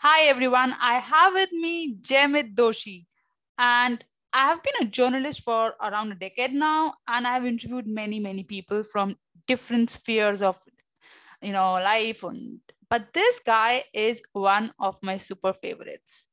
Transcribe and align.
Hi, 0.00 0.26
everyone. 0.26 0.74
I 0.80 0.94
have 1.00 1.34
with 1.34 1.50
me 1.52 1.96
Jayamit 2.00 2.54
Doshi, 2.54 3.06
and 3.58 4.04
I 4.32 4.44
have 4.46 4.62
been 4.62 4.86
a 4.86 4.90
journalist 4.90 5.42
for 5.42 5.74
around 5.80 6.12
a 6.12 6.14
decade 6.14 6.52
now, 6.54 6.94
and 7.08 7.26
I 7.26 7.34
have 7.34 7.44
interviewed 7.44 7.86
many, 7.88 8.20
many 8.20 8.44
people 8.44 8.84
from 8.84 9.16
different 9.48 9.90
spheres 9.90 10.40
of, 10.40 10.56
you 11.42 11.52
know, 11.52 11.72
life. 11.72 12.22
And 12.22 12.60
but 12.88 13.12
this 13.12 13.40
guy 13.44 13.84
is 13.92 14.22
one 14.32 14.72
of 14.78 14.96
my 15.02 15.16
super 15.16 15.52
favorites, 15.52 16.24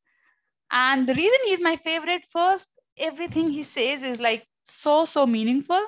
and 0.72 1.08
the 1.08 1.16
reason 1.16 1.40
he's 1.46 1.62
my 1.62 1.76
favorite, 1.76 2.26
first, 2.26 2.70
everything 2.98 3.50
he 3.50 3.64
says 3.64 4.04
is 4.04 4.20
like 4.20 4.48
so 4.64 5.06
so 5.06 5.26
meaningful. 5.26 5.82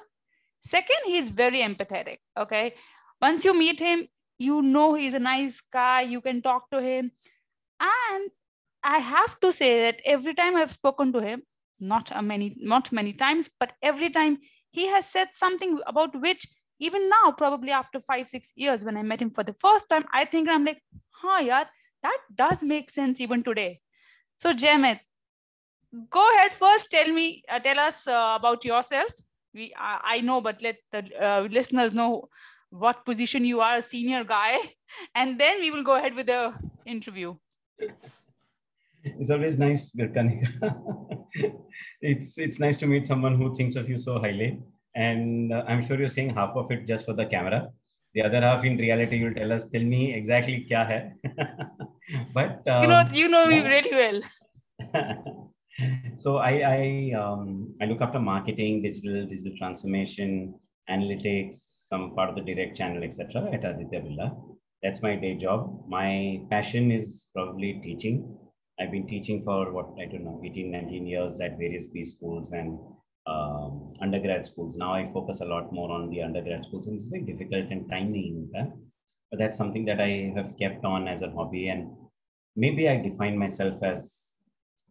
Second, 0.62 0.98
he's 1.06 1.30
very 1.30 1.60
empathetic. 1.60 2.18
Okay, 2.38 2.74
once 3.22 3.46
you 3.46 3.58
meet 3.58 3.80
him, 3.80 4.08
you 4.40 4.62
know 4.64 4.96
he's 4.96 5.14
a 5.14 5.20
nice 5.20 5.62
guy. 5.62 6.02
You 6.02 6.22
can 6.22 6.42
talk 6.42 6.70
to 6.72 6.82
him 6.82 7.12
and 7.80 8.30
i 8.84 8.98
have 9.00 9.40
to 9.40 9.52
say 9.52 9.82
that 9.84 10.02
every 10.06 10.34
time 10.34 10.56
i've 10.56 10.72
spoken 10.72 11.12
to 11.14 11.20
him 11.20 11.42
not 11.80 12.12
many 12.24 12.56
not 12.60 12.92
many 12.92 13.14
times 13.14 13.50
but 13.60 13.74
every 13.82 14.10
time 14.10 14.38
he 14.72 14.88
has 14.88 15.08
said 15.10 15.28
something 15.34 15.80
about 15.88 16.20
which 16.22 16.48
even 16.80 17.10
now 17.10 17.32
probably 17.32 17.72
after 17.72 18.00
five 18.02 18.28
six 18.28 18.52
years 18.56 18.84
when 18.84 18.98
i 18.98 19.04
met 19.04 19.22
him 19.22 19.30
for 19.32 19.44
the 19.44 19.56
first 19.60 19.90
time 19.90 20.06
i 20.14 20.26
think 20.26 20.50
i'm 20.50 20.66
like 20.66 20.82
huh 21.12 21.40
yeah 21.44 21.64
that 22.04 22.20
does 22.36 22.64
make 22.64 22.90
sense 22.90 23.20
even 23.20 23.44
today. 23.44 23.80
So 24.38 24.54
Jayamit, 24.54 25.00
go 26.10 26.24
ahead 26.36 26.54
first 26.54 26.90
tell 26.92 27.08
me 27.12 27.44
uh, 27.50 27.60
tell 27.60 27.80
us 27.80 28.08
uh, 28.08 28.34
about 28.40 28.64
yourself. 28.66 29.12
We 29.54 29.74
I, 29.78 30.00
I, 30.16 30.22
know 30.22 30.42
but 30.42 30.62
let 30.62 30.78
the 30.92 31.04
uh, 31.20 31.48
listeners 31.50 31.94
know 31.94 32.30
what 32.70 33.06
position 33.06 33.46
you 33.46 33.62
are 33.62 33.78
a 33.78 33.82
senior 33.82 34.24
guy 34.24 34.58
and 35.16 35.40
then 35.40 35.62
we 35.62 35.72
will 35.72 35.84
go 35.84 35.96
ahead 35.96 36.14
with 36.16 36.28
the 36.28 36.54
interview 36.86 37.36
it's 39.04 39.30
always 39.30 39.58
nice, 39.58 39.94
it's 42.02 42.38
it's 42.38 42.60
nice 42.60 42.78
to 42.78 42.88
meet 42.88 43.06
someone 43.06 43.36
who 43.36 43.54
thinks 43.56 43.76
of 43.76 43.90
you 43.90 43.98
so 43.98 44.20
highly, 44.20 44.60
and 44.96 45.52
uh, 45.54 45.64
I'm 45.68 45.86
sure 45.86 46.00
you're 46.00 46.08
saying 46.10 46.32
half 46.32 46.56
of 46.56 46.72
it 46.72 46.88
just 46.88 47.06
for 47.06 47.14
the 47.14 47.26
camera. 47.26 47.70
The 48.14 48.24
other 48.24 48.42
half, 48.42 48.64
in 48.66 48.78
reality, 48.78 49.18
you'll 49.18 49.34
tell 49.34 49.52
us. 49.52 49.66
Tell 49.66 49.84
me 49.84 50.14
exactly 50.14 50.66
kya 50.70 50.88
hai. 50.88 51.14
but 52.34 52.66
um, 52.68 52.84
you 52.84 52.90
know, 52.90 53.04
you 53.14 53.28
know 53.30 53.46
me 53.48 53.62
really 53.62 53.92
well. 53.92 54.22
so 56.18 56.38
I 56.38 56.54
I 56.76 57.12
um, 57.20 57.76
I 57.82 57.86
look 57.86 58.02
after 58.02 58.20
marketing, 58.20 58.82
digital 58.82 59.26
digital 59.28 59.58
transformation, 59.58 60.56
analytics, 60.90 61.56
some 61.90 62.16
part 62.16 62.30
of 62.30 62.36
the 62.36 62.42
direct 62.42 62.78
channel, 62.78 63.04
etc. 63.04 63.50
at 63.54 63.66
Aditya 63.66 64.02
Birla 64.02 64.47
that's 64.84 65.02
my 65.02 65.16
day 65.16 65.36
job. 65.36 65.84
My 65.88 66.42
passion 66.50 66.92
is 66.92 67.28
probably 67.34 67.80
teaching. 67.84 68.38
I've 68.80 68.92
been 68.92 69.08
teaching 69.08 69.44
for 69.44 69.72
what 69.72 69.88
I 70.00 70.06
don't 70.06 70.24
know, 70.24 70.42
18, 70.46 70.72
19 70.72 71.08
years 71.08 71.40
at 71.40 71.58
various 71.58 71.88
B 71.88 72.04
schools 72.04 72.52
and 72.52 72.78
um, 73.26 73.94
undergrad 74.02 74.46
schools. 74.46 74.78
Now 74.78 74.94
I 74.94 75.12
focus 75.12 75.42
a 75.42 75.46
lot 75.46 75.74
more 75.74 75.92
on 75.92 76.10
the 76.10 76.22
undergrad 76.22 76.66
schools, 76.66 76.88
and 76.88 76.98
it's 76.98 77.08
very 77.08 77.24
difficult 77.24 77.72
and 77.72 77.90
timely. 77.90 78.36
But 78.54 79.40
that's 79.40 79.58
something 79.58 79.86
that 79.86 80.00
I 80.00 80.32
have 80.36 80.54
kept 80.58 80.86
on 80.86 81.08
as 81.08 81.22
a 81.22 81.32
hobby, 81.32 81.70
and 81.70 81.90
maybe 82.56 82.88
I 82.88 82.98
define 83.02 83.38
myself 83.38 83.82
as 83.84 84.34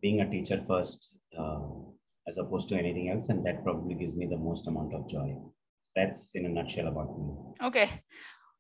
being 0.03 0.21
a 0.21 0.31
teacher 0.31 0.63
first, 0.69 1.15
uh, 1.39 1.61
as 2.29 2.39
opposed 2.39 2.69
to 2.71 2.77
anything 2.77 3.11
else, 3.11 3.29
and 3.29 3.47
that 3.47 3.65
probably 3.65 3.95
gives 3.95 4.15
me 4.15 4.27
the 4.27 4.37
most 4.37 4.67
amount 4.67 4.95
of 4.95 5.09
joy. 5.09 5.37
That's 5.95 6.35
in 6.35 6.45
a 6.45 6.49
nutshell 6.49 6.89
about 6.89 7.19
me. 7.19 7.33
Okay, 7.63 7.89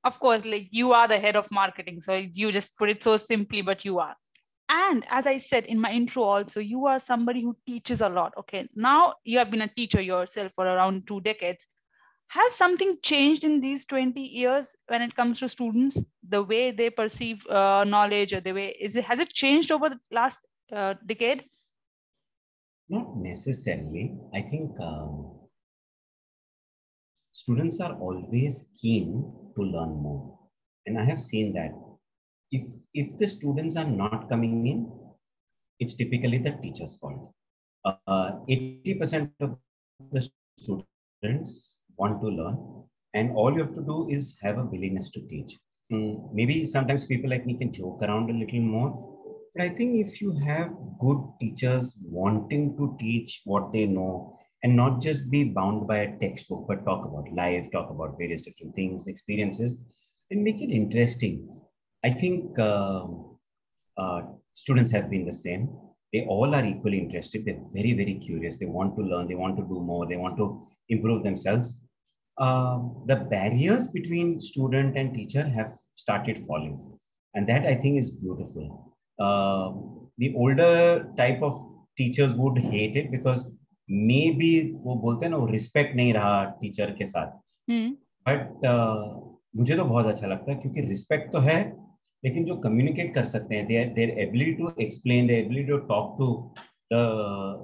of 0.07 0.19
course 0.21 0.45
like 0.45 0.69
you 0.71 0.93
are 0.93 1.09
the 1.09 1.19
head 1.19 1.37
of 1.37 1.51
marketing 1.51 2.01
so 2.01 2.15
you 2.41 2.53
just 2.53 2.77
put 2.79 2.91
it 2.91 3.03
so 3.03 3.17
simply 3.17 3.63
but 3.63 3.85
you 3.85 3.99
are. 3.99 4.15
And 4.69 5.05
as 5.17 5.27
i 5.31 5.37
said 5.37 5.67
in 5.73 5.81
my 5.81 5.91
intro 5.93 6.23
also 6.25 6.61
you 6.61 6.87
are 6.87 6.99
somebody 6.99 7.43
who 7.43 7.57
teaches 7.67 8.01
a 8.01 8.09
lot 8.09 8.33
okay? 8.39 8.69
Now 8.75 9.15
you 9.25 9.39
have 9.39 9.51
been 9.51 9.63
a 9.63 9.69
teacher 9.69 10.01
yourself 10.01 10.53
for 10.55 10.67
around 10.67 11.07
two 11.07 11.21
decades. 11.21 11.67
Has 12.29 12.55
something 12.55 12.97
changed 13.03 13.45
in 13.45 13.61
these 13.61 13.87
20 13.87 14.21
years 14.21 14.75
when 14.89 15.03
it 15.03 15.15
comes 15.15 15.39
to 15.39 15.49
students? 15.49 16.03
The 16.29 16.43
way 16.43 16.73
they 16.73 16.91
perceive 16.91 17.47
uh, 17.47 17.85
knowledge 17.85 18.33
or 18.33 18.41
the 18.41 18.53
way 18.53 18.77
is 18.81 18.97
it 18.97 19.05
has 19.05 19.21
it 19.21 19.33
changed 19.33 19.71
over 19.71 19.91
the 19.91 20.01
last 20.11 20.41
uh, 20.73 20.95
decade? 21.07 21.45
Not 22.89 23.17
necessarily. 23.17 24.13
I 24.35 24.43
think 24.43 24.81
um, 24.81 25.36
students 27.41 27.81
are 27.81 27.95
always 28.07 28.65
keen 28.81 29.09
to 29.55 29.63
learn 29.63 29.91
more. 30.05 30.39
And 30.87 30.99
I 30.99 31.05
have 31.05 31.21
seen 31.21 31.53
that 31.53 31.73
if, 32.51 32.63
if 32.95 33.19
the 33.19 33.29
students 33.29 33.77
are 33.77 33.85
not 34.03 34.31
coming 34.31 34.67
in, 34.67 34.91
it's 35.79 35.93
typically 35.95 36.39
the 36.39 36.53
teacher's 36.63 36.97
fault. 36.97 37.35
Uh, 37.85 38.31
80% 38.49 39.31
of 39.41 39.57
the 40.13 40.27
students 40.59 41.77
want 41.99 42.23
to 42.23 42.29
learn, 42.29 42.57
and 43.13 43.33
all 43.37 43.53
you 43.53 43.59
have 43.59 43.75
to 43.75 43.83
do 43.83 44.09
is 44.11 44.37
have 44.43 44.57
a 44.59 44.65
willingness 44.65 45.11
to 45.11 45.21
teach. 45.29 45.59
Mm, 45.93 46.33
maybe 46.33 46.65
sometimes 46.65 47.05
people 47.05 47.29
like 47.29 47.45
me 47.45 47.59
can 47.59 47.71
joke 47.71 48.01
around 48.03 48.31
a 48.31 48.33
little 48.33 48.61
more, 48.61 48.91
but 49.55 49.63
I 49.63 49.69
think 49.69 50.07
if 50.07 50.23
you 50.23 50.33
have 50.47 50.71
good 50.99 51.23
teachers 51.39 51.99
wanting 52.03 52.77
to 52.79 52.97
teach 52.99 53.43
what 53.45 53.73
they 53.73 53.85
know 53.85 54.39
and 54.67 54.75
not 54.75 55.01
just 55.01 55.31
be 55.31 55.45
bound 55.45 55.87
by 55.87 55.99
a 55.99 56.19
textbook, 56.19 56.65
but 56.67 56.85
talk 56.85 57.05
about 57.07 57.33
life, 57.33 57.69
talk 57.71 57.89
about 57.89 58.19
various 58.19 58.43
different 58.43 58.75
things, 58.75 59.07
experiences, 59.07 59.79
and 60.33 60.43
make 60.43 60.61
it 60.61 60.73
interesting. 60.73 61.49
I 62.05 62.11
think 62.11 62.59
uh, 62.59 63.05
uh, 63.97 64.23
students 64.55 64.91
have 64.91 65.09
been 65.09 65.25
the 65.25 65.33
same. 65.33 65.69
They 66.13 66.23
all 66.23 66.53
are 66.53 66.65
equally 66.65 66.99
interested. 66.99 67.45
They're 67.45 67.63
very, 67.73 67.93
very 67.93 68.15
curious. 68.15 68.57
They 68.57 68.67
want 68.67 68.97
to 68.97 69.03
learn. 69.03 69.29
They 69.29 69.37
want 69.37 69.57
to 69.57 69.63
do 69.63 69.79
more. 69.81 70.05
They 70.05 70.17
want 70.17 70.37
to 70.39 70.67
improve 70.89 71.23
themselves. 71.23 71.79
Uh, 72.37 72.81
the 73.07 73.19
barriers 73.35 73.87
between 73.87 74.41
student 74.41 74.99
and 74.99 75.15
teacher 75.15 75.45
have 75.49 75.75
started 75.95 76.41
falling. 76.41 76.77
And 77.37 77.49
that 77.49 77.67
I 77.67 77.77
think 77.77 78.01
is 78.01 78.11
beautiful. 78.11 78.97
Uh, 79.21 79.71
the 80.19 80.35
older 80.35 81.09
type 81.17 81.41
of 81.41 81.65
teachers 81.97 82.35
would 82.35 82.59
hate 82.59 82.97
it 82.97 83.13
because 83.13 83.47
मे 83.89 84.31
भी 84.31 84.51
वो 84.75 84.95
बोलते 84.95 85.27
हैं 85.27 85.31
ना 85.31 85.37
वो 85.37 85.47
respect 85.47 85.97
नहीं 85.97 86.13
रहा 86.13 86.45
teacher 86.61 86.91
के 86.91 87.05
साथ। 87.05 87.39
हम्म। 87.69 87.91
बट 88.27 88.67
uh, 88.67 89.27
मुझे 89.57 89.77
तो 89.77 89.85
बहुत 89.85 90.07
अच्छा 90.07 90.27
लगता 90.27 90.53
है 90.53 90.59
क्योंकि 90.59 90.81
रिस्पेक्ट 90.81 91.33
तो 91.33 91.39
है 91.39 91.59
लेकिन 92.23 92.45
जो 92.45 92.57
कम्युनिकेट 92.57 93.15
कर 93.15 93.25
सकते 93.25 93.55
हैं 93.55 93.67
their 93.67 93.89
their 93.89 94.11
ability 94.21 94.53
to 94.53 94.71
explain 94.81 95.27
their 95.27 95.39
ability 95.39 95.69
to 95.69 95.77
talk 95.87 96.15
to 96.19 96.27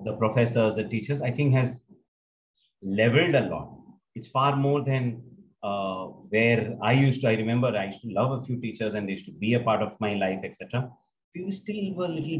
the 0.06 0.16
professor 0.18 0.70
the 0.72 0.88
teachers 0.90 1.22
I 1.22 1.32
think 1.38 1.54
has 1.54 1.78
levelled 2.82 3.36
a 3.36 3.40
lot 3.40 4.16
it's 4.16 4.28
far 4.28 4.54
more 4.54 4.82
than 4.82 5.10
where 6.32 6.78
I 6.84 6.98
used 6.98 7.20
to 7.22 7.28
I 7.28 7.36
remember 7.36 7.76
I 7.76 7.90
to 8.02 8.10
love 8.10 8.36
a 8.36 8.40
few 8.40 8.56
teachers 8.60 8.94
and 8.94 9.10
to 9.26 9.32
be 9.38 9.52
a 9.54 9.62
part 9.64 9.82
of 9.82 9.96
my 10.02 10.14
life 10.18 10.44
etcetera 10.44 10.80
you 11.34 11.50
still 11.50 11.94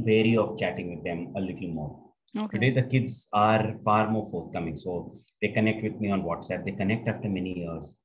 very 0.05 0.37
of 0.37 0.57
chatting 0.57 0.91
with 0.91 1.37
a 1.37 1.41
little 1.41 1.71
more 1.73 2.12
Okay. 2.35 2.59
Today, 2.59 2.81
the 2.81 2.89
kids 2.89 3.29
are 3.35 3.75
far 3.85 4.11
more 4.11 4.27
forthcoming. 4.31 4.77
So 4.77 5.15
they 5.43 5.49
connect 5.49 5.83
with 5.83 6.01
me 6.01 6.11
on 6.11 6.23
WhatsApp. 6.23 6.65
They 6.65 6.73
connect 6.73 7.07
after 7.07 7.29
many 7.29 7.59
years. 7.59 7.99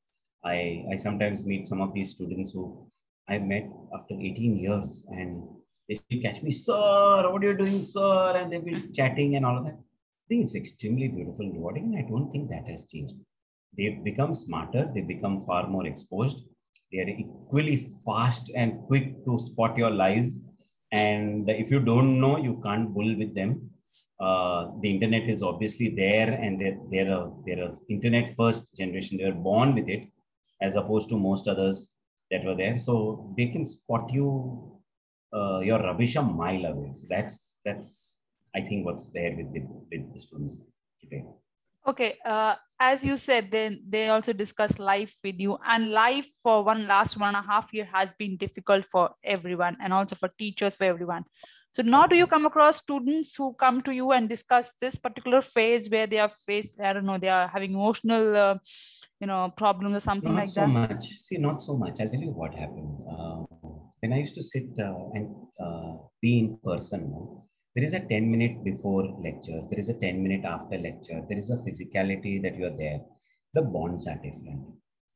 I, 0.44 0.84
I 0.92 0.98
sometimes 0.98 1.46
meet 1.46 1.68
some 1.68 1.82
of 1.82 1.94
these 1.94 2.12
students 2.12 2.52
who 2.52 2.90
I 3.30 3.38
met 3.38 3.70
after 3.94 4.16
18 4.16 4.58
years 4.58 5.06
and 5.10 5.44
they 5.88 6.00
catch 6.22 6.42
me, 6.44 6.52
sir, 6.52 7.32
what 7.32 7.42
are 7.42 7.48
you 7.48 7.58
doing, 7.58 7.82
sir? 7.82 8.36
And 8.36 8.52
they've 8.52 8.64
been 8.64 8.94
chatting 8.94 9.38
and 9.38 9.46
all 9.46 9.60
of 9.60 9.64
that. 9.64 9.76
I 9.76 10.26
think 10.28 10.44
it's 10.44 10.56
extremely 10.56 11.08
beautiful 11.08 11.46
and 11.46 11.54
rewarding. 11.54 11.96
I 11.98 12.10
don't 12.10 12.30
think 12.32 12.50
that 12.50 12.68
has 12.68 12.86
changed. 12.86 13.16
They've 13.78 14.04
become 14.04 14.34
smarter. 14.34 14.92
They've 14.94 15.08
become 15.08 15.40
far 15.40 15.68
more 15.68 15.88
exposed. 15.88 16.44
They 16.92 17.00
are 17.00 17.08
equally 17.08 17.90
fast 18.06 18.52
and 18.54 18.82
quick 18.88 19.24
to 19.24 19.40
spot 19.40 19.78
your 19.78 19.92
lies. 19.92 20.42
And 20.92 21.50
if 21.50 21.72
you 21.72 21.80
don't 21.80 22.20
know, 22.20 22.38
you 22.38 22.60
can't 22.64 22.94
bull 22.94 23.18
with 23.18 23.34
them 23.34 23.67
uh, 24.20 24.72
the 24.82 24.90
internet 24.90 25.28
is 25.28 25.44
obviously 25.44 25.94
there 25.96 26.30
and 26.30 26.60
they're, 26.60 26.78
they're, 26.92 27.12
a, 27.12 27.32
they're 27.46 27.64
a 27.66 27.76
internet 27.90 28.36
first 28.36 28.76
generation. 28.76 29.18
They 29.18 29.26
were 29.26 29.44
born 29.50 29.76
with 29.76 29.90
it 29.90 30.08
as 30.62 30.76
opposed 30.76 31.10
to 31.10 31.18
most 31.18 31.48
others 31.48 31.96
that 32.32 32.44
were 32.44 32.56
there. 32.56 32.78
So 32.78 33.34
they 33.38 33.48
can 33.48 33.66
spot 33.66 34.12
you, 34.12 34.80
uh, 35.34 35.60
your 35.60 35.80
rubbish 35.80 36.16
a 36.16 36.22
mile 36.22 36.66
away. 36.66 36.92
So 36.96 37.06
that's, 37.10 37.58
that's 37.64 38.18
I 38.56 38.62
think 38.62 38.86
what's 38.86 39.10
there 39.10 39.36
with 39.36 39.54
the, 39.54 39.62
with 39.92 40.14
the 40.14 40.20
students 40.20 40.60
today. 41.00 41.24
Okay, 41.88 42.18
uh, 42.26 42.56
as 42.82 43.06
you 43.06 43.16
said, 43.16 43.50
then 43.50 43.82
they 43.88 44.10
also 44.10 44.34
discuss 44.34 44.78
life 44.78 45.16
with 45.24 45.40
you, 45.40 45.58
and 45.66 45.92
life 45.92 46.28
for 46.44 46.62
one 46.62 46.86
last 46.86 47.18
one 47.18 47.34
and 47.34 47.38
a 47.38 47.48
half 47.48 47.74
year 47.74 47.88
has 47.94 48.14
been 48.16 48.36
difficult 48.36 48.86
for 48.86 49.12
everyone, 49.24 49.78
and 49.82 49.94
also 49.94 50.14
for 50.14 50.30
teachers 50.38 50.76
for 50.76 50.84
everyone. 50.84 51.24
So 51.78 51.84
now 51.84 52.08
do 52.08 52.16
you 52.16 52.26
come 52.26 52.48
across 52.48 52.78
students 52.78 53.36
who 53.36 53.54
come 53.54 53.84
to 53.84 53.94
you 53.94 54.12
and 54.12 54.28
discuss 54.28 54.74
this 54.82 54.96
particular 54.96 55.44
phase 55.44 55.92
where 55.92 56.08
they 56.08 56.18
are 56.18 56.28
faced, 56.28 56.82
I 56.82 56.92
don't 56.92 57.06
know, 57.06 57.20
they 57.20 57.30
are 57.30 57.48
having 57.48 57.74
emotional, 57.74 58.36
uh, 58.36 58.56
you 59.20 59.28
know, 59.28 59.54
problems 59.56 59.98
or 59.98 60.00
something 60.00 60.34
not 60.34 60.40
like 60.40 60.50
so 60.50 60.62
that? 60.62 60.70
Not 60.70 60.90
so 60.90 60.96
much. 60.96 61.06
See, 61.10 61.38
not 61.38 61.62
so 61.62 61.78
much. 61.78 62.02
I'll 62.02 62.10
tell 62.10 62.20
you 62.20 62.32
what 62.32 62.56
happened. 62.56 62.98
Uh, 63.08 63.44
when 64.00 64.12
I 64.12 64.18
used 64.18 64.34
to 64.34 64.42
sit 64.42 64.70
uh, 64.80 65.14
and 65.14 65.36
uh, 65.64 65.98
be 66.20 66.40
in 66.40 66.58
person 66.64 67.14
there 67.76 67.86
is 67.86 67.94
a 67.94 68.00
10 68.00 68.32
minute 68.32 68.64
before 68.64 69.04
lecture, 69.24 69.62
there 69.70 69.78
is 69.78 69.90
a 69.90 69.94
10 69.94 70.24
minute 70.24 70.46
after 70.46 70.80
lecture, 70.80 71.22
there 71.30 71.38
is 71.38 71.52
a 71.52 71.58
physicality 71.58 72.42
that 72.42 72.58
you're 72.58 72.76
there. 72.76 73.02
The 73.54 73.62
bonds 73.62 74.08
are 74.08 74.16
different. 74.16 74.66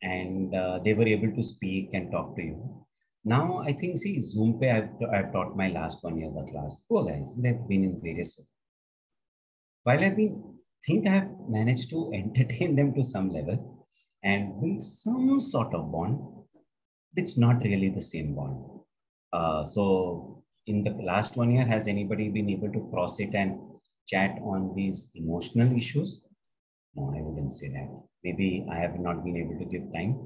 And 0.04 0.54
uh, 0.54 0.78
they 0.86 0.94
were 0.94 1.08
able 1.08 1.36
to 1.36 1.44
speak 1.44 1.90
and 1.94 2.12
talk 2.12 2.36
to 2.36 2.44
you. 2.44 2.81
Now, 3.24 3.60
I 3.60 3.74
think, 3.74 4.00
see, 4.00 4.22
Zoom 4.22 4.60
pay, 4.60 4.72
I've, 4.72 4.90
I've 5.14 5.32
taught 5.32 5.56
my 5.56 5.70
last 5.70 6.04
one 6.04 6.18
year 6.18 6.32
the 6.34 6.52
class. 6.52 6.82
Poor 6.90 7.06
guys, 7.06 7.34
they've 7.38 7.68
been 7.68 7.84
in 7.84 8.02
various. 8.02 8.40
While 9.84 10.04
I've 10.04 10.16
been, 10.16 10.56
think 10.86 11.08
I 11.08 11.12
have 11.12 11.30
managed 11.48 11.92
to 11.92 12.12
entertain 12.16 12.76
them 12.76 12.94
to 12.96 13.04
some 13.04 13.30
level 13.30 13.88
and 14.24 14.60
build 14.60 14.86
some 14.86 15.40
sort 15.40 15.74
of 15.76 15.92
bond, 15.92 16.20
it's 17.16 17.38
not 17.38 17.64
really 17.64 17.90
the 17.90 18.02
same 18.02 18.34
bond. 18.36 18.64
Uh, 19.34 19.64
so 19.64 20.44
in 20.68 20.84
the 20.84 20.92
last 21.04 21.38
one 21.38 21.52
year, 21.52 21.66
has 21.66 21.88
anybody 21.88 22.30
been 22.30 22.50
able 22.50 22.72
to 22.72 22.90
cross 22.92 23.20
it 23.20 23.36
and 23.36 23.60
chat 24.08 24.38
on 24.44 24.74
these 24.76 25.10
emotional 25.16 25.76
issues? 25.76 26.24
No, 26.96 27.14
I 27.16 27.22
wouldn't 27.22 27.54
say 27.54 27.70
that. 27.70 27.90
Maybe 28.24 28.66
I 28.72 28.78
have 28.78 29.00
not 29.00 29.24
been 29.24 29.38
able 29.38 29.58
to 29.60 29.66
give 29.66 29.94
time. 29.94 30.20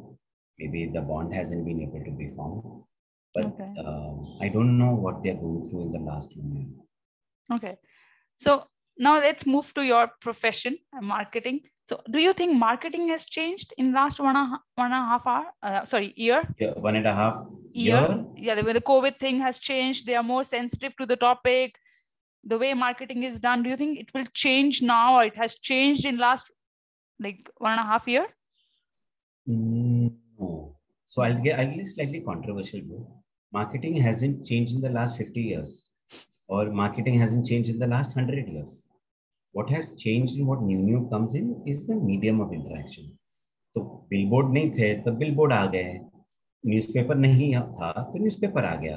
Maybe 0.57 0.89
the 0.93 1.01
bond 1.01 1.33
hasn't 1.33 1.65
been 1.65 1.81
able 1.81 2.03
to 2.03 2.11
be 2.11 2.31
formed. 2.35 2.84
But 3.35 3.47
okay. 3.47 3.65
uh, 3.77 4.13
I 4.41 4.47
don't 4.47 4.77
know 4.77 4.95
what 4.95 5.21
they're 5.21 5.35
going 5.35 5.69
through 5.69 5.87
in 5.87 5.91
the 5.91 5.99
last 5.99 6.35
one 6.37 6.55
year. 6.55 7.57
Okay. 7.57 7.75
So 8.39 8.63
now 8.97 9.19
let's 9.19 9.45
move 9.45 9.73
to 9.73 9.83
your 9.85 10.09
profession, 10.21 10.77
uh, 10.97 11.01
marketing. 11.01 11.61
So 11.83 12.01
do 12.09 12.19
you 12.19 12.33
think 12.33 12.57
marketing 12.57 13.09
has 13.09 13.25
changed 13.25 13.73
in 13.77 13.93
last 13.93 14.19
one 14.19 14.35
a, 14.35 14.59
one 14.75 14.91
and 14.91 14.93
a 14.93 15.05
half 15.05 15.27
hour? 15.27 15.45
Uh, 15.61 15.85
sorry, 15.85 16.13
year? 16.15 16.43
Yeah, 16.59 16.71
one 16.77 16.95
and 16.95 17.05
a 17.05 17.13
half 17.13 17.45
year. 17.73 17.99
year. 17.99 18.25
Yeah, 18.37 18.55
the, 18.55 18.73
the 18.73 18.81
COVID 18.81 19.19
thing 19.19 19.39
has 19.39 19.59
changed. 19.59 20.05
They 20.05 20.15
are 20.15 20.23
more 20.23 20.43
sensitive 20.43 20.95
to 20.97 21.05
the 21.05 21.15
topic. 21.15 21.75
The 22.43 22.57
way 22.57 22.73
marketing 22.73 23.23
is 23.23 23.39
done. 23.39 23.63
Do 23.63 23.69
you 23.69 23.77
think 23.77 23.99
it 23.99 24.13
will 24.13 24.25
change 24.33 24.81
now 24.81 25.17
or 25.17 25.25
it 25.25 25.35
has 25.35 25.55
changed 25.55 26.05
in 26.05 26.17
last 26.17 26.49
like 27.19 27.49
one 27.57 27.73
and 27.73 27.81
a 27.81 27.83
half 27.83 28.07
year? 28.07 28.27
Mm, 29.47 30.13
no. 30.39 30.75
So 31.05 31.21
I'll 31.21 31.37
get 31.37 31.59
I'll 31.59 31.75
get 31.75 31.87
slightly 31.87 32.21
controversial 32.21 32.81
view 32.81 33.07
Marketing 33.54 33.96
hasn't 33.96 34.46
changed 34.46 34.74
in 34.74 34.80
the 34.80 34.90
last 34.90 35.16
50 35.16 35.40
years 35.40 35.90
or 36.48 36.70
marketing 36.70 37.18
hasn't 37.18 37.46
changed 37.46 37.68
in 37.68 37.78
the 37.78 37.86
last 37.86 38.14
100 38.16 38.48
years 38.48 38.86
what 39.54 39.68
has 39.70 39.92
changed 40.02 40.36
and 40.36 40.46
what 40.46 40.62
new 40.62 40.78
new 40.78 41.08
comes 41.10 41.34
in 41.34 41.62
is 41.66 41.84
the 41.86 41.94
medium 42.10 42.40
of 42.40 42.52
interaction 42.52 43.16
तो 43.74 43.80
billboard 44.10 44.52
नहीं 44.52 44.70
थे 44.78 44.94
तो 45.02 45.12
billboard 45.18 45.52
आ 45.52 45.64
गए 45.72 45.92
newspaper 46.66 47.16
नहीं 47.16 47.52
था 47.54 47.90
तो 48.12 48.18
newspaper 48.18 48.64
आ 48.64 48.74
गया 48.80 48.96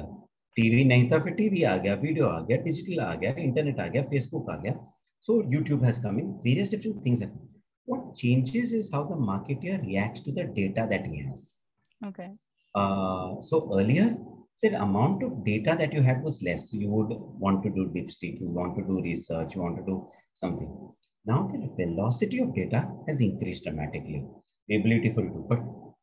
TV 0.56 0.84
नहीं 0.84 1.10
था 1.10 1.18
फिर 1.24 1.32
टीवी 1.34 1.62
आ 1.72 1.76
गया 1.84 1.94
वीडियो 2.06 2.26
आ 2.28 2.40
गया 2.46 2.56
डिजिटल 2.62 3.00
आ 3.00 3.14
गया 3.22 3.34
इंटरनेट 3.42 3.80
आ 3.80 3.86
गया 3.94 4.02
फेसबुक 4.10 4.50
आ 4.50 4.56
गया 4.64 4.74
so 5.26 5.34
youtube 5.52 5.84
has 5.88 5.98
come 6.04 6.18
in 6.22 6.26
various 6.46 6.70
different 6.72 6.98
things 7.04 7.20
what 7.88 8.02
changes 8.22 8.72
is 8.78 8.90
how 8.94 9.02
the 9.10 9.16
marketer 9.28 9.76
reacts 9.84 10.24
to 10.26 10.32
the 10.38 10.44
data 10.58 10.82
that 10.90 11.06
he 11.12 11.20
has 11.28 11.44
okay 12.08 12.26
uh, 12.74 13.28
so 13.48 13.60
earlier 13.78 14.08
the 14.61 14.69
amount 14.81 15.23
of 15.23 15.45
data 15.45 15.75
that 15.77 15.93
you 15.93 16.01
had 16.01 16.21
was 16.21 16.41
less. 16.43 16.73
You 16.73 16.89
would 16.89 17.09
want 17.11 17.63
to 17.63 17.69
do 17.69 17.91
dipstick, 17.95 18.39
you 18.41 18.49
want 18.49 18.75
to 18.77 18.83
do 18.83 19.01
research, 19.01 19.55
you 19.55 19.61
want 19.61 19.77
to 19.77 19.83
do 19.83 20.07
something. 20.33 20.69
Now 21.25 21.47
the 21.47 21.69
velocity 21.77 22.39
of 22.39 22.53
data 22.55 22.87
has 23.07 23.21
increased 23.21 23.63
dramatically. 23.63 24.25
The 24.67 24.77
ability 24.77 25.13
for 25.13 25.21
you 25.21 25.29
to, 25.29 25.45
but 25.47 25.59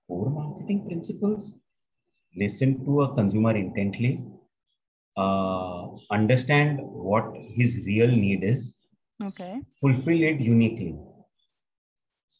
core 0.09 0.31
marketing 0.31 0.87
principles, 0.87 1.57
listen 2.37 2.85
to 2.85 3.03
a 3.03 3.15
consumer 3.15 3.57
intently, 3.57 4.25
uh, 5.17 5.89
understand 6.11 6.79
what 6.81 7.33
his 7.55 7.79
real 7.87 8.09
need 8.09 8.43
is, 8.45 8.77
okay, 9.23 9.61
fulfill 9.81 10.23
it 10.23 10.41
uniquely. 10.41 10.99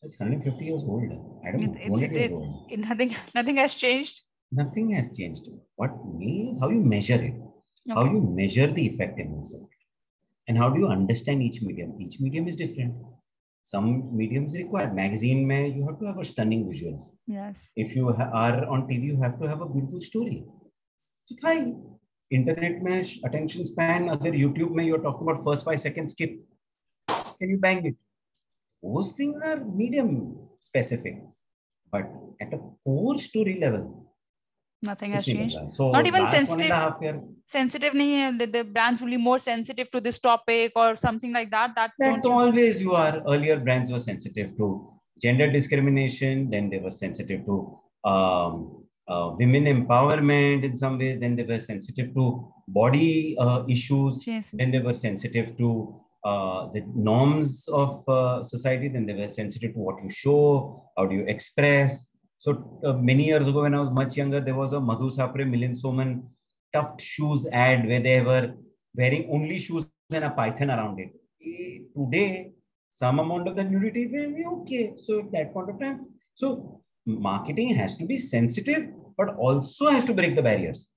It's 0.03 0.19
150 0.21 0.65
years 0.65 0.85
old. 0.85 1.11
I 1.45 1.51
don't 1.51 1.63
it, 1.63 1.89
know. 1.89 1.97
It, 1.97 2.13
it, 2.13 2.33
it, 2.71 2.79
nothing, 2.79 3.17
nothing 3.35 3.57
has 3.57 3.75
changed 3.75 4.21
nothing 4.53 4.91
has 4.91 5.17
changed. 5.17 5.49
What 5.77 5.93
means 6.15 6.61
how 6.61 6.69
you 6.69 6.81
measure 6.81 7.15
it, 7.15 7.35
okay. 7.35 7.95
how 7.95 8.05
you 8.05 8.21
measure 8.21 8.67
the 8.67 8.87
effectiveness 8.87 9.55
of 9.55 9.63
it, 9.63 9.69
and 10.49 10.57
how 10.59 10.71
do 10.71 10.81
you 10.81 10.89
understand 10.89 11.43
each 11.43 11.63
medium? 11.63 11.95
Each 12.01 12.21
medium 12.21 12.49
is 12.49 12.57
different. 12.57 12.95
Some 13.65 14.17
mediums 14.17 14.55
require 14.55 14.93
magazine. 14.93 15.47
May 15.47 15.69
you 15.69 15.85
have 15.87 15.99
to 15.99 16.07
have 16.07 16.19
a 16.19 16.25
stunning 16.25 16.69
visual. 16.69 17.13
Yes. 17.27 17.73
If 17.75 17.97
you 17.97 18.09
are 18.11 18.65
on 18.67 18.87
TV, 18.87 19.11
you 19.11 19.21
have 19.21 19.41
to 19.41 19.49
have 19.49 19.61
a 19.61 19.69
beautiful 19.69 20.01
story. 20.01 20.45
So 21.27 21.35
try 21.41 21.75
internet 22.31 22.83
mesh 22.83 23.19
attention 23.25 23.67
span. 23.67 24.09
Other 24.09 24.31
YouTube 24.31 24.71
may 24.71 24.85
you're 24.85 25.03
talking 25.03 25.29
about 25.29 25.45
first 25.45 25.65
five 25.65 25.81
seconds 25.81 26.13
skip. 26.13 26.39
Can 27.09 27.51
you 27.51 27.59
bang 27.59 27.85
it? 27.87 27.97
Those 28.83 29.13
things 29.13 29.43
are 29.43 29.65
medium 29.65 30.39
specific, 30.61 31.23
but 31.91 32.09
at 32.41 32.55
a 32.55 32.61
core 32.85 33.19
story 33.19 33.59
level, 33.61 34.06
nothing 34.83 35.13
has 35.13 35.25
changed. 35.25 35.59
so 35.69 35.91
not 35.91 36.07
even 36.07 36.29
sensitive 36.29 36.73
sensitive 37.47 37.93
nahi, 37.95 38.39
the, 38.39 38.47
the 38.47 38.65
brands 38.65 39.01
will 39.01 39.09
be 39.09 39.17
more 39.17 39.39
sensitive 39.39 39.91
to 39.91 40.01
this 40.01 40.19
topic 40.19 40.73
or 40.77 40.97
something 40.97 41.33
like 41.33 41.51
that 41.51 41.73
that 41.75 41.93
that 41.99 42.25
always 42.27 42.81
you 42.81 42.95
are 42.95 43.23
earlier 43.27 43.59
brands 43.59 43.91
were 43.91 43.99
sensitive 43.99 44.57
to 44.57 44.93
gender 45.21 45.51
discrimination 45.51 46.51
then 46.51 46.69
they 46.69 46.79
were 46.79 46.91
sensitive 46.91 47.45
to 47.47 47.79
um, 48.05 48.85
uh, 49.09 49.31
women 49.39 49.65
empowerment 49.65 50.65
in 50.65 50.77
some 50.77 50.99
ways 50.99 51.19
then 51.21 51.37
they 51.37 51.43
were 51.43 51.59
sensitive 51.59 52.13
to 52.15 52.53
body 52.69 53.37
uh, 53.39 53.63
issues 53.69 54.27
yes. 54.27 54.51
then 54.53 54.71
they 54.71 54.79
were 54.79 54.95
sensitive 54.95 55.57
to 55.57 55.95
uh, 56.25 56.67
the 56.73 56.83
norms 56.95 57.69
of 57.69 58.07
uh, 58.09 58.43
society 58.43 58.89
then 58.89 59.07
they 59.07 59.15
were 59.15 59.29
sensitive 59.29 59.73
to 59.73 59.79
what 59.79 60.03
you 60.03 60.09
show 60.09 60.83
how 60.97 61.07
do 61.07 61.15
you 61.15 61.25
express 61.29 62.09
so 62.47 62.81
uh, 62.85 62.93
many 62.93 63.25
years 63.25 63.49
ago, 63.49 63.63
when 63.63 63.75
I 63.75 63.81
was 63.81 63.91
much 63.91 64.17
younger, 64.17 64.41
there 64.41 64.55
was 64.55 64.73
a 64.73 64.81
Madhu 64.81 65.11
Sapre 65.11 65.45
Milind 65.53 65.77
Soman 65.83 66.23
Tuff 66.73 67.01
shoes 67.01 67.45
ad 67.51 67.89
where 67.89 67.99
they 68.01 68.21
were 68.21 68.53
wearing 68.95 69.29
only 69.33 69.59
shoes 69.59 69.85
and 70.13 70.23
a 70.23 70.31
python 70.31 70.71
around 70.71 71.01
it. 71.01 71.11
Today, 71.97 72.53
some 72.89 73.19
amount 73.19 73.49
of 73.49 73.57
the 73.57 73.65
nudity 73.65 74.07
will 74.07 74.31
be 74.37 74.45
okay. 74.47 74.93
So 74.97 75.19
at 75.19 75.33
that 75.33 75.53
point 75.53 75.71
of 75.71 75.81
time, 75.81 76.07
so 76.35 76.83
marketing 77.05 77.75
has 77.75 77.97
to 77.97 78.07
be 78.07 78.17
sensitive, 78.17 78.91
but 79.17 79.35
also 79.35 79.91
has 79.91 80.05
to 80.05 80.15
break 80.15 80.37
the 80.37 80.43
barriers. 80.43 80.89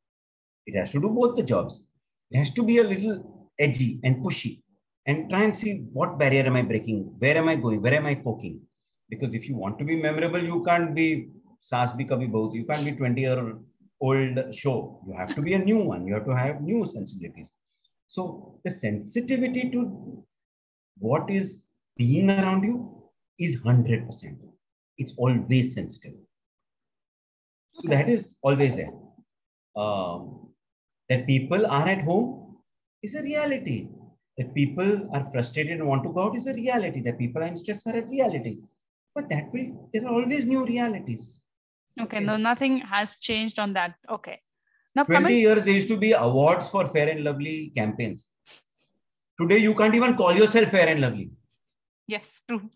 It 0.67 0.77
has 0.77 0.91
to 0.91 1.01
do 1.01 1.09
both 1.09 1.35
the 1.35 1.41
jobs. 1.41 1.83
It 2.29 2.37
has 2.37 2.51
to 2.51 2.61
be 2.61 2.77
a 2.77 2.83
little 2.83 3.49
edgy 3.57 3.99
and 4.03 4.23
pushy 4.23 4.61
and 5.07 5.31
try 5.31 5.45
and 5.45 5.57
see 5.57 5.85
what 5.93 6.19
barrier 6.19 6.45
am 6.45 6.57
I 6.57 6.61
breaking? 6.61 7.15
Where 7.17 7.37
am 7.37 7.49
I 7.49 7.55
going? 7.55 7.81
Where 7.81 7.95
am 7.95 8.05
I 8.05 8.13
poking? 8.13 8.61
because 9.09 9.33
if 9.33 9.49
you 9.49 9.55
want 9.55 9.77
to 9.79 9.85
be 9.85 9.95
memorable 9.95 10.43
you 10.51 10.63
can't 10.63 10.93
be 10.93 11.29
saas 11.61 11.93
bhi 11.93 12.07
kabhi 12.07 12.29
bahut 12.35 12.53
you 12.53 12.65
can't 12.65 12.85
be 12.85 12.91
20 12.91 13.21
year 13.21 13.55
old 14.01 14.55
show. 14.55 15.01
You 15.07 15.13
have 15.13 15.35
to 15.35 15.41
be 15.41 15.53
a 15.53 15.59
new 15.59 15.79
one. 15.79 16.07
You 16.07 16.13
have 16.13 16.25
to 16.25 16.35
have 16.35 16.61
new 16.61 16.85
sensibilities. 16.85 17.51
So 18.07 18.59
the 18.63 18.71
sensitivity 18.71 19.69
to 19.71 20.23
what 20.97 21.29
is 21.29 21.65
being 21.97 22.31
around 22.31 22.63
you 22.63 22.77
is 23.37 23.57
100% 23.61 24.37
it's 24.99 25.13
always 25.17 25.73
sensitive. 25.73 26.13
So 27.73 27.87
okay. 27.87 27.95
that 27.95 28.09
is 28.09 28.35
always 28.43 28.75
there. 28.75 28.91
Um, 29.75 30.49
that 31.07 31.25
people 31.25 31.65
are 31.65 31.87
at 31.87 32.03
home 32.03 32.57
is 33.01 33.15
a 33.15 33.23
reality. 33.23 33.87
That 34.37 34.53
people 34.53 35.09
are 35.13 35.27
frustrated 35.31 35.79
and 35.79 35.87
want 35.87 36.03
to 36.03 36.11
go 36.13 36.23
out 36.25 36.35
is 36.35 36.47
a 36.47 36.53
reality. 36.53 37.01
That 37.01 37.17
people 37.17 37.41
are 37.41 37.47
in 37.47 37.57
stress 37.57 37.87
are 37.87 37.97
a 37.97 38.05
reality. 38.05 38.59
But 39.15 39.29
that 39.29 39.51
will, 39.53 39.89
there 39.93 40.05
are 40.05 40.13
always 40.13 40.45
new 40.45 40.65
realities. 40.65 41.38
Okay, 42.01 42.17
okay. 42.17 42.25
no, 42.25 42.37
nothing 42.37 42.79
has 42.79 43.15
changed 43.17 43.59
on 43.59 43.73
that. 43.73 43.95
Okay. 44.09 44.39
Now, 44.95 45.03
20 45.03 45.23
coming... 45.23 45.37
years, 45.39 45.65
there 45.65 45.73
used 45.73 45.87
to 45.89 45.97
be 45.97 46.13
awards 46.13 46.69
for 46.69 46.87
fair 46.87 47.09
and 47.09 47.23
lovely 47.23 47.71
campaigns. 47.75 48.27
Today, 49.39 49.57
you 49.57 49.73
can't 49.75 49.95
even 49.95 50.15
call 50.15 50.35
yourself 50.35 50.69
fair 50.69 50.87
and 50.87 51.01
lovely. 51.01 51.31
Yes, 52.07 52.41
true. 52.47 52.69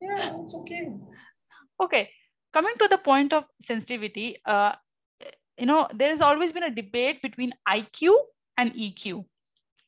Yeah, 0.00 0.36
it's 0.42 0.54
okay. 0.54 0.92
Okay, 1.80 2.10
coming 2.52 2.74
to 2.78 2.88
the 2.88 2.98
point 2.98 3.32
of 3.32 3.44
sensitivity, 3.62 4.36
uh, 4.44 4.72
you 5.58 5.66
know, 5.66 5.88
there 5.94 6.10
has 6.10 6.20
always 6.20 6.52
been 6.52 6.64
a 6.64 6.74
debate 6.74 7.22
between 7.22 7.52
IQ 7.68 8.14
and 8.58 8.74
EQ. 8.74 9.24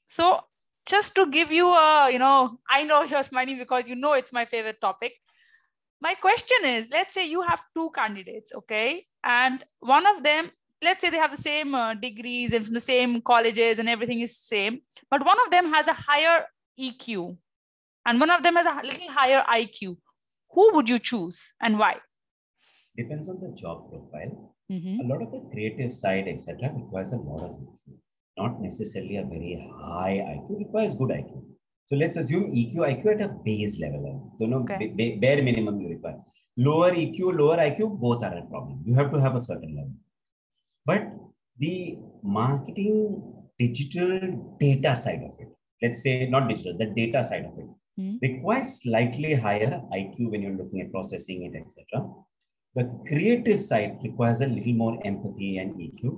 So, 0.06 0.40
just 0.86 1.14
to 1.16 1.26
give 1.26 1.52
you 1.52 1.68
a, 1.68 2.08
you 2.10 2.18
know, 2.18 2.58
I 2.70 2.84
know 2.84 3.02
you're 3.02 3.22
smiling 3.22 3.58
because 3.58 3.88
you 3.88 3.96
know 3.96 4.14
it's 4.14 4.32
my 4.32 4.44
favorite 4.44 4.80
topic 4.80 5.14
my 6.00 6.14
question 6.14 6.64
is 6.64 6.88
let's 6.90 7.14
say 7.14 7.26
you 7.26 7.42
have 7.42 7.62
two 7.74 7.90
candidates 7.94 8.52
okay 8.54 9.04
and 9.24 9.64
one 9.80 10.06
of 10.06 10.22
them 10.22 10.50
let's 10.82 11.00
say 11.00 11.10
they 11.10 11.16
have 11.16 11.30
the 11.30 11.42
same 11.42 11.74
uh, 11.74 11.94
degrees 11.94 12.52
and 12.52 12.64
from 12.64 12.74
the 12.74 12.80
same 12.80 13.20
colleges 13.22 13.78
and 13.78 13.88
everything 13.88 14.20
is 14.20 14.36
same 14.36 14.80
but 15.10 15.24
one 15.24 15.38
of 15.44 15.50
them 15.50 15.72
has 15.72 15.86
a 15.86 15.92
higher 15.92 16.44
eq 16.80 17.36
and 18.06 18.20
one 18.20 18.30
of 18.30 18.42
them 18.42 18.56
has 18.56 18.66
a 18.66 18.86
little 18.86 19.10
higher 19.10 19.42
iq 19.60 19.96
who 20.50 20.74
would 20.74 20.88
you 20.88 20.98
choose 20.98 21.54
and 21.60 21.78
why 21.78 21.96
depends 22.96 23.28
on 23.28 23.40
the 23.40 23.50
job 23.62 23.90
profile 23.90 24.54
mm-hmm. 24.70 25.00
a 25.00 25.08
lot 25.12 25.22
of 25.22 25.32
the 25.32 25.42
creative 25.52 25.92
side 25.92 26.28
etc 26.28 26.72
requires 26.76 27.12
a 27.12 27.16
lot 27.16 27.42
of 27.42 27.50
EQ. 27.50 27.96
not 28.36 28.60
necessarily 28.60 29.16
a 29.16 29.24
very 29.24 29.52
high 29.80 30.18
IQ, 30.34 30.58
requires 30.58 30.94
good 30.94 31.10
IQ. 31.10 31.44
So 31.88 31.96
let's 31.96 32.16
assume 32.16 32.44
EQ, 32.50 32.74
IQ 32.92 33.06
at 33.14 33.20
a 33.22 33.28
base 33.44 33.78
level. 33.80 34.32
So 34.38 34.46
no 34.46 34.58
Okay. 34.62 34.88
ba- 34.98 35.16
bare 35.20 35.42
minimum 35.42 35.80
you 35.80 35.88
require. 35.94 36.18
Lower 36.56 36.90
EQ, 36.92 37.32
lower 37.40 37.56
IQ, 37.56 37.98
both 38.04 38.22
are 38.22 38.36
a 38.38 38.44
problem. 38.46 38.82
You 38.84 38.94
have 38.94 39.10
to 39.12 39.20
have 39.20 39.34
a 39.34 39.40
certain 39.40 39.74
level. 39.74 39.92
But 40.84 41.02
the 41.58 41.98
marketing 42.22 43.22
digital 43.58 44.12
data 44.60 44.94
side 44.94 45.22
of 45.28 45.32
it, 45.40 45.48
let's 45.82 46.02
say 46.02 46.26
not 46.28 46.48
digital, 46.48 46.76
the 46.76 46.86
data 47.00 47.22
side 47.24 47.46
of 47.50 47.58
it, 47.62 47.68
Hmm. 48.00 48.16
requires 48.22 48.68
slightly 48.82 49.32
higher 49.44 49.70
IQ 50.00 50.30
when 50.32 50.42
you're 50.42 50.58
looking 50.60 50.80
at 50.82 50.90
processing 50.92 51.42
it, 51.46 51.54
etc. 51.60 52.02
The 52.76 52.84
creative 53.08 53.60
side 53.62 53.98
requires 54.04 54.40
a 54.40 54.46
little 54.46 54.74
more 54.82 54.94
empathy 55.04 55.58
and 55.58 55.74
EQ. 55.86 56.12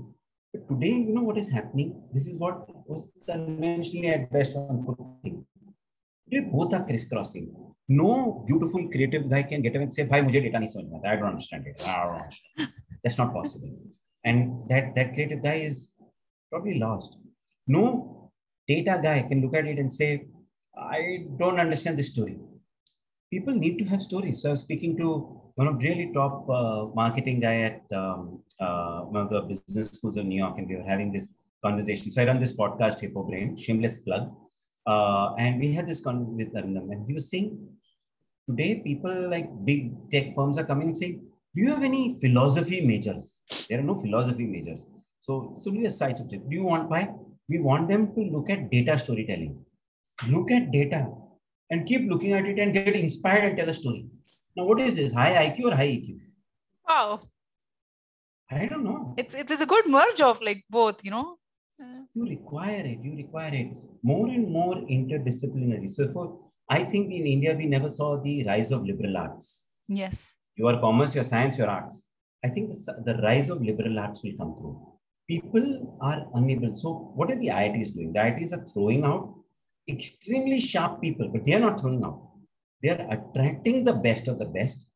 But 0.52 0.68
today, 0.68 0.90
you 1.06 1.14
know 1.14 1.22
what 1.22 1.38
is 1.38 1.48
happening? 1.48 1.94
This 2.12 2.26
is 2.26 2.36
what 2.38 2.66
was 2.88 3.08
conventionally 3.30 4.08
at 4.16 4.30
best 4.32 4.56
one 4.56 4.84
could 4.84 4.98
Today, 6.30 6.46
both 6.52 6.72
are 6.72 6.84
crisscrossing. 6.84 7.48
No 7.88 8.44
beautiful 8.46 8.88
creative 8.88 9.28
guy 9.28 9.42
can 9.42 9.62
get 9.62 9.74
up 9.74 9.82
and 9.82 9.92
say, 9.92 10.04
"Bhai. 10.04 10.18
I 10.18 10.20
don't 10.20 10.54
understand 10.54 10.86
it. 10.92 11.02
I 11.04 11.16
don't 11.16 11.26
understand." 11.26 11.64
this." 12.56 12.80
That's 13.02 13.18
not 13.18 13.32
possible. 13.32 13.72
And 14.24 14.68
that 14.68 14.94
that 14.94 15.14
creative 15.14 15.42
guy 15.42 15.56
is 15.70 15.90
probably 16.50 16.78
lost. 16.78 17.16
No 17.66 18.30
data 18.68 19.00
guy 19.02 19.22
can 19.22 19.40
look 19.40 19.56
at 19.56 19.66
it 19.66 19.78
and 19.78 19.92
say, 19.92 20.10
"I 20.76 21.26
don't 21.40 21.58
understand 21.58 21.98
this 21.98 22.08
story." 22.08 22.38
People 23.32 23.54
need 23.54 23.78
to 23.78 23.84
have 23.86 24.02
stories. 24.02 24.42
So 24.42 24.50
I 24.50 24.52
was 24.52 24.60
speaking 24.60 24.96
to 24.98 25.08
one 25.56 25.66
of 25.66 25.82
really 25.82 26.10
top 26.12 26.48
uh, 26.48 26.86
marketing 26.94 27.40
guy 27.40 27.56
at 27.70 27.98
um, 28.02 28.42
uh, 28.60 29.00
one 29.14 29.22
of 29.24 29.30
the 29.30 29.40
business 29.50 29.88
schools 29.88 30.16
of 30.16 30.26
New 30.26 30.38
York, 30.44 30.58
and 30.58 30.68
we 30.68 30.76
were 30.76 30.88
having 30.94 31.12
this 31.12 31.26
conversation. 31.64 32.12
So 32.12 32.22
I 32.22 32.26
run 32.26 32.40
this 32.40 32.52
podcast, 32.52 33.00
Hippo 33.00 33.24
Brain, 33.24 33.56
shameless 33.56 33.98
plug, 33.98 34.30
uh, 34.90 35.34
and 35.38 35.60
we 35.62 35.72
had 35.76 35.88
this 35.90 36.00
con 36.06 36.36
with 36.36 36.52
Arnam, 36.60 36.86
and 36.92 37.06
he 37.06 37.14
was 37.18 37.26
saying, 37.32 37.48
today 38.48 38.70
people 38.86 39.16
like 39.34 39.48
big 39.64 39.82
tech 40.12 40.34
firms 40.36 40.58
are 40.58 40.68
coming 40.70 40.88
and 40.88 40.96
saying, 40.96 41.16
do 41.54 41.62
you 41.62 41.70
have 41.74 41.82
any 41.82 42.02
philosophy 42.20 42.80
majors? 42.80 43.40
There 43.68 43.78
are 43.80 43.88
no 43.90 43.96
philosophy 43.96 44.46
majors. 44.46 44.80
So, 45.20 45.56
so 45.60 45.70
do 45.70 45.84
a 45.86 45.90
side 45.90 46.16
subject. 46.16 46.48
Do 46.48 46.56
you 46.56 46.64
want 46.64 46.88
why? 46.88 47.08
We 47.48 47.58
want 47.58 47.88
them 47.88 48.14
to 48.14 48.20
look 48.34 48.48
at 48.50 48.70
data 48.70 48.96
storytelling. 48.96 49.64
Look 50.28 50.50
at 50.50 50.70
data 50.70 51.08
and 51.70 51.86
keep 51.86 52.08
looking 52.10 52.32
at 52.32 52.46
it 52.46 52.58
and 52.58 52.72
get 52.72 52.94
inspired 52.94 53.44
and 53.44 53.56
tell 53.56 53.68
a 53.68 53.74
story. 53.74 54.06
Now, 54.56 54.64
what 54.64 54.80
is 54.80 54.94
this? 54.94 55.12
High 55.12 55.34
IQ 55.48 55.72
or 55.72 55.76
high 55.76 55.88
EQ? 55.88 56.18
Wow. 56.88 57.20
I 58.50 58.66
don't 58.66 58.84
know. 58.84 59.14
It's 59.16 59.34
it 59.34 59.50
is 59.50 59.60
a 59.60 59.66
good 59.66 59.86
merge 59.86 60.20
of 60.20 60.40
like 60.42 60.64
both, 60.68 61.04
you 61.04 61.10
know. 61.10 61.38
You 62.14 62.28
require 62.28 62.84
it. 62.84 62.98
You 63.02 63.16
require 63.16 63.54
it. 63.54 63.76
More 64.02 64.28
and 64.28 64.50
more 64.50 64.76
interdisciplinary. 64.76 65.88
So, 65.88 66.08
for 66.08 66.38
I 66.68 66.84
think 66.84 67.12
in 67.12 67.26
India 67.26 67.54
we 67.54 67.66
never 67.66 67.88
saw 67.88 68.20
the 68.20 68.44
rise 68.44 68.70
of 68.70 68.84
liberal 68.84 69.16
arts. 69.16 69.64
Yes. 69.88 70.38
Your 70.56 70.78
commerce, 70.78 71.14
your 71.14 71.24
science, 71.24 71.58
your 71.58 71.68
arts. 71.68 72.06
I 72.44 72.48
think 72.48 72.70
the, 72.70 73.02
the 73.04 73.14
rise 73.22 73.50
of 73.50 73.62
liberal 73.62 73.98
arts 73.98 74.22
will 74.22 74.36
come 74.38 74.56
through. 74.56 74.80
People 75.28 75.98
are 76.00 76.26
unable. 76.34 76.74
So, 76.74 77.12
what 77.14 77.30
are 77.30 77.36
the 77.36 77.48
IITs 77.48 77.94
doing? 77.94 78.12
The 78.12 78.20
IITs 78.20 78.52
are 78.52 78.66
throwing 78.72 79.04
out 79.04 79.34
extremely 79.88 80.60
sharp 80.60 81.00
people, 81.00 81.28
but 81.28 81.44
they 81.44 81.54
are 81.54 81.60
not 81.60 81.80
throwing 81.80 82.04
out. 82.04 82.22
They 82.82 82.90
are 82.90 83.06
attracting 83.10 83.84
the 83.84 83.92
best 83.92 84.28
of 84.28 84.38
the 84.38 84.46
best, 84.46 84.86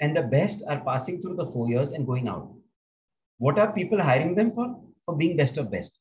and 0.00 0.16
the 0.16 0.22
best 0.22 0.62
are 0.68 0.80
passing 0.80 1.20
through 1.20 1.36
the 1.36 1.50
four 1.50 1.68
years 1.68 1.92
and 1.92 2.06
going 2.06 2.28
out. 2.28 2.52
What 3.38 3.58
are 3.58 3.72
people 3.72 4.00
hiring 4.00 4.34
them 4.34 4.52
for? 4.52 4.80
For 5.06 5.16
being 5.16 5.36
best 5.36 5.58
of 5.58 5.70
best. 5.70 5.98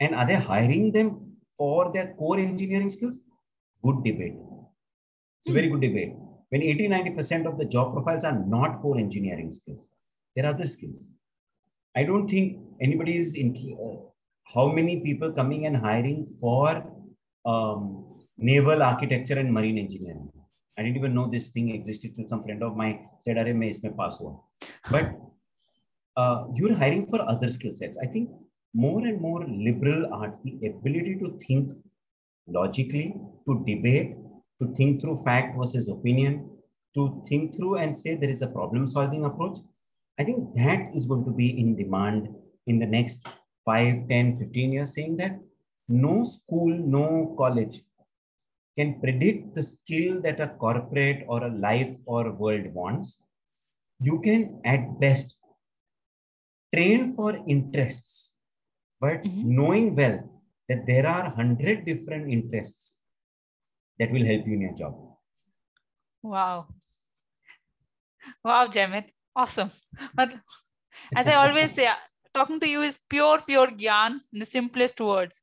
And 0.00 0.14
are 0.14 0.26
they 0.26 0.34
hiring 0.34 0.92
them 0.92 1.33
for 1.56 1.92
their 1.92 2.14
core 2.18 2.38
engineering 2.38 2.90
skills? 2.90 3.20
Good 3.82 4.02
debate. 4.04 4.36
It's 5.40 5.48
a 5.48 5.52
very 5.52 5.68
good 5.68 5.80
debate. 5.80 6.14
When 6.50 6.62
80 6.62 6.88
90% 6.88 7.46
of 7.46 7.58
the 7.58 7.64
job 7.64 7.92
profiles 7.92 8.24
are 8.24 8.38
not 8.46 8.80
core 8.80 8.98
engineering 8.98 9.52
skills, 9.52 9.90
there 10.34 10.46
are 10.46 10.54
other 10.54 10.66
skills. 10.66 11.10
I 11.96 12.04
don't 12.04 12.28
think 12.28 12.58
anybody 12.80 13.16
is 13.16 13.34
in 13.34 13.54
uh, 13.80 13.96
how 14.54 14.72
many 14.72 15.00
people 15.00 15.32
coming 15.32 15.66
and 15.66 15.76
hiring 15.76 16.26
for 16.40 16.84
um, 17.44 18.06
naval 18.36 18.82
architecture 18.82 19.38
and 19.38 19.52
marine 19.52 19.78
engineering. 19.78 20.30
I 20.76 20.82
didn't 20.82 20.96
even 20.96 21.14
know 21.14 21.28
this 21.30 21.48
thing 21.48 21.70
existed 21.70 22.16
till 22.16 22.26
some 22.26 22.42
friend 22.42 22.62
of 22.62 22.76
mine 22.76 23.08
said, 23.20 23.38
Are 23.38 23.44
main 23.44 23.72
isme 23.72 23.96
pass 23.96 24.18
hua. 24.18 24.36
But 24.90 25.14
uh, 26.16 26.44
you're 26.54 26.74
hiring 26.74 27.06
for 27.06 27.20
other 27.28 27.48
skill 27.48 27.74
sets. 27.74 27.96
I 28.02 28.06
think 28.06 28.30
more 28.74 29.06
and 29.06 29.20
more 29.20 29.46
liberal 29.46 30.12
arts, 30.12 30.38
the 30.44 30.66
ability 30.66 31.16
to 31.20 31.38
think 31.46 31.72
logically, 32.46 33.14
to 33.46 33.64
debate, 33.66 34.16
to 34.60 34.74
think 34.74 35.00
through 35.00 35.16
fact 35.18 35.56
versus 35.56 35.88
opinion, 35.88 36.50
to 36.94 37.22
think 37.28 37.56
through 37.56 37.76
and 37.76 37.96
say 37.96 38.14
there 38.14 38.30
is 38.30 38.42
a 38.42 38.46
problem 38.46 38.86
solving 38.86 39.24
approach. 39.24 39.58
I 40.18 40.24
think 40.24 40.54
that 40.54 40.90
is 40.94 41.06
going 41.06 41.24
to 41.24 41.30
be 41.30 41.58
in 41.58 41.76
demand 41.76 42.28
in 42.66 42.78
the 42.78 42.86
next 42.86 43.26
5, 43.64 44.08
10, 44.08 44.38
15 44.38 44.72
years, 44.72 44.94
saying 44.94 45.16
that 45.16 45.38
no 45.88 46.22
school, 46.22 46.68
no 46.68 47.34
college 47.38 47.82
can 48.76 49.00
predict 49.00 49.54
the 49.54 49.62
skill 49.62 50.20
that 50.22 50.40
a 50.40 50.48
corporate 50.48 51.24
or 51.28 51.44
a 51.44 51.54
life 51.58 51.96
or 52.06 52.32
world 52.32 52.66
wants. 52.74 53.20
You 54.00 54.20
can, 54.20 54.60
at 54.64 54.98
best, 55.00 55.36
train 56.74 57.14
for 57.14 57.38
interests, 57.46 58.33
but 59.04 59.24
Mhm. 59.28 59.44
knowing 59.58 59.88
well 60.00 60.18
that 60.68 60.86
there 60.90 61.06
are 61.14 61.24
100 61.30 61.84
different 61.90 62.30
interests 62.36 62.98
that 63.98 64.10
will 64.10 64.24
help 64.32 64.46
you 64.46 64.54
in 64.54 64.62
your 64.68 64.76
job. 64.82 64.94
Wow. 66.22 66.66
Wow, 68.44 68.66
Jamit. 68.68 69.10
Awesome. 69.36 69.70
But 70.14 70.32
as 71.16 71.28
I 71.28 71.34
always 71.34 71.72
say, 71.72 71.88
talking 72.34 72.60
to 72.60 72.68
you 72.68 72.82
is 72.82 72.98
pure, 73.10 73.40
pure 73.46 73.68
gyan 73.68 74.20
in 74.32 74.38
the 74.40 74.46
simplest 74.46 75.00
words. 75.00 75.40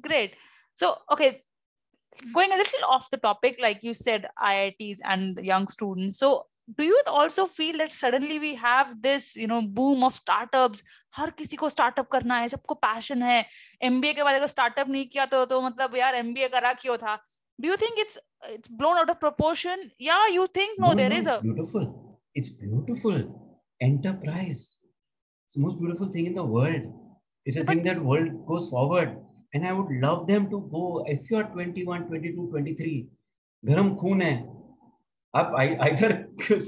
Great. 0.00 0.34
So, 0.74 0.96
okay, 1.12 1.42
going 2.32 2.52
a 2.52 2.56
little 2.56 2.84
off 2.88 3.10
the 3.10 3.18
topic, 3.18 3.56
like 3.60 3.82
you 3.82 3.94
said, 3.94 4.26
IITs 4.42 4.98
and 5.04 5.38
young 5.38 5.68
students. 5.68 6.18
So, 6.18 6.46
do 6.70 6.84
you 6.84 6.96
also 7.08 7.44
feel 7.44 7.78
that 7.78 7.90
suddenly 7.90 8.38
we 8.38 8.54
have 8.54 8.92
this 9.06 9.36
you 9.38 9.46
know 9.46 9.60
boom 9.78 10.04
of 10.04 10.14
startup 10.14 10.74
हर 11.16 11.30
किसी 11.38 11.56
को 11.56 11.68
startup 11.68 12.08
करना 12.08 12.36
है 12.38 12.48
सबको 12.48 12.74
passion 12.74 13.22
है। 13.22 13.44
MBA 13.82 14.14
के 14.14 14.22
बाद 14.22 14.34
अगर 14.34 14.46
startup 14.46 14.88
नहीं 14.88 15.06
किया 15.06 15.26
तो 15.26 15.44
तो 15.46 15.60
मतलब 15.60 15.96
यार 15.96 16.14
एमबीए 16.14 16.48
करा 16.48 16.72
क्यों 16.72 16.96
था? 16.96 17.16
Do 17.60 17.68
you 17.68 17.76
think 17.76 17.98
it's 17.98 18.18
it's 18.50 18.70
blown 18.72 18.96
out 18.98 19.10
of 19.10 19.18
proportion 19.18 19.90
या 20.00 20.24
you 20.26 20.46
think 20.46 20.80
no 20.80 20.94
there 20.94 21.12
is 21.12 21.28
a 21.28 21.36
it's 22.36 22.50
beautiful 22.62 23.20
enterprise 23.82 24.66
it's 25.46 25.56
the 25.56 25.62
most 25.62 25.78
beautiful 25.80 26.08
thing 26.08 26.26
in 26.26 26.34
the 26.34 26.42
world. 26.42 26.86
It's 27.46 27.56
a 27.56 27.64
thing 27.64 27.82
that 27.84 28.02
world 28.02 28.46
goes 28.46 28.68
forward. 28.68 29.10
And 29.52 29.64
i 29.64 29.72
would 29.72 29.90
love 30.02 30.26
them 30.26 30.46
to 30.50 30.58
go 30.70 31.04
if 31.06 31.30
you 31.30 31.36
are 31.36 31.44
21 31.50 32.06
22 32.06 32.46
23 32.52 32.94
garam 33.62 33.90
khoon 34.00 34.22
hai 34.24 34.30
आप 35.35 35.53
either 35.87 36.11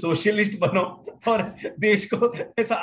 socialist 0.00 0.58
बनो 0.58 0.82
और 1.28 1.42
देश 1.78 2.08
को 2.12 2.34
ऐसा 2.58 2.76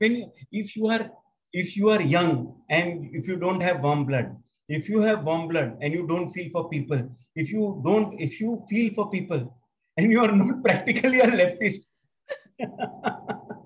when 0.00 0.16
you, 0.16 0.30
if 0.52 0.76
you 0.76 0.88
are 0.88 1.10
if 1.52 1.76
you 1.76 1.90
are 1.90 2.00
young 2.00 2.54
and 2.68 3.14
if 3.14 3.28
you 3.28 3.36
don't 3.36 3.60
have 3.60 3.82
warm 3.82 4.04
blood 4.04 4.34
if 4.68 4.88
you 4.88 5.00
have 5.00 5.24
warm 5.24 5.48
blood 5.48 5.76
and 5.80 5.92
you 5.92 6.06
don't 6.06 6.30
feel 6.30 6.50
for 6.50 6.68
people 6.68 7.00
if 7.34 7.50
you 7.52 7.80
don't 7.84 8.18
if 8.20 8.40
you 8.40 8.64
feel 8.68 8.92
for 8.94 9.10
people 9.10 9.42
and 9.96 10.10
you 10.10 10.20
are 10.20 10.32
not 10.32 10.62
practically 10.62 11.20
a 11.20 11.26
leftist 11.26 11.86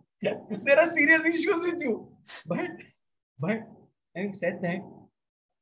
there 0.66 0.78
are 0.78 0.86
serious 0.86 1.24
issues 1.24 1.64
with 1.68 1.80
you 1.80 1.94
but 2.46 2.70
but 3.38 3.60
having 4.14 4.32
said 4.32 4.60
that 4.62 4.80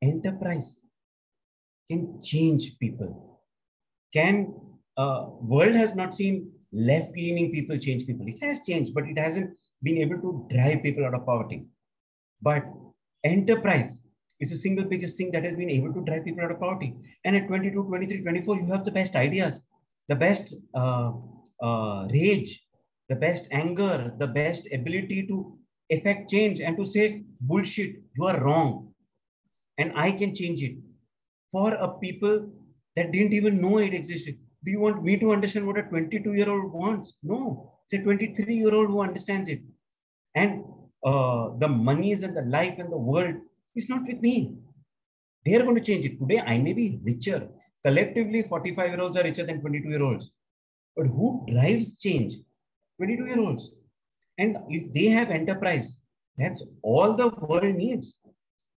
enterprise 0.01 0.81
can 1.87 2.21
change 2.21 2.77
people 2.79 3.39
can 4.13 4.53
uh, 5.00 5.20
world 5.54 5.74
has 5.82 5.94
not 5.94 6.14
seen 6.14 6.50
left 6.72 7.12
leaning 7.16 7.50
people 7.52 7.78
change 7.78 8.06
people. 8.06 8.26
It 8.28 8.42
has 8.42 8.60
changed 8.68 8.94
but 8.94 9.04
it 9.04 9.18
hasn't 9.18 9.50
been 9.82 9.98
able 9.98 10.18
to 10.26 10.46
drive 10.54 10.82
people 10.82 11.04
out 11.06 11.14
of 11.14 11.26
poverty. 11.26 11.64
But 12.42 12.64
enterprise 13.24 14.02
is 14.40 14.50
the 14.50 14.56
single 14.56 14.84
biggest 14.84 15.16
thing 15.16 15.30
that 15.32 15.44
has 15.44 15.56
been 15.56 15.70
able 15.70 15.92
to 15.94 16.04
drive 16.04 16.24
people 16.24 16.44
out 16.44 16.50
of 16.50 16.60
poverty. 16.60 16.94
And 17.24 17.36
at 17.36 17.46
22 17.48 17.84
23 17.84 18.22
24 18.22 18.56
you 18.56 18.66
have 18.66 18.84
the 18.84 18.90
best 18.90 19.16
ideas 19.16 19.60
the 20.08 20.16
best 20.16 20.54
uh, 20.74 21.12
uh, 21.62 22.08
rage 22.10 22.52
the 23.08 23.16
best 23.16 23.48
anger 23.52 24.12
the 24.18 24.26
best 24.26 24.68
ability 24.72 25.26
to 25.28 25.56
effect 25.88 26.30
change 26.30 26.60
and 26.60 26.76
to 26.76 26.84
say 26.84 27.22
bullshit 27.40 27.96
you 28.16 28.26
are 28.30 28.38
wrong 28.40 28.92
and 29.78 29.92
i 29.96 30.10
can 30.12 30.34
change 30.34 30.62
it. 30.62 30.76
For 31.52 31.72
a 31.74 31.88
people 31.98 32.36
that 32.96 33.10
didn't 33.12 33.32
even 33.32 33.60
know 33.60 33.78
it 33.78 33.94
existed 33.94 34.36
do 34.64 34.70
you 34.70 34.80
want 34.80 35.02
me 35.02 35.16
to 35.16 35.32
understand 35.32 35.66
what 35.66 35.78
a 35.78 35.82
22 35.82 36.32
year 36.32 36.50
old 36.50 36.72
wants 36.72 37.14
no 37.22 37.72
it's 37.84 37.94
a 37.94 38.02
23 38.02 38.54
year 38.54 38.74
old 38.74 38.88
who 38.88 39.00
understands 39.00 39.48
it 39.48 39.60
and 40.34 40.62
uh, 41.04 41.50
the 41.58 41.68
monies 41.68 42.22
and 42.22 42.36
the 42.36 42.42
life 42.42 42.78
and 42.78 42.92
the 42.92 42.96
world 42.96 43.34
is 43.74 43.88
not 43.88 44.06
with 44.06 44.20
me. 44.20 44.54
They 45.44 45.54
are 45.54 45.62
going 45.62 45.76
to 45.76 45.80
change 45.80 46.04
it. 46.04 46.18
Today, 46.18 46.40
I 46.40 46.58
may 46.58 46.72
be 46.72 46.98
richer. 47.02 47.48
Collectively, 47.84 48.42
45 48.42 48.90
year 48.90 49.00
olds 49.00 49.16
are 49.16 49.22
richer 49.22 49.46
than 49.46 49.60
22 49.60 49.88
year 49.88 50.02
olds. 50.02 50.30
But 50.96 51.06
who 51.06 51.46
drives 51.50 51.96
change? 51.96 52.34
22 52.98 53.26
year 53.26 53.40
olds. 53.40 53.72
And 54.38 54.58
if 54.68 54.92
they 54.92 55.06
have 55.06 55.30
enterprise, 55.30 55.96
that's 56.36 56.62
all 56.82 57.14
the 57.14 57.28
world 57.28 57.74
needs. 57.74 58.16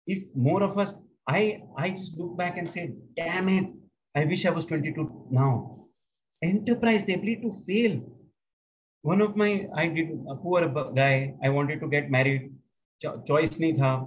If 0.07 0.25
more 0.35 0.63
of 0.63 0.79
us, 0.79 0.95
I, 1.27 1.63
I 1.77 1.91
just 1.91 2.17
look 2.19 2.37
back 2.37 2.59
and 2.59 2.71
say, 2.71 2.93
damn 3.17 3.49
it, 3.49 3.67
I 4.15 4.25
wish 4.25 4.45
I 4.45 4.51
was 4.51 4.65
22 4.65 5.29
now. 5.31 5.77
Enterprise, 6.43 7.05
the 7.05 7.15
ability 7.15 7.43
to 7.43 7.53
fail. 7.67 8.01
One 9.03 9.21
of 9.21 9.37
my, 9.37 9.69
I 9.75 9.87
did 9.87 10.11
a 10.29 10.35
poor 10.35 10.69
guy, 10.95 11.35
I 11.43 11.49
wanted 11.49 11.81
to 11.81 11.89
get 11.89 12.11
married. 12.11 12.53
Cho- 13.01 13.23
choice 13.27 13.51
nahi 13.51 13.77
tha. 13.77 14.07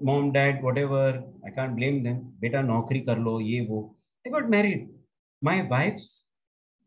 Mom, 0.00 0.32
dad, 0.32 0.62
whatever, 0.62 1.22
I 1.46 1.50
can't 1.50 1.76
blame 1.76 2.02
them. 2.02 2.32
Beta 2.40 2.58
naukri 2.58 3.04
kar 3.04 3.16
lo, 3.16 3.38
ye 3.38 3.60
wo. 3.66 3.94
I 4.26 4.30
got 4.30 4.48
married. 4.48 4.88
My 5.42 5.62
wife's 5.62 6.26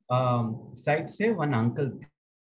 um, 0.09 0.71
side 0.75 1.09
say 1.09 1.29
one 1.29 1.53
uncle, 1.53 1.91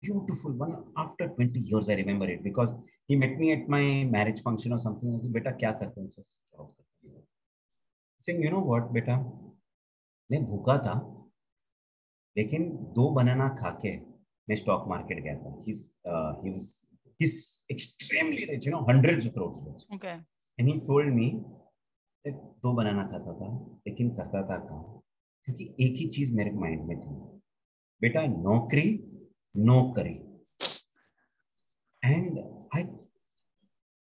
beautiful 0.01 0.51
one. 0.51 0.83
After 0.97 1.27
20 1.29 1.59
years, 1.59 1.89
I 1.89 1.93
remember 1.93 2.29
it 2.29 2.43
because 2.43 2.71
he 3.07 3.15
met 3.15 3.39
me 3.39 3.53
at 3.53 3.69
my 3.69 4.03
marriage 4.03 4.41
function 4.41 4.73
or 4.73 4.79
something. 4.79 5.21
Beta, 5.31 5.51
kya 5.51 5.79
karte? 5.79 6.09
Saying, 8.17 8.41
you 8.43 8.51
know 8.51 8.59
what, 8.59 8.93
beta? 8.93 9.23
मैं 10.31 10.43
भूखा 10.45 10.77
था 10.85 10.95
लेकिन 12.37 12.69
दो 12.95 13.09
बनाना 13.09 13.47
खा 13.59 13.69
के 13.81 13.97
मैं 14.49 14.55
stock 14.55 14.87
market 14.87 15.23
गया 15.23 15.35
था। 15.37 15.51
He's 15.63 15.79
uh, 16.11 16.31
he 16.41 16.51
was 16.55 16.65
he's 17.21 17.37
extremely 17.75 18.43
rich 18.49 18.67
you 18.67 18.73
know 18.73 18.81
hundreds 18.89 19.25
of 19.27 19.33
crores 19.37 19.57
rich 19.67 19.85
Okay. 19.95 20.15
and 20.57 20.69
he 20.71 20.75
told 20.89 21.13
me 21.19 21.29
दो 22.27 22.73
बनाना 22.73 23.03
खाता 23.07 23.33
था 23.39 23.49
लेकिन 23.87 24.09
करता 24.15 24.41
था 24.49 24.57
काम। 24.65 24.83
क्योंकि 25.43 25.63
एक 25.79 25.95
ही 25.97 26.07
चीज़ 26.09 26.35
मेरे 26.35 26.51
माइंड 26.51 26.81
में 26.87 26.97
थी। 26.99 27.15
बेटा 28.01 28.25
नौकरी 28.27 28.89
नौकरी। 29.55 30.15
एंड 32.03 32.39
आई 32.75 32.83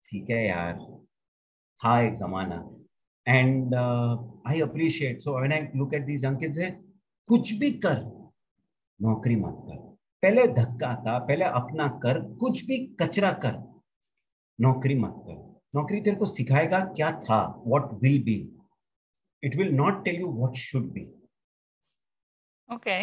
ठीक 0.10 0.30
है 0.30 0.46
यार 0.48 0.80
था 1.84 2.00
एक 2.01 2.13
जमाना। 2.13 2.58
And 3.27 3.75
I 3.75 4.62
appreciate 4.62 5.22
so 5.22 5.38
when 5.39 5.53
I 5.53 5.68
look 5.75 5.94
at 5.94 6.06
these 6.06 6.25
young 6.25 6.38
kids 6.39 6.58
है 6.60 6.72
कुछ 7.30 7.53
भी 7.60 7.72
कर 7.86 8.01
नौकरी 9.00 9.36
मत 9.36 9.56
कर। 9.68 9.77
पहले 10.24 10.48
धक्का 10.53 10.94
था 11.06 11.18
पहले 11.20 11.46
अपना 11.62 11.88
कर 12.03 12.20
कुछ 12.39 12.63
भी 12.65 12.77
कचरा 13.01 13.32
कर 13.46 13.56
नौकरी 14.60 14.96
मत 14.96 15.15
कर। 15.27 15.42
नौकरी 15.75 16.01
तेरे 16.01 16.15
को 16.18 16.25
सिखाएगा 16.25 16.80
क्या 16.88 17.12
था 17.20 17.42
what 17.65 17.94
will 18.01 18.22
be 18.24 18.38
it 19.44 19.56
will 19.58 19.74
not 19.75 20.03
tell 20.06 20.20
you 20.22 20.27
what 20.34 20.56
should 20.58 20.92
be 20.94 21.06
okay 22.70 23.00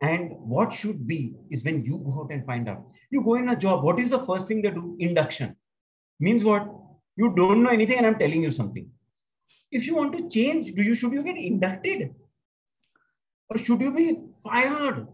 and 0.00 0.30
what 0.48 0.72
should 0.72 0.96
be 1.06 1.18
is 1.52 1.66
when 1.68 1.82
you 1.86 1.96
go 1.98 2.18
out 2.20 2.32
and 2.32 2.44
find 2.46 2.68
out 2.68 3.14
you 3.14 3.20
go 3.22 3.36
in 3.36 3.48
a 3.48 3.54
job 3.66 3.84
what 3.84 4.00
is 4.00 4.14
the 4.14 4.18
first 4.26 4.50
thing 4.50 4.66
do 4.74 4.96
induction 5.00 5.54
means 6.20 6.42
what 6.44 6.70
you 7.18 7.28
don't 7.36 7.56
know 7.58 7.70
anything 7.70 7.96
and 7.96 8.04
I 8.04 8.10
am 8.12 8.18
telling 8.18 8.44
you 8.44 8.50
something 8.50 8.90
if 9.70 9.86
you 9.86 9.96
want 9.96 10.12
to 10.16 10.28
change 10.28 10.72
do 10.72 10.82
you 10.82 10.94
should 10.94 11.12
you 11.12 11.22
get 11.22 11.36
inducted? 11.36 12.14
Or 13.48 13.58
should 13.58 13.80
you 13.80 13.92
be 13.92 14.18
fired? 14.42 15.06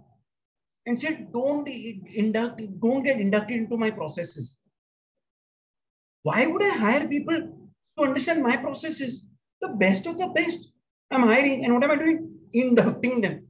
And 0.86 1.00
said 1.00 1.32
don't 1.32 1.68
induct 1.68 2.60
don't 2.80 3.02
get 3.02 3.20
inducted 3.20 3.56
into 3.56 3.76
my 3.76 3.90
processes. 3.90 4.58
Why 6.22 6.46
would 6.46 6.62
i 6.62 6.76
hire 6.76 7.06
people 7.06 7.38
to 7.98 8.04
understand 8.04 8.42
my 8.42 8.56
processes? 8.56 9.24
The 9.60 9.68
best 9.68 10.06
of 10.06 10.18
the 10.18 10.28
best 10.28 10.70
i'm 11.10 11.22
hiring 11.22 11.64
and 11.64 11.74
what 11.74 11.84
am 11.84 11.90
i 11.90 11.96
doing? 11.96 12.34
Inducting 12.52 13.20
them. 13.20 13.46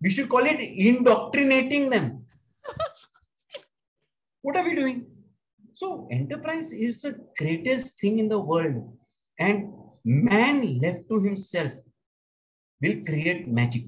We 0.00 0.10
should 0.10 0.28
call 0.28 0.44
it 0.46 0.60
indoctrinating 0.60 1.90
them. 1.90 2.24
What 4.42 4.56
are 4.56 4.64
we 4.64 4.74
doing? 4.74 5.06
So 5.72 6.06
enterprise 6.10 6.70
is 6.70 7.00
the 7.00 7.18
greatest 7.38 7.98
thing 7.98 8.18
in 8.18 8.28
the 8.28 8.38
world. 8.38 8.94
And 9.38 9.72
man 10.04 10.78
left 10.78 11.08
to 11.08 11.20
himself 11.20 11.72
will 12.80 13.04
create 13.04 13.48
magic. 13.48 13.84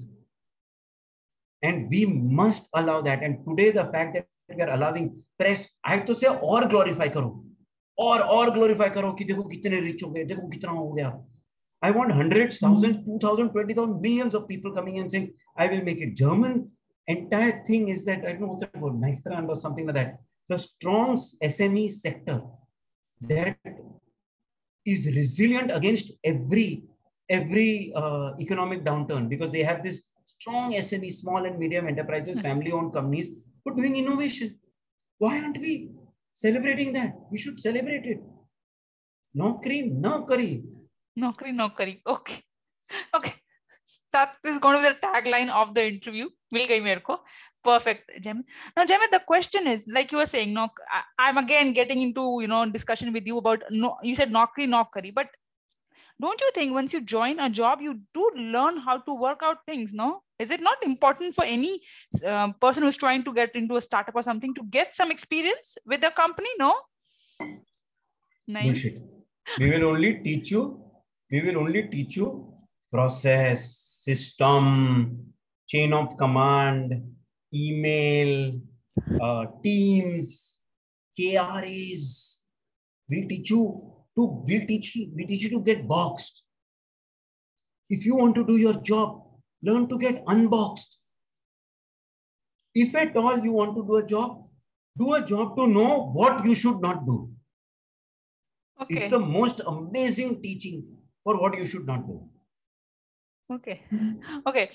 And 1.63 1.89
we 1.89 2.05
must 2.05 2.69
allow 2.73 3.01
that. 3.01 3.23
And 3.23 3.45
today 3.45 3.71
the 3.71 3.85
fact 3.85 4.13
that 4.13 4.27
we 4.49 4.61
are 4.61 4.69
allowing 4.69 5.23
press 5.37 5.67
i 5.83 5.95
have 5.95 6.05
to 6.05 6.15
say 6.15 6.27
or 6.27 6.61
glorify 6.67 7.09
karo 7.09 7.43
और 7.97 8.19
और 8.21 8.49
glorify 8.53 8.89
करो 8.89 9.11
कि 9.19 9.23
देखो 9.25 9.43
कितने 9.43 9.79
rich 9.81 10.03
हो 10.03 10.09
गए 10.11 10.23
देखो 10.23 10.47
कितना 10.47 10.71
हो 10.71 10.91
गया। 10.93 11.07
I 11.83 11.91
want 11.91 12.11
hundred 12.13 12.51
thousand 12.53 12.95
two 13.05 13.17
thousand 13.23 13.49
twenty 13.51 13.73
thousand 13.73 14.01
millions 14.01 14.35
of 14.35 14.43
people 14.47 14.71
coming 14.75 14.97
and 14.97 15.09
saying 15.11 15.27
I 15.59 15.67
will 15.67 15.81
make 15.85 16.01
it 16.01 16.13
German 16.17 16.63
entire 17.07 17.63
thing 17.69 17.89
is 17.89 18.05
that 18.05 18.25
I 18.25 18.33
don't 18.33 18.41
know 18.41 18.47
what's 18.47 18.63
it 18.63 18.77
about 18.77 18.99
नाइस्ट्रान 19.01 19.47
और 19.49 19.55
something 19.59 19.89
like 19.89 20.07
that 20.07 20.55
the 20.55 20.59
strong 20.61 21.17
SME 21.43 21.87
sector 21.97 22.41
that 23.21 23.57
is 24.93 25.05
resilient 25.19 25.69
against 25.79 26.11
every 26.23 26.67
every 27.37 27.91
uh, 28.01 28.29
economic 28.39 28.83
downturn 28.85 29.27
because 29.33 29.51
they 29.51 29.63
have 29.69 29.83
this 29.83 30.03
strong 30.23 30.71
SME, 30.73 31.11
small 31.13 31.45
and 31.45 31.59
medium 31.59 31.87
enterprises, 31.87 32.39
family-owned 32.39 32.93
companies, 32.93 33.29
who 33.63 33.71
are 33.71 33.75
doing 33.75 33.97
innovation. 33.97 34.55
Why 35.17 35.39
aren't 35.39 35.59
we 35.59 35.89
celebrating 36.33 36.93
that? 36.93 37.15
We 37.31 37.37
should 37.37 37.59
celebrate 37.59 38.05
it. 38.05 38.21
Naukri, 39.35 39.91
naukari. 40.05 40.63
Nokri, 41.19 41.51
nokari. 41.61 42.01
Okay. 42.07 42.41
Okay. 43.13 43.33
That 44.13 44.35
is 44.45 44.59
going 44.59 44.81
to 44.81 44.87
be 44.87 44.95
the 44.95 45.07
tagline 45.07 45.49
of 45.49 45.73
the 45.73 45.85
interview. 45.85 46.29
Gayi 46.53 46.81
mere 46.81 46.99
ko. 46.99 47.19
Perfect, 47.63 48.09
Jemit. 48.21 48.45
Now, 48.75 48.85
Jemit, 48.85 49.11
the 49.11 49.19
question 49.19 49.67
is, 49.67 49.83
like 49.87 50.11
you 50.11 50.19
were 50.19 50.25
saying, 50.25 50.53
no, 50.53 50.69
I, 51.19 51.29
am 51.29 51.37
again 51.37 51.73
getting 51.73 52.01
into, 52.01 52.39
you 52.41 52.47
know, 52.47 52.65
discussion 52.65 53.11
with 53.11 53.25
you 53.25 53.37
about, 53.37 53.63
no, 53.69 53.97
you 54.01 54.15
said 54.15 54.31
nokri, 54.31 54.67
nokari, 54.67 55.13
but 55.13 55.27
don't 56.21 56.39
you 56.39 56.49
think 56.55 56.73
once 56.73 56.93
you 56.93 57.01
join 57.01 57.39
a 57.39 57.49
job, 57.49 57.81
you 57.81 57.99
do 58.13 58.31
learn 58.35 58.77
how 58.77 58.97
to 58.99 59.13
work 59.13 59.41
out 59.43 59.57
things, 59.65 59.91
no? 59.93 60.21
Is 60.39 60.51
it 60.51 60.61
not 60.61 60.77
important 60.83 61.35
for 61.35 61.43
any 61.43 61.81
uh, 62.25 62.51
person 62.53 62.83
who's 62.83 62.97
trying 62.97 63.23
to 63.23 63.33
get 63.33 63.55
into 63.55 63.75
a 63.75 63.81
startup 63.81 64.15
or 64.15 64.23
something 64.23 64.53
to 64.55 64.63
get 64.69 64.95
some 64.95 65.11
experience 65.11 65.77
with 65.85 66.01
the 66.01 66.11
company, 66.11 66.49
no? 66.57 66.75
Bullshit. 68.47 69.01
We 69.59 69.69
will 69.69 69.85
only 69.85 70.15
teach 70.23 70.51
you 70.51 70.87
we 71.29 71.41
will 71.41 71.57
only 71.59 71.83
teach 71.83 72.15
you 72.15 72.53
process, 72.91 74.01
system, 74.03 75.33
chain 75.67 75.93
of 75.93 76.17
command, 76.17 77.03
email, 77.53 78.59
uh, 79.21 79.45
teams, 79.63 80.59
KRAs. 81.17 82.37
We'll 83.09 83.27
teach 83.27 83.49
you 83.49 83.93
to 84.15 84.43
we'll 84.47 84.67
teach 84.67 84.95
you 84.95 85.11
we 85.15 85.25
teach 85.25 85.43
you 85.43 85.49
to 85.49 85.61
get 85.61 85.87
boxed. 85.87 86.43
If 87.89 88.05
you 88.05 88.15
want 88.15 88.35
to 88.35 88.45
do 88.45 88.57
your 88.57 88.81
job, 88.81 89.23
learn 89.63 89.87
to 89.87 89.97
get 89.97 90.23
unboxed. 90.27 90.99
If 92.75 92.93
at 92.95 93.15
all 93.15 93.39
you 93.39 93.53
want 93.53 93.75
to 93.75 93.85
do 93.85 93.95
a 93.95 94.05
job, 94.05 94.43
do 94.97 95.13
a 95.13 95.21
job 95.21 95.55
to 95.55 95.67
know 95.67 96.11
what 96.11 96.43
you 96.45 96.53
should 96.53 96.81
not 96.81 97.05
do. 97.05 97.29
Okay. 98.81 98.95
It's 98.95 99.09
the 99.09 99.19
most 99.19 99.61
amazing 99.65 100.41
teaching 100.41 100.83
for 101.23 101.39
what 101.39 101.57
you 101.57 101.65
should 101.65 101.85
not 101.87 102.05
do. 102.07 102.21
Okay. 103.51 103.81
Okay 104.47 104.69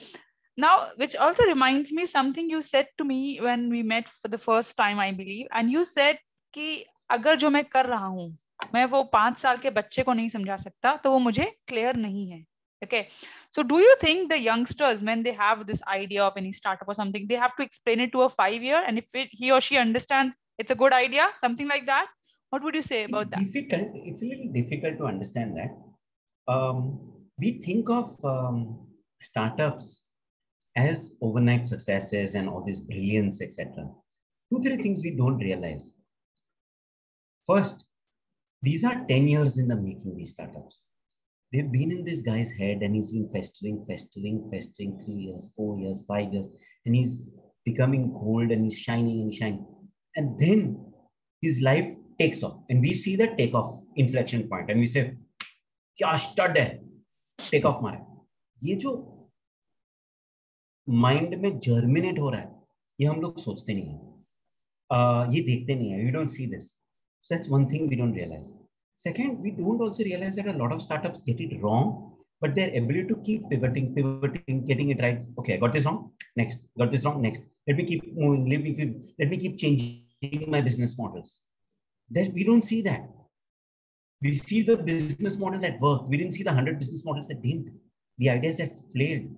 Now, 0.57 0.89
which 0.95 1.15
also 1.15 1.43
reminds 1.43 1.93
me 1.93 2.07
something 2.07 2.49
you 2.49 2.61
said 2.61 2.87
to 2.97 3.05
me 3.05 3.39
when 3.39 3.69
we 3.69 3.83
met 3.83 4.09
for 4.09 4.27
the 4.27 4.39
first 4.39 4.75
time, 4.75 4.99
I 4.99 5.11
believe, 5.11 5.47
and 5.51 5.71
you 5.71 5.83
said 5.83 6.17
कि 6.53 6.83
अगर 7.11 7.35
जो 7.37 7.49
मैं 7.49 7.63
कर 7.65 7.85
रहा 7.85 8.05
हूँ 8.05 8.27
मैं 8.73 8.85
वो 8.91 9.03
पांच 9.13 9.37
साल 9.37 9.57
के 9.57 9.69
बच्चे 9.69 10.03
को 10.03 10.13
नहीं 10.13 10.29
समझा 10.29 10.55
सकता 10.57 10.95
तो 11.03 11.11
वो 11.11 11.19
मुझे 11.19 11.51
क्लियर 11.67 11.95
नहीं 11.95 12.29
है 12.31 12.45
okay 12.85 13.07
so 13.55 13.63
do 13.63 13.77
you 13.81 13.93
think 14.01 14.29
the 14.31 14.37
youngsters 14.39 14.99
when 15.01 15.23
they 15.27 15.31
have 15.37 15.65
this 15.69 15.79
idea 15.93 16.23
of 16.23 16.35
any 16.41 16.51
startup 16.57 16.87
or 16.87 16.95
something 16.99 17.23
they 17.29 17.39
have 17.43 17.55
to 17.59 17.63
explain 17.63 18.03
it 18.05 18.11
to 18.15 18.21
a 18.25 18.29
five 18.29 18.61
year 18.61 18.83
and 18.87 18.99
if 18.99 19.15
it, 19.15 19.29
he 19.31 19.51
or 19.51 19.59
she 19.67 19.77
understands 19.77 20.35
it's 20.59 20.71
a 20.71 20.75
good 20.75 20.93
idea 20.93 21.27
something 21.41 21.67
like 21.67 21.87
that 21.87 22.07
what 22.51 22.63
would 22.63 22.75
you 22.75 22.83
say 22.83 23.03
about 23.05 23.23
it's 23.23 23.31
that 23.31 23.45
difficult 23.45 23.97
it's 24.11 24.21
a 24.21 24.25
little 24.25 24.51
difficult 24.59 24.97
to 24.99 25.05
understand 25.05 25.57
that 25.57 25.71
um, 26.53 26.99
we 27.39 27.53
think 27.65 27.89
of 27.89 28.13
um, 28.23 28.77
startups 29.21 30.00
as 30.75 31.13
overnight 31.21 31.65
successes 31.67 32.35
and 32.35 32.47
all 32.47 32.63
this 32.65 32.79
brilliance, 32.79 33.41
etc. 33.41 33.87
Two, 34.51 34.61
three 34.61 34.77
things 34.77 35.01
we 35.03 35.15
don't 35.15 35.37
realize. 35.37 35.93
First, 37.45 37.85
these 38.61 38.83
are 38.83 39.05
10 39.07 39.27
years 39.27 39.57
in 39.57 39.67
the 39.67 39.75
making, 39.75 40.15
these 40.15 40.31
startups. 40.31 40.85
They've 41.51 41.71
been 41.71 41.91
in 41.91 42.03
this 42.03 42.21
guy's 42.21 42.51
head 42.51 42.79
and 42.81 42.95
he's 42.95 43.11
been 43.11 43.29
festering, 43.33 43.85
festering, 43.87 44.49
festering 44.51 45.01
three 45.03 45.15
years, 45.15 45.51
four 45.55 45.79
years, 45.79 46.03
five 46.07 46.33
years, 46.33 46.47
and 46.85 46.95
he's 46.95 47.29
becoming 47.63 48.11
gold 48.11 48.51
and 48.51 48.65
he's 48.65 48.77
shining 48.77 49.21
and 49.21 49.33
shining. 49.33 49.65
And 50.15 50.37
then 50.37 50.85
his 51.41 51.61
life 51.61 51.87
takes 52.19 52.43
off 52.43 52.59
and 52.69 52.81
we 52.81 52.93
see 52.93 53.15
the 53.15 53.27
takeoff 53.37 53.79
inflection 53.95 54.47
point 54.49 54.69
and 54.69 54.79
we 54.79 54.87
say 54.87 55.15
क्या 55.97 56.15
stud 56.23 56.57
है 56.57 56.65
take 57.51 57.65
off 57.65 57.81
मारे 57.83 58.67
ये 58.67 58.75
जो 58.83 58.91
mind 60.88 61.34
में 61.42 61.58
germinate 61.58 62.18
हो 62.18 62.30
रहा 62.30 62.40
है 62.40 62.50
ये 63.00 63.06
हम 63.06 63.20
लोग 63.20 63.38
सोचते 63.38 63.74
नहीं 63.74 63.88
है 63.88 64.00
uh, 64.94 65.34
ये 65.34 65.40
देखते 65.40 65.74
नहीं 65.74 65.90
है 65.90 66.04
we 66.04 66.10
don't 66.10 66.30
see 66.30 66.46
this 66.46 66.70
so 66.70 67.34
that's 67.34 67.50
one 67.50 67.66
thing 67.72 67.88
we 67.90 67.96
don't 67.96 68.14
realise 68.14 68.50
second 69.02 69.42
we 69.42 69.50
don't 69.50 69.82
also 69.82 70.02
realise 70.04 70.36
that 70.36 70.54
a 70.54 70.56
lot 70.58 70.72
of 70.72 70.80
startups 70.80 71.24
get 71.26 71.40
it 71.40 71.60
wrong 71.62 72.10
their 72.50 72.70
ability 72.70 73.04
to 73.08 73.16
keep 73.26 73.48
pivoting 73.50 73.94
pivoting 73.94 74.64
getting 74.66 74.90
it 74.90 75.00
right 75.00 75.20
okay 75.38 75.54
i 75.54 75.56
got 75.56 75.72
this 75.72 75.84
wrong 75.84 76.10
next 76.36 76.58
got 76.76 76.90
this 76.90 77.04
wrong 77.04 77.22
next 77.22 77.40
let 77.68 77.76
me 77.76 77.84
keep 77.84 78.02
moving 78.16 78.48
let 78.52 78.62
me 78.62 78.72
keep 78.74 78.96
let 79.18 79.30
me 79.30 79.36
keep 79.36 79.56
changing 79.56 80.50
my 80.50 80.60
business 80.60 80.96
models 80.98 81.40
that 82.10 82.32
we 82.32 82.42
don't 82.42 82.64
see 82.64 82.80
that 82.82 83.04
we 84.22 84.32
see 84.32 84.62
the 84.62 84.76
business 84.76 85.38
model 85.38 85.60
that 85.60 85.80
worked 85.80 86.08
we 86.08 86.16
didn't 86.16 86.32
see 86.32 86.42
the 86.42 86.50
100 86.50 86.78
business 86.78 87.04
models 87.04 87.28
that 87.28 87.40
didn't 87.42 87.70
the 88.18 88.28
ideas 88.28 88.56
that 88.56 88.72
failed 88.96 89.30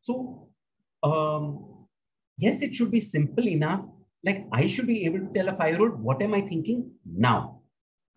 so 0.00 0.47
um, 1.02 1.86
yes, 2.36 2.62
it 2.62 2.74
should 2.74 2.90
be 2.90 3.00
simple 3.00 3.46
enough. 3.48 3.84
Like 4.24 4.46
I 4.52 4.66
should 4.66 4.86
be 4.86 5.04
able 5.04 5.20
to 5.20 5.32
tell 5.32 5.48
a 5.48 5.56
five-year-old, 5.56 6.00
what 6.00 6.20
am 6.22 6.34
I 6.34 6.40
thinking 6.40 6.90
now? 7.04 7.60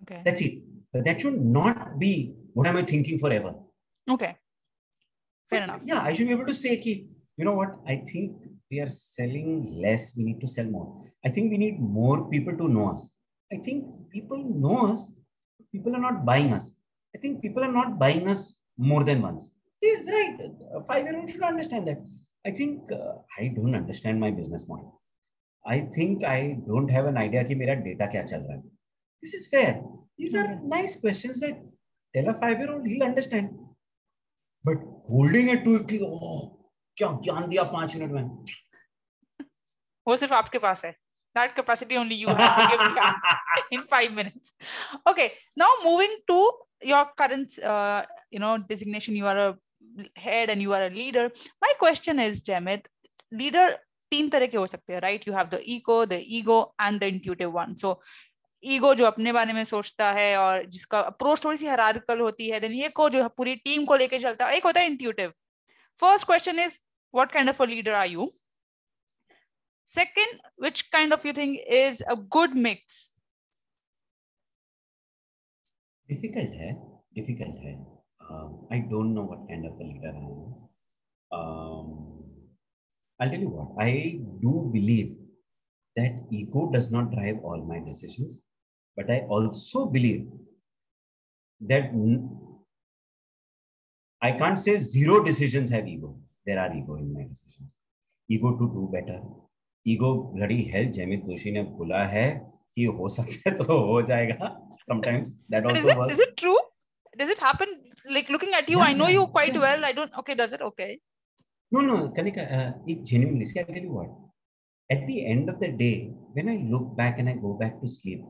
Okay. 0.03 0.21
That's 0.25 0.41
it. 0.41 0.63
But 0.91 1.05
that 1.05 1.21
should 1.21 1.39
not 1.39 1.99
be 1.99 2.33
what 2.53 2.67
am 2.67 2.77
I 2.77 2.83
thinking 2.83 3.19
forever. 3.19 3.53
Okay. 4.09 4.35
Fair 5.49 5.63
enough. 5.63 5.81
Yeah, 5.83 6.01
I 6.01 6.13
should 6.13 6.27
be 6.27 6.33
able 6.33 6.47
to 6.47 6.53
say, 6.53 6.77
Ki, 6.77 7.07
you 7.37 7.45
know 7.45 7.53
what? 7.53 7.77
I 7.87 7.97
think 8.11 8.37
we 8.69 8.79
are 8.79 8.87
selling 8.87 9.79
less. 9.81 10.15
We 10.17 10.23
need 10.23 10.41
to 10.41 10.47
sell 10.47 10.65
more. 10.65 11.01
I 11.25 11.29
think 11.29 11.51
we 11.51 11.57
need 11.57 11.79
more 11.79 12.29
people 12.29 12.57
to 12.57 12.67
know 12.67 12.91
us. 12.91 13.11
I 13.53 13.57
think 13.57 13.85
people 14.09 14.37
know 14.37 14.87
us. 14.87 15.11
People 15.71 15.95
are 15.95 15.99
not 15.99 16.25
buying 16.25 16.53
us. 16.53 16.71
I 17.15 17.19
think 17.19 17.41
people 17.41 17.63
are 17.63 17.71
not 17.71 17.99
buying 17.99 18.27
us 18.27 18.55
more 18.77 19.03
than 19.03 19.21
once. 19.21 19.51
He's 19.81 20.05
right. 20.07 20.37
A 20.75 20.81
five-year-old 20.83 21.29
should 21.29 21.43
understand 21.43 21.87
that. 21.87 22.01
I 22.44 22.50
think 22.50 22.92
uh, 22.92 23.14
I 23.38 23.48
don't 23.48 23.74
understand 23.74 24.20
my 24.20 24.30
business 24.30 24.66
model. 24.68 25.00
I 25.66 25.80
think 25.94 26.24
I 26.24 26.58
don't 26.66 26.90
have 26.96 27.06
an 27.06 27.16
idea 27.16 27.44
कि 27.44 27.54
मेरा 27.62 27.74
data 27.84 28.10
क्या 28.12 28.22
चल 28.26 28.40
रहा 28.40 28.56
है. 28.56 28.62
This 29.22 29.34
is 29.34 29.48
fair. 29.54 29.80
These 30.18 30.34
are 30.34 30.60
nice 30.74 31.00
questions 31.00 31.40
that 31.40 31.56
tell 32.14 32.28
a 32.28 32.34
five-year-old 32.34 32.86
he'll 32.86 33.02
understand. 33.02 33.50
But 34.64 34.78
holding 35.08 35.48
it 35.48 35.64
to 35.64 35.78
कि 35.90 35.98
oh 36.02 36.52
क्या 36.98 37.08
ज्ञान 37.24 37.48
दिया 37.48 37.62
पांच 37.72 37.96
मिनट 37.96 38.12
में. 38.12 38.24
वो 40.08 40.16
सिर्फ 40.16 40.32
आपके 40.32 40.58
पास 40.58 40.84
है. 40.84 40.94
That 41.36 41.54
capacity 41.54 41.96
only 41.98 42.14
you 42.14 42.28
have 42.28 42.56
to 42.56 42.66
give 42.70 42.80
in 43.72 43.82
five 43.82 44.12
minutes. 44.12 44.52
Okay, 45.06 45.32
now 45.56 45.68
moving 45.84 46.14
to 46.30 46.52
your 46.82 47.04
current, 47.18 47.58
uh, 47.58 48.06
you 48.30 48.38
know, 48.38 48.56
designation. 48.56 49.16
You 49.16 49.26
are 49.26 49.38
a 49.38 49.58
head 50.15 50.49
and 50.49 50.61
you 50.61 50.73
are 50.73 50.85
a 50.85 50.89
leader. 50.89 51.31
My 51.61 51.71
question 51.79 52.19
is 52.19 52.41
Jemit 52.41 52.87
leader, 53.31 53.69
तीन 54.11 54.29
तरह 54.29 54.47
के 54.47 54.57
हो 54.57 54.65
सकते 54.67 54.93
हैं 54.93 54.99
right 55.01 55.27
you 55.27 55.33
have 55.33 55.47
the 55.49 55.59
echo 55.75 56.05
the 56.05 56.19
ego 56.39 56.59
and 56.81 56.99
the 56.99 57.03
intuitive 57.03 57.49
one 57.51 57.75
so 57.81 58.01
ego 58.63 58.93
जो 58.95 59.05
अपने 59.05 59.31
बारे 59.33 59.53
में 59.53 59.63
सोचता 59.63 60.11
है 60.13 60.35
और 60.37 60.65
जिसका 60.73 60.99
अप्रोच 60.99 61.43
थोड़ी 61.45 61.57
सी 61.57 61.67
हरारिकल 61.67 62.19
होती 62.19 62.49
है 62.49 62.59
देन 62.59 62.73
ये 62.73 62.89
को 62.89 63.09
जो 63.09 63.27
पूरी 63.37 63.55
टीम 63.55 63.85
को 63.85 63.95
लेके 63.95 64.19
चलता 64.19 64.45
है, 64.45 64.55
एक 64.57 64.65
होता 64.65 64.79
है 64.79 64.85
intuitive 64.87 65.33
first 65.99 66.25
question 66.27 66.59
is 66.59 66.77
what 67.13 67.31
kind 67.31 67.49
of 67.49 67.63
a 67.63 67.65
leader 67.65 67.93
are 67.93 68.07
you 68.07 68.31
second, 69.87 70.39
which 70.57 70.89
kind 70.91 71.13
of 71.13 71.25
you 71.25 71.33
think 71.33 71.59
is 71.67 72.01
a 72.07 72.15
good 72.15 72.53
mix? 72.55 73.13
Difficult 76.09 76.53
है 76.59 76.69
difficult 77.17 77.57
है. 77.63 77.90
Um, 78.31 78.49
I 78.71 78.77
don't 78.91 79.13
know 79.15 79.23
what 79.23 79.47
kind 79.49 79.65
of 79.65 79.73
a 79.79 79.83
leader 79.83 80.13
I 80.15 80.25
am. 80.29 80.53
Um, 81.37 81.87
I'll 83.19 83.29
tell 83.29 83.39
you 83.39 83.49
what, 83.49 83.83
I 83.83 84.19
do 84.41 84.69
believe 84.73 85.09
that 85.95 86.13
ego 86.31 86.69
does 86.73 86.89
not 86.91 87.11
drive 87.11 87.37
all 87.43 87.61
my 87.71 87.79
decisions, 87.79 88.41
but 88.95 89.09
I 89.09 89.19
also 89.35 89.85
believe 89.85 90.27
that 91.71 91.91
I 94.21 94.31
can't 94.31 94.57
say 94.57 94.77
zero 94.77 95.23
decisions 95.23 95.69
have 95.71 95.87
ego. 95.87 96.17
There 96.45 96.59
are 96.59 96.73
ego 96.73 96.95
in 96.95 97.13
my 97.13 97.23
decisions. 97.27 97.75
Ego 98.29 98.51
to 98.57 98.65
do 98.75 98.89
better. 98.91 99.19
Ego 99.83 100.31
bloody 100.35 100.63
hell, 100.71 100.85
Jamit 100.85 101.25
Doshi 101.27 101.51
ne 101.53 101.63
बोला 101.63 102.03
है 102.09 102.27
कि 102.75 102.85
हो 102.97 103.09
सकता 103.09 103.49
है 103.49 103.55
तो 103.57 103.63
हो 103.87 104.01
जाएगा. 104.09 104.49
Sometimes 104.89 105.33
that 105.49 105.65
also 105.65 105.79
is 105.79 105.85
it, 105.85 105.97
works. 105.97 106.13
Is 106.13 106.19
it 106.19 106.37
true? 106.37 106.60
Does 107.21 107.31
it 107.35 107.39
happen? 107.47 107.69
Like 108.17 108.29
looking 108.33 108.53
at 108.59 108.69
you 108.73 108.79
yeah, 108.79 108.89
i 108.89 108.93
know 108.99 109.07
you 109.15 109.27
quite 109.37 109.53
yeah. 109.53 109.65
well. 109.65 109.85
I 109.89 109.93
don't 109.97 110.13
okay 110.21 110.35
does 110.41 110.53
it? 110.57 110.61
Okay. 110.69 110.91
No 111.75 111.81
no 111.89 111.97
kanika 112.17 112.43
uh, 112.57 112.71
it 112.93 113.03
genuinely 113.11 113.47
see 113.51 113.59
i 113.61 113.65
tell 113.71 113.87
you 113.87 113.95
what. 113.99 114.11
At 114.95 115.07
the 115.09 115.17
end 115.33 115.49
of 115.53 115.59
the 115.63 115.71
day 115.83 115.95
when 116.37 116.49
i 116.53 116.57
look 116.73 116.87
back 117.01 117.19
and 117.19 117.29
i 117.33 117.35
go 117.45 117.51
back 117.61 117.75
to 117.81 117.89
sleep 117.97 118.23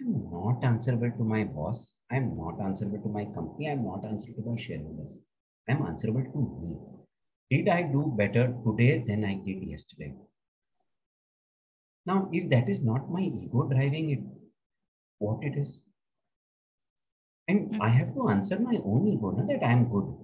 i'm 0.00 0.14
not 0.36 0.64
answerable 0.70 1.12
to 1.18 1.24
my 1.34 1.42
boss. 1.58 1.82
I'm 2.14 2.28
not 2.38 2.62
answerable 2.68 3.02
to 3.04 3.10
my 3.18 3.24
company. 3.36 3.70
I'm 3.72 3.84
not 3.90 4.06
answerable 4.10 4.44
to 4.44 4.50
my 4.54 4.60
shareholders. 4.66 5.18
I'm 5.68 5.82
answerable 5.90 6.26
to 6.34 6.40
me. 6.62 6.72
Did 7.52 7.68
i 7.78 7.82
do 7.96 8.02
better 8.22 8.44
today 8.66 8.92
than 9.08 9.24
i 9.32 9.34
did 9.48 9.62
yesterday? 9.74 10.12
Now 12.10 12.18
if 12.40 12.48
that 12.54 12.68
is 12.74 12.80
not 12.90 13.10
my 13.16 13.24
ego 13.42 13.68
driving 13.74 14.10
it 14.16 14.22
what 15.24 15.44
it 15.48 15.58
is 15.64 15.72
and 17.48 17.70
mm-hmm. 17.70 17.82
I 17.82 17.88
have 17.88 18.14
to 18.14 18.28
answer 18.28 18.58
my 18.58 18.78
own 18.84 19.06
ego 19.08 19.32
that 19.46 19.62
I 19.64 19.72
am 19.72 19.88
good, 19.88 20.14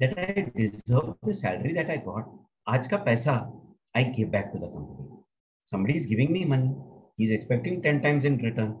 that 0.00 0.18
I 0.18 0.52
deserve 0.56 1.16
the 1.22 1.34
salary 1.34 1.72
that 1.74 1.90
I 1.90 1.96
got. 1.96 2.28
Aaj 2.68 2.90
ka 2.90 2.98
paisa 2.98 3.50
I 3.94 4.04
give 4.04 4.30
back 4.30 4.52
to 4.52 4.58
the 4.58 4.68
company. 4.68 5.08
Somebody 5.64 5.96
is 5.96 6.06
giving 6.06 6.32
me 6.32 6.44
money. 6.44 6.74
He's 7.16 7.30
expecting 7.30 7.82
10 7.82 8.02
times 8.02 8.24
in 8.24 8.36
return. 8.38 8.76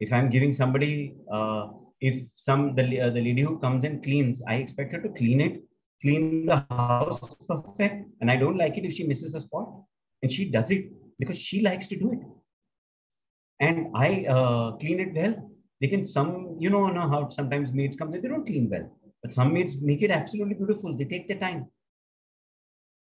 If 0.00 0.12
I'm 0.12 0.28
giving 0.28 0.52
somebody, 0.52 1.14
uh, 1.32 1.68
if 2.00 2.28
some 2.34 2.74
the, 2.74 3.00
uh, 3.00 3.10
the 3.10 3.20
lady 3.20 3.42
who 3.42 3.58
comes 3.58 3.84
and 3.84 4.02
cleans, 4.02 4.42
I 4.48 4.54
expect 4.54 4.92
her 4.92 5.00
to 5.00 5.08
clean 5.10 5.40
it, 5.40 5.62
clean 6.02 6.46
the 6.46 6.64
house 6.70 7.34
perfect. 7.48 8.08
And 8.20 8.30
I 8.30 8.36
don't 8.36 8.56
like 8.56 8.76
it 8.78 8.84
if 8.84 8.94
she 8.94 9.04
misses 9.04 9.34
a 9.34 9.40
spot. 9.40 9.68
And 10.22 10.32
she 10.32 10.50
does 10.50 10.70
it 10.70 10.86
because 11.18 11.38
she 11.38 11.60
likes 11.60 11.86
to 11.88 11.96
do 11.96 12.12
it. 12.12 12.20
And 13.60 13.88
I 13.94 14.24
uh, 14.24 14.72
clean 14.72 15.00
it 15.00 15.14
well 15.14 15.49
they 15.80 15.88
can 15.88 16.06
some, 16.06 16.56
you 16.58 16.70
know, 16.70 16.88
know 16.88 17.08
how 17.08 17.28
sometimes 17.30 17.72
maids 17.72 17.96
come, 17.96 18.10
they 18.10 18.20
don't 18.20 18.46
clean 18.46 18.68
well. 18.70 18.90
But 19.22 19.32
some 19.32 19.52
maids 19.52 19.76
make 19.80 20.02
it 20.02 20.10
absolutely 20.10 20.54
beautiful. 20.54 20.96
They 20.96 21.04
take 21.04 21.28
their 21.28 21.38
time. 21.38 21.66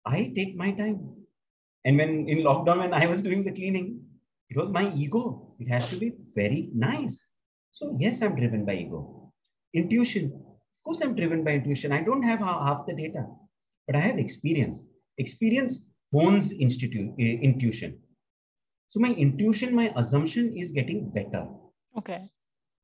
I 0.06 0.32
take 0.34 0.56
my 0.56 0.72
time. 0.72 1.16
And 1.84 1.98
when 1.98 2.28
in 2.28 2.38
lockdown, 2.38 2.78
when 2.78 2.94
I 2.94 3.06
was 3.06 3.22
doing 3.22 3.44
the 3.44 3.52
cleaning, 3.52 4.00
it 4.50 4.56
was 4.56 4.70
my 4.70 4.92
ego. 4.94 5.54
It 5.58 5.68
has 5.68 5.90
to 5.90 5.96
be 5.96 6.12
very 6.34 6.70
nice. 6.74 7.26
So 7.72 7.96
yes, 7.98 8.22
I'm 8.22 8.36
driven 8.36 8.64
by 8.64 8.74
ego. 8.76 9.32
Intuition. 9.74 10.32
Of 10.34 10.84
course, 10.84 11.00
I'm 11.02 11.14
driven 11.14 11.44
by 11.44 11.52
intuition. 11.52 11.92
I 11.92 12.02
don't 12.02 12.22
have 12.22 12.38
half 12.40 12.86
the 12.86 12.94
data, 12.94 13.26
but 13.86 13.96
I 13.96 14.00
have 14.00 14.18
experience. 14.18 14.80
Experience 15.18 15.84
hones 16.12 16.52
institute, 16.52 17.10
uh, 17.18 17.22
intuition. 17.22 17.98
So 18.88 19.00
my 19.00 19.10
intuition, 19.10 19.74
my 19.74 19.92
assumption 19.96 20.52
is 20.56 20.70
getting 20.70 21.10
better. 21.10 21.46
Okay. 21.98 22.30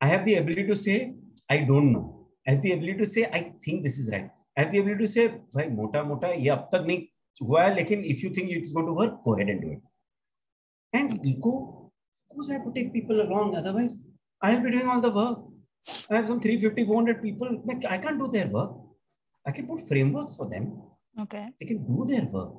I 0.02 0.08
have 0.08 0.26
the 0.26 0.36
ability 0.36 0.68
to 0.68 0.76
say, 0.76 1.16
I 1.50 1.60
don't 1.60 1.92
know. 1.92 2.28
I 2.48 2.52
have 2.52 2.62
the 2.62 2.74
ability 2.74 3.00
to 3.00 3.06
say, 3.06 3.26
I 3.26 3.54
think 3.64 3.84
this 3.84 3.98
is 3.98 4.10
right. 4.12 4.30
I 4.58 4.62
have 4.62 4.72
the 4.72 4.80
ability 4.80 5.06
to 5.06 5.12
say, 5.12 5.28
भाई 5.56 5.68
मोटा 5.76 6.04
मोटा 6.04 6.28
ये 6.44 6.50
अब 6.50 6.70
तक 6.74 6.86
नहीं 6.88 7.02
हुआ 7.42 7.64
है 7.64 7.76
लेकिन 7.76 8.04
if 8.14 8.24
you 8.24 8.30
think 8.38 8.52
it's 8.58 8.72
going 8.72 8.86
to 8.86 8.94
work, 8.94 9.24
go 9.24 9.34
ahead 9.36 9.50
and 9.50 9.62
do 9.62 9.72
it. 9.72 9.82
And 10.94 11.26
ego, 11.26 11.92
of 12.30 12.36
course, 12.36 12.50
I 12.50 12.54
have 12.54 12.66
to 12.66 12.72
take 12.72 12.94
people 12.94 13.22
along. 13.22 13.56
Otherwise, 13.56 13.98
I'll 14.42 14.62
be 14.62 14.72
doing 14.72 14.88
all 14.88 15.02
the 15.02 15.12
work. 15.12 15.40
I 16.10 16.16
have 16.16 16.28
some 16.28 16.40
350, 16.40 16.86
400 16.86 17.22
people. 17.22 17.64
I 17.90 17.98
can't 17.98 18.20
do 18.20 18.28
their 18.28 18.48
work. 18.48 18.72
I 19.46 19.52
can 19.52 19.68
put 19.68 19.88
frameworks 19.88 20.36
for 20.36 20.50
them. 20.50 20.82
Okay. 21.20 21.48
They 21.60 21.66
can 21.66 21.86
do 21.86 22.06
their 22.08 22.26
work. 22.26 22.54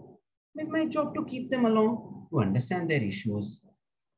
It's 0.55 0.71
my 0.71 0.87
job 0.87 1.15
to 1.15 1.25
keep 1.25 1.51
them 1.51 1.67
along, 1.67 2.29
to 2.31 2.41
understand 2.41 2.91
their 2.91 3.03
issues. 3.03 3.61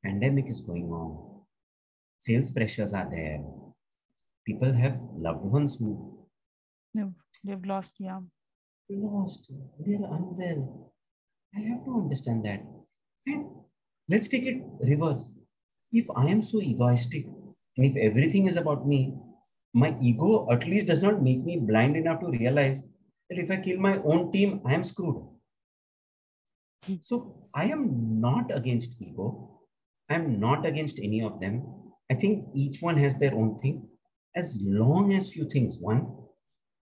Pandemic 0.05 0.49
is 0.49 0.61
going 0.61 0.85
on 0.85 1.32
sales 2.24 2.52
pressures 2.52 2.94
are 2.94 3.10
there. 3.10 3.40
People 4.48 4.74
have 4.74 4.98
loved 5.18 5.44
ones 5.44 5.76
who 5.78 5.90
they've, 6.94 7.14
they've 7.44 7.66
lost, 7.66 7.94
yeah. 8.00 8.20
Lost. 8.90 9.52
They're 9.80 10.08
unwell. 10.18 10.94
I 11.56 11.62
have 11.62 11.84
to 11.86 11.96
understand 11.96 12.46
that. 12.46 12.64
And 13.26 13.46
let's 14.10 14.28
take 14.28 14.46
it 14.46 14.62
reverse. 14.82 15.32
If 15.92 16.06
I 16.16 16.28
am 16.28 16.42
so 16.42 16.62
egoistic 16.62 17.26
and 17.78 17.86
if 17.86 17.96
everything 17.96 18.48
is 18.48 18.58
about 18.58 18.88
me, 18.88 19.14
my 19.74 19.96
ego 20.02 20.48
at 20.52 20.66
least 20.68 20.88
does 20.88 21.02
not 21.02 21.22
make 21.22 21.44
me 21.44 21.58
blind 21.58 21.98
enough 21.98 22.20
to 22.22 22.28
realize 22.28 22.82
that 23.30 23.40
if 23.40 23.52
I 23.52 23.58
kill 23.58 23.80
my 23.80 23.98
own 23.98 24.32
team, 24.32 24.62
I 24.66 24.74
am 24.74 24.84
screwed. 24.84 25.24
So 27.02 27.48
I 27.54 27.66
am 27.66 28.22
not 28.22 28.56
against 28.56 28.96
ego. 29.02 29.62
I'm 30.10 30.40
not 30.40 30.66
against 30.66 31.00
any 31.00 31.22
of 31.22 31.40
them. 31.40 31.83
I 32.14 32.16
think 32.16 32.46
each 32.54 32.80
one 32.80 32.98
has 32.98 33.16
their 33.18 33.34
own 33.34 33.58
thing. 33.58 33.88
As 34.36 34.60
long 34.62 35.14
as 35.14 35.34
few 35.34 35.46
things. 35.50 35.78
One, 35.80 36.02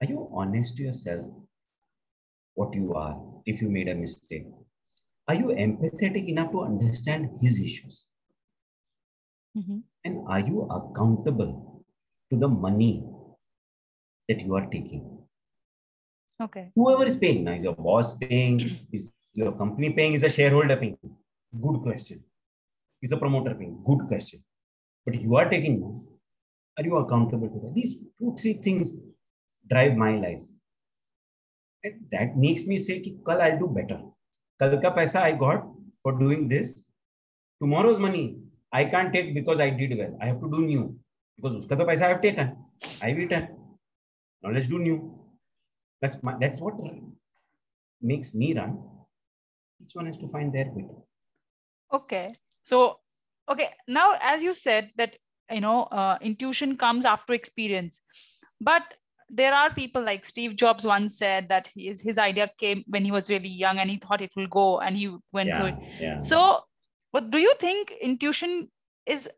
are 0.01 0.09
you 0.13 0.31
honest 0.33 0.77
to 0.77 0.83
yourself? 0.83 1.27
What 2.55 2.73
you 2.75 2.95
are, 2.95 3.21
if 3.45 3.61
you 3.61 3.69
made 3.69 3.89
a 3.89 3.95
mistake. 3.95 4.47
Are 5.29 5.35
you 5.35 5.49
empathetic 5.65 6.27
enough 6.27 6.53
to 6.53 6.63
understand 6.63 7.29
his 7.43 7.61
issues? 7.61 8.07
Mm-hmm. 9.59 9.79
And 10.07 10.27
are 10.27 10.41
you 10.41 10.63
accountable 10.79 11.85
to 12.31 12.39
the 12.39 12.49
money 12.49 13.05
that 14.27 14.41
you 14.41 14.55
are 14.57 14.67
taking? 14.73 15.05
Okay. 16.41 16.71
Whoever 16.75 17.05
is 17.05 17.17
paying, 17.17 17.45
now 17.45 17.53
is 17.53 17.63
your 17.63 17.77
boss 17.77 18.17
paying, 18.17 18.59
is 18.93 19.13
your 19.35 19.53
company 19.53 19.91
paying, 19.91 20.15
is 20.15 20.23
a 20.23 20.31
shareholder 20.31 20.77
paying? 20.77 20.97
Good 21.67 21.83
question. 21.83 22.25
Is 23.03 23.11
the 23.11 23.19
promoter 23.19 23.55
paying? 23.55 23.83
Good 23.85 24.07
question 24.09 24.43
but 25.05 25.15
you 25.21 25.37
are 25.37 25.49
taking 25.49 25.77
Are 26.79 26.85
you 26.85 26.97
accountable 26.97 27.49
to 27.49 27.59
that. 27.63 27.75
These 27.75 27.97
two, 28.19 28.35
three 28.41 28.55
things 28.55 28.95
drive 29.69 29.97
my 29.97 30.17
life. 30.17 30.45
And 31.85 31.95
that 32.13 32.37
makes 32.37 32.65
me 32.65 32.77
say, 32.77 33.01
Ki, 33.01 33.17
Kal 33.27 33.43
I'll 33.43 33.59
do 33.59 33.67
better. 33.67 34.01
Kal 34.59 34.79
ka 34.81 34.95
paisa 34.95 35.23
I 35.23 35.33
got 35.33 35.67
for 36.03 36.13
doing 36.19 36.49
this. 36.49 36.83
Tomorrow's 37.61 37.99
money 37.99 38.39
I 38.73 38.85
can't 38.85 39.13
take 39.13 39.35
because 39.35 39.61
I 39.61 39.71
did 39.71 39.97
well. 39.99 40.17
I 40.23 40.27
have 40.27 40.41
to 40.41 40.51
do 40.51 40.63
new. 40.63 40.99
Because 41.37 41.57
uska 41.57 41.79
to 41.79 41.85
paisa 41.85 42.03
I 42.03 42.09
have 42.09 42.23
taken. 42.23 42.57
I've 43.03 43.19
eaten. 43.19 43.49
Now 44.43 44.51
let's 44.51 44.67
do 44.67 44.79
new. 44.79 44.99
That's, 46.01 46.17
my, 46.23 46.37
that's 46.41 46.61
what 46.61 46.75
makes 48.01 48.33
me 48.33 48.55
run. 48.55 48.79
Each 49.83 49.95
one 49.95 50.07
has 50.07 50.17
to 50.19 50.29
find 50.29 50.53
their 50.53 50.71
way. 50.71 50.87
Okay. 51.93 52.35
So 52.63 53.00
okay. 53.50 53.70
Now, 53.88 54.18
as 54.22 54.44
you 54.44 54.54
said 54.54 54.92
that, 54.98 55.16
you 55.52 55.62
know, 55.62 55.84
uh, 55.84 56.18
intuition 56.22 56.78
comes 56.78 57.06
after 57.06 57.34
experience. 57.34 58.02
But 58.62 58.84
there 59.30 59.54
are 59.54 59.74
people 59.74 60.04
like 60.04 60.26
Steve 60.26 60.56
Jobs 60.56 60.86
once 60.86 61.18
said 61.18 61.50
that 61.50 61.70
his, 61.76 62.02
his 62.02 62.18
idea 62.18 62.50
came 62.60 62.84
when 62.88 63.04
he 63.04 63.12
was 63.12 63.30
really 63.30 63.50
young 63.50 63.80
and 63.80 63.90
he 63.90 63.98
thought 63.98 64.22
it 64.22 64.32
will 64.36 64.48
go 64.48 64.80
and 64.80 64.96
he 64.96 65.16
went 65.32 65.50
yeah, 65.50 65.60
to 65.60 65.66
it. 65.68 65.76
Yeah. 66.00 66.20
So, 66.20 66.62
but 67.12 67.32
do 67.32 67.40
you 67.40 67.54
think 67.60 67.92
intuition 68.02 68.70
is 69.06 69.30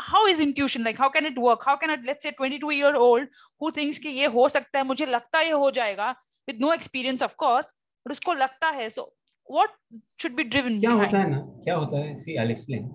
how 0.00 0.26
is 0.26 0.40
intuition 0.40 0.82
like 0.82 0.96
how 0.96 1.08
can 1.10 1.26
it 1.26 1.38
work 1.38 1.64
how 1.64 1.76
can 1.76 1.90
a 1.90 1.98
let's 2.04 2.22
say 2.22 2.30
22 2.30 2.70
year 2.72 2.94
old 2.96 3.26
who 3.58 3.70
thinks 3.70 3.98
कि 3.98 4.08
ये 4.08 4.26
हो 4.32 4.48
सकता 4.48 4.78
है 4.78 4.84
मुझे 4.84 5.06
लगता 5.06 5.38
है 5.38 5.46
ये 5.46 5.52
हो 5.52 5.70
जाएगा 5.70 6.14
with 6.48 6.58
no 6.58 6.70
experience 6.72 7.22
of 7.22 7.36
course 7.36 7.70
but 8.04 8.12
उसको 8.12 8.34
लगता 8.34 8.70
है 8.76 8.88
so 8.90 9.08
what 9.44 9.70
should 10.18 10.36
be 10.36 10.44
driven 10.44 10.80
क्या 10.80 10.90
behind? 10.90 11.06
होता 11.06 11.18
है 11.18 11.30
ना 11.30 11.38
क्या 11.64 11.74
होता 11.76 11.98
है 11.98 12.16
see 12.24 12.38
I'll 12.38 12.54
explain 12.56 12.88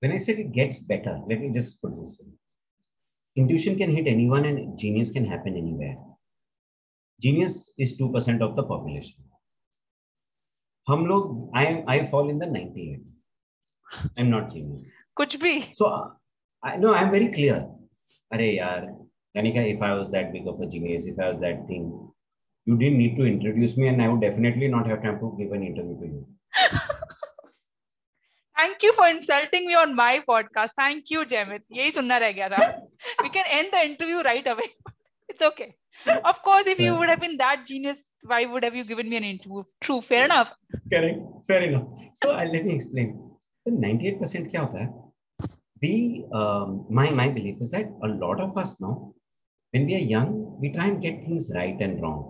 when 0.00 0.12
I 0.12 0.18
said 0.18 0.38
it 0.44 0.52
gets 0.52 0.80
better 0.92 1.14
let 1.28 1.40
me 1.40 1.50
just 1.58 1.82
put 1.82 1.92
this 2.00 2.20
in. 2.22 2.30
intuition 3.42 3.76
can 3.80 3.90
hit 3.96 4.06
anyone 4.06 4.44
and 4.44 4.78
genius 4.78 5.10
can 5.10 5.24
happen 5.24 5.56
anywhere 5.56 5.96
genius 7.26 7.54
is 7.78 7.96
2% 8.00 8.42
of 8.48 8.56
the 8.56 8.64
population 8.72 9.20
हम 10.90 11.06
लोग 11.06 11.28
I 11.62 11.66
I 11.94 12.04
fall 12.12 12.30
in 12.34 12.38
the 12.44 12.46
98 12.46 13.00
I'm 14.18 14.30
not 14.30 14.50
genius. 14.54 14.90
कुछ 15.20 15.36
भी. 15.42 15.54
So 15.80 15.88
I 16.64 16.76
no, 16.84 16.92
I'm 16.94 17.10
very 17.10 17.28
clear. 17.36 17.56
अरे 18.32 18.48
यार, 18.56 18.86
Kanika, 19.36 19.62
if 19.74 19.82
I 19.82 19.94
was 19.94 20.10
that 20.10 20.32
big 20.32 20.46
of 20.52 20.60
a 20.60 20.66
genius, 20.66 21.06
if 21.06 21.18
I 21.18 21.28
was 21.28 21.38
that 21.40 21.66
thing, 21.68 21.84
you 22.66 22.76
didn't 22.78 22.98
need 22.98 23.16
to 23.16 23.24
introduce 23.24 23.76
me, 23.76 23.88
and 23.88 24.02
I 24.02 24.08
would 24.08 24.20
definitely 24.20 24.68
not 24.68 24.86
have 24.86 25.02
time 25.02 25.18
to 25.20 25.34
give 25.38 25.52
an 25.52 25.62
interview 25.62 25.98
to 26.00 26.06
you. 26.06 26.26
Thank 28.56 28.82
you 28.82 28.92
for 28.92 29.08
insulting 29.08 29.66
me 29.66 29.74
on 29.74 29.94
my 29.94 30.22
podcast. 30.28 30.74
Thank 30.78 31.10
you, 31.10 31.24
Jemit. 31.24 31.62
यही 31.72 31.90
सुनना 31.90 32.16
रह 32.18 32.32
गया 32.32 32.48
था. 32.48 32.82
We 33.22 33.30
can 33.36 33.46
end 33.58 33.72
the 33.74 33.84
interview 33.90 34.22
right 34.28 34.46
away. 34.54 34.68
It's 35.28 35.42
okay. 35.42 35.74
Of 36.30 36.42
course, 36.42 36.66
if 36.66 36.80
you 36.80 36.94
would 36.96 37.08
have 37.08 37.20
been 37.20 37.36
that 37.38 37.66
genius, 37.66 37.98
why 38.26 38.44
would 38.44 38.64
have 38.64 38.76
you 38.76 38.84
given 38.84 39.08
me 39.08 39.16
an 39.16 39.24
interview? 39.24 39.62
True, 39.80 40.00
fair 40.00 40.24
enough. 40.24 40.52
Correct, 40.92 41.18
fair 41.46 41.62
enough. 41.62 41.86
So 42.14 42.30
uh, 42.30 42.44
let 42.52 42.64
me 42.64 42.74
explain. 42.74 43.18
The 43.66 43.72
98% 43.72 44.50
क्या 44.50 44.60
होता 44.60 44.82
है? 44.82 44.90
We, 45.82 46.24
um, 46.40 46.86
my 46.98 47.08
my 47.10 47.28
belief 47.36 47.60
is 47.60 47.70
that 47.70 47.90
a 48.02 48.08
lot 48.08 48.40
of 48.40 48.56
us 48.62 48.80
now, 48.80 49.14
when 49.74 49.86
we 49.86 49.94
are 49.94 50.06
young, 50.12 50.32
we 50.60 50.72
try 50.72 50.86
and 50.86 51.00
get 51.02 51.24
things 51.24 51.50
right 51.54 51.80
and 51.86 52.02
wrong, 52.02 52.20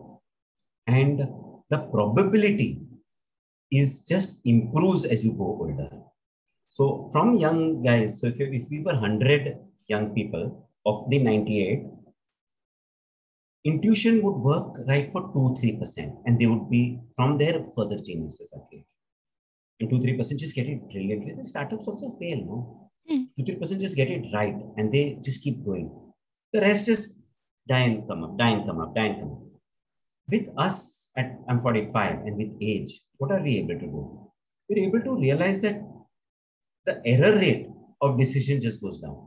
and 0.86 1.22
the 1.70 1.78
probability 1.94 2.70
is 3.70 4.04
just 4.12 4.38
improves 4.44 5.04
as 5.04 5.24
you 5.24 5.32
go 5.32 5.50
older. 5.64 5.90
So 6.69 7.09
from 7.11 7.37
young 7.37 7.81
guys, 7.81 8.19
so 8.19 8.27
if, 8.27 8.39
you, 8.39 8.49
if 8.51 8.69
we 8.69 8.79
were 8.79 8.93
100 8.93 9.57
young 9.87 10.13
people 10.13 10.69
of 10.85 11.09
the 11.09 11.19
98, 11.19 11.83
intuition 13.65 14.21
would 14.23 14.37
work 14.51 14.77
right 14.87 15.11
for 15.11 15.23
2-3% 15.33 16.23
and 16.25 16.39
they 16.39 16.45
would 16.45 16.69
be 16.69 16.99
from 17.15 17.37
there 17.37 17.65
further 17.75 17.97
geniuses 17.97 18.53
are 18.53 18.63
created. 18.69 18.87
And 19.79 19.89
2-3% 19.89 20.37
just 20.37 20.55
get 20.55 20.67
it 20.67 20.81
brilliantly. 20.91 21.35
The 21.37 21.47
startups 21.47 21.87
also 21.87 22.15
fail, 22.19 22.37
no? 22.37 22.89
Mm. 23.09 23.27
2-3% 23.39 23.79
just 23.79 23.95
get 23.95 24.09
it 24.09 24.25
right 24.33 24.55
and 24.77 24.91
they 24.91 25.17
just 25.21 25.41
keep 25.41 25.63
going. 25.65 25.91
The 26.53 26.61
rest 26.61 26.87
is 26.89 27.13
die 27.67 27.79
and 27.79 28.07
come 28.07 28.23
up, 28.23 28.37
die 28.37 28.49
and 28.49 28.65
come 28.65 28.79
up, 28.79 28.95
die 28.95 29.05
and 29.05 29.19
come 29.19 29.31
up. 29.31 29.41
With 30.29 30.49
us 30.57 31.09
at 31.15 31.39
I'm 31.47 31.61
45 31.61 32.25
and 32.25 32.37
with 32.37 32.51
age, 32.61 33.01
what 33.17 33.31
are 33.31 33.41
we 33.41 33.57
able 33.57 33.79
to 33.79 33.85
do? 33.85 34.31
We're 34.69 34.87
able 34.87 35.01
to 35.01 35.15
realize 35.15 35.61
that 35.61 35.81
the 36.87 37.05
error 37.05 37.35
rate 37.37 37.67
of 38.01 38.17
decision 38.17 38.61
just 38.61 38.81
goes 38.81 38.97
down. 38.97 39.17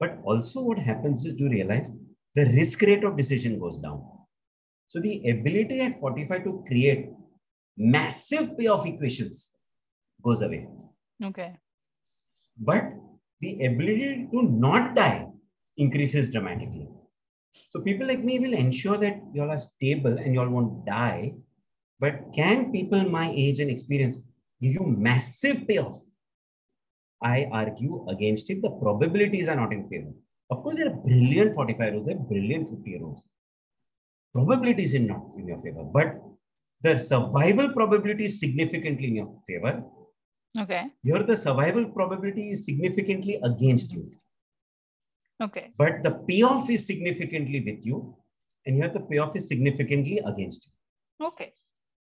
But 0.00 0.18
also 0.24 0.60
what 0.60 0.78
happens 0.78 1.24
is 1.24 1.34
to 1.36 1.48
realize 1.48 1.92
the 2.34 2.46
risk 2.46 2.82
rate 2.82 3.04
of 3.04 3.16
decision 3.16 3.58
goes 3.60 3.78
down. 3.78 4.02
So 4.88 5.00
the 5.00 5.30
ability 5.30 5.80
at 5.80 6.00
45 6.00 6.44
to 6.44 6.64
create 6.66 7.10
massive 7.78 8.58
payoff 8.58 8.86
equations 8.86 9.52
goes 10.22 10.42
away. 10.42 10.66
Okay. 11.22 11.56
But 12.58 12.92
the 13.40 13.64
ability 13.66 14.28
to 14.32 14.42
not 14.42 14.96
die 14.96 15.26
increases 15.76 16.28
dramatically. 16.28 16.88
So 17.52 17.80
people 17.80 18.08
like 18.08 18.24
me 18.24 18.40
will 18.40 18.52
ensure 18.52 18.98
that 18.98 19.22
you 19.32 19.42
all 19.42 19.50
are 19.50 19.58
stable 19.58 20.18
and 20.18 20.34
you 20.34 20.40
all 20.40 20.48
won't 20.48 20.84
die. 20.84 21.34
But 22.00 22.32
can 22.34 22.72
people 22.72 23.08
my 23.08 23.30
age 23.30 23.60
and 23.60 23.70
experience 23.70 24.18
give 24.60 24.72
you 24.72 24.84
massive 24.86 25.68
payoff? 25.68 26.03
I 27.24 27.48
argue 27.50 28.06
against 28.08 28.50
it. 28.50 28.62
The 28.62 28.70
probabilities 28.70 29.48
are 29.48 29.56
not 29.56 29.72
in 29.72 29.88
favor. 29.88 30.12
Of 30.50 30.62
course, 30.62 30.76
there 30.76 30.88
are 30.88 30.96
brilliant 31.08 31.54
45 31.54 31.80
year 31.80 31.94
olds, 31.94 32.06
there 32.06 32.16
are 32.16 32.28
brilliant 32.32 32.68
50 32.68 32.90
year 32.90 33.02
olds. 33.02 33.22
Probabilities 34.32 34.94
in 34.94 35.06
not 35.06 35.30
in 35.36 35.48
your 35.48 35.58
favor, 35.58 35.84
but 35.84 36.20
the 36.82 36.98
survival 36.98 37.72
probability 37.72 38.26
is 38.26 38.38
significantly 38.38 39.08
in 39.08 39.16
your 39.16 39.40
favor. 39.46 39.82
Okay. 40.60 40.84
Here, 41.02 41.22
the 41.22 41.36
survival 41.36 41.86
probability 41.86 42.50
is 42.50 42.64
significantly 42.64 43.40
against 43.42 43.92
you. 43.92 44.10
Okay. 45.42 45.72
But 45.78 46.02
the 46.02 46.12
payoff 46.28 46.68
is 46.70 46.86
significantly 46.86 47.60
with 47.60 47.84
you. 47.84 48.16
And 48.66 48.76
here, 48.76 48.88
the 48.88 49.00
payoff 49.00 49.34
is 49.34 49.48
significantly 49.48 50.20
against 50.24 50.68
you. 50.68 51.26
Okay. 51.28 51.54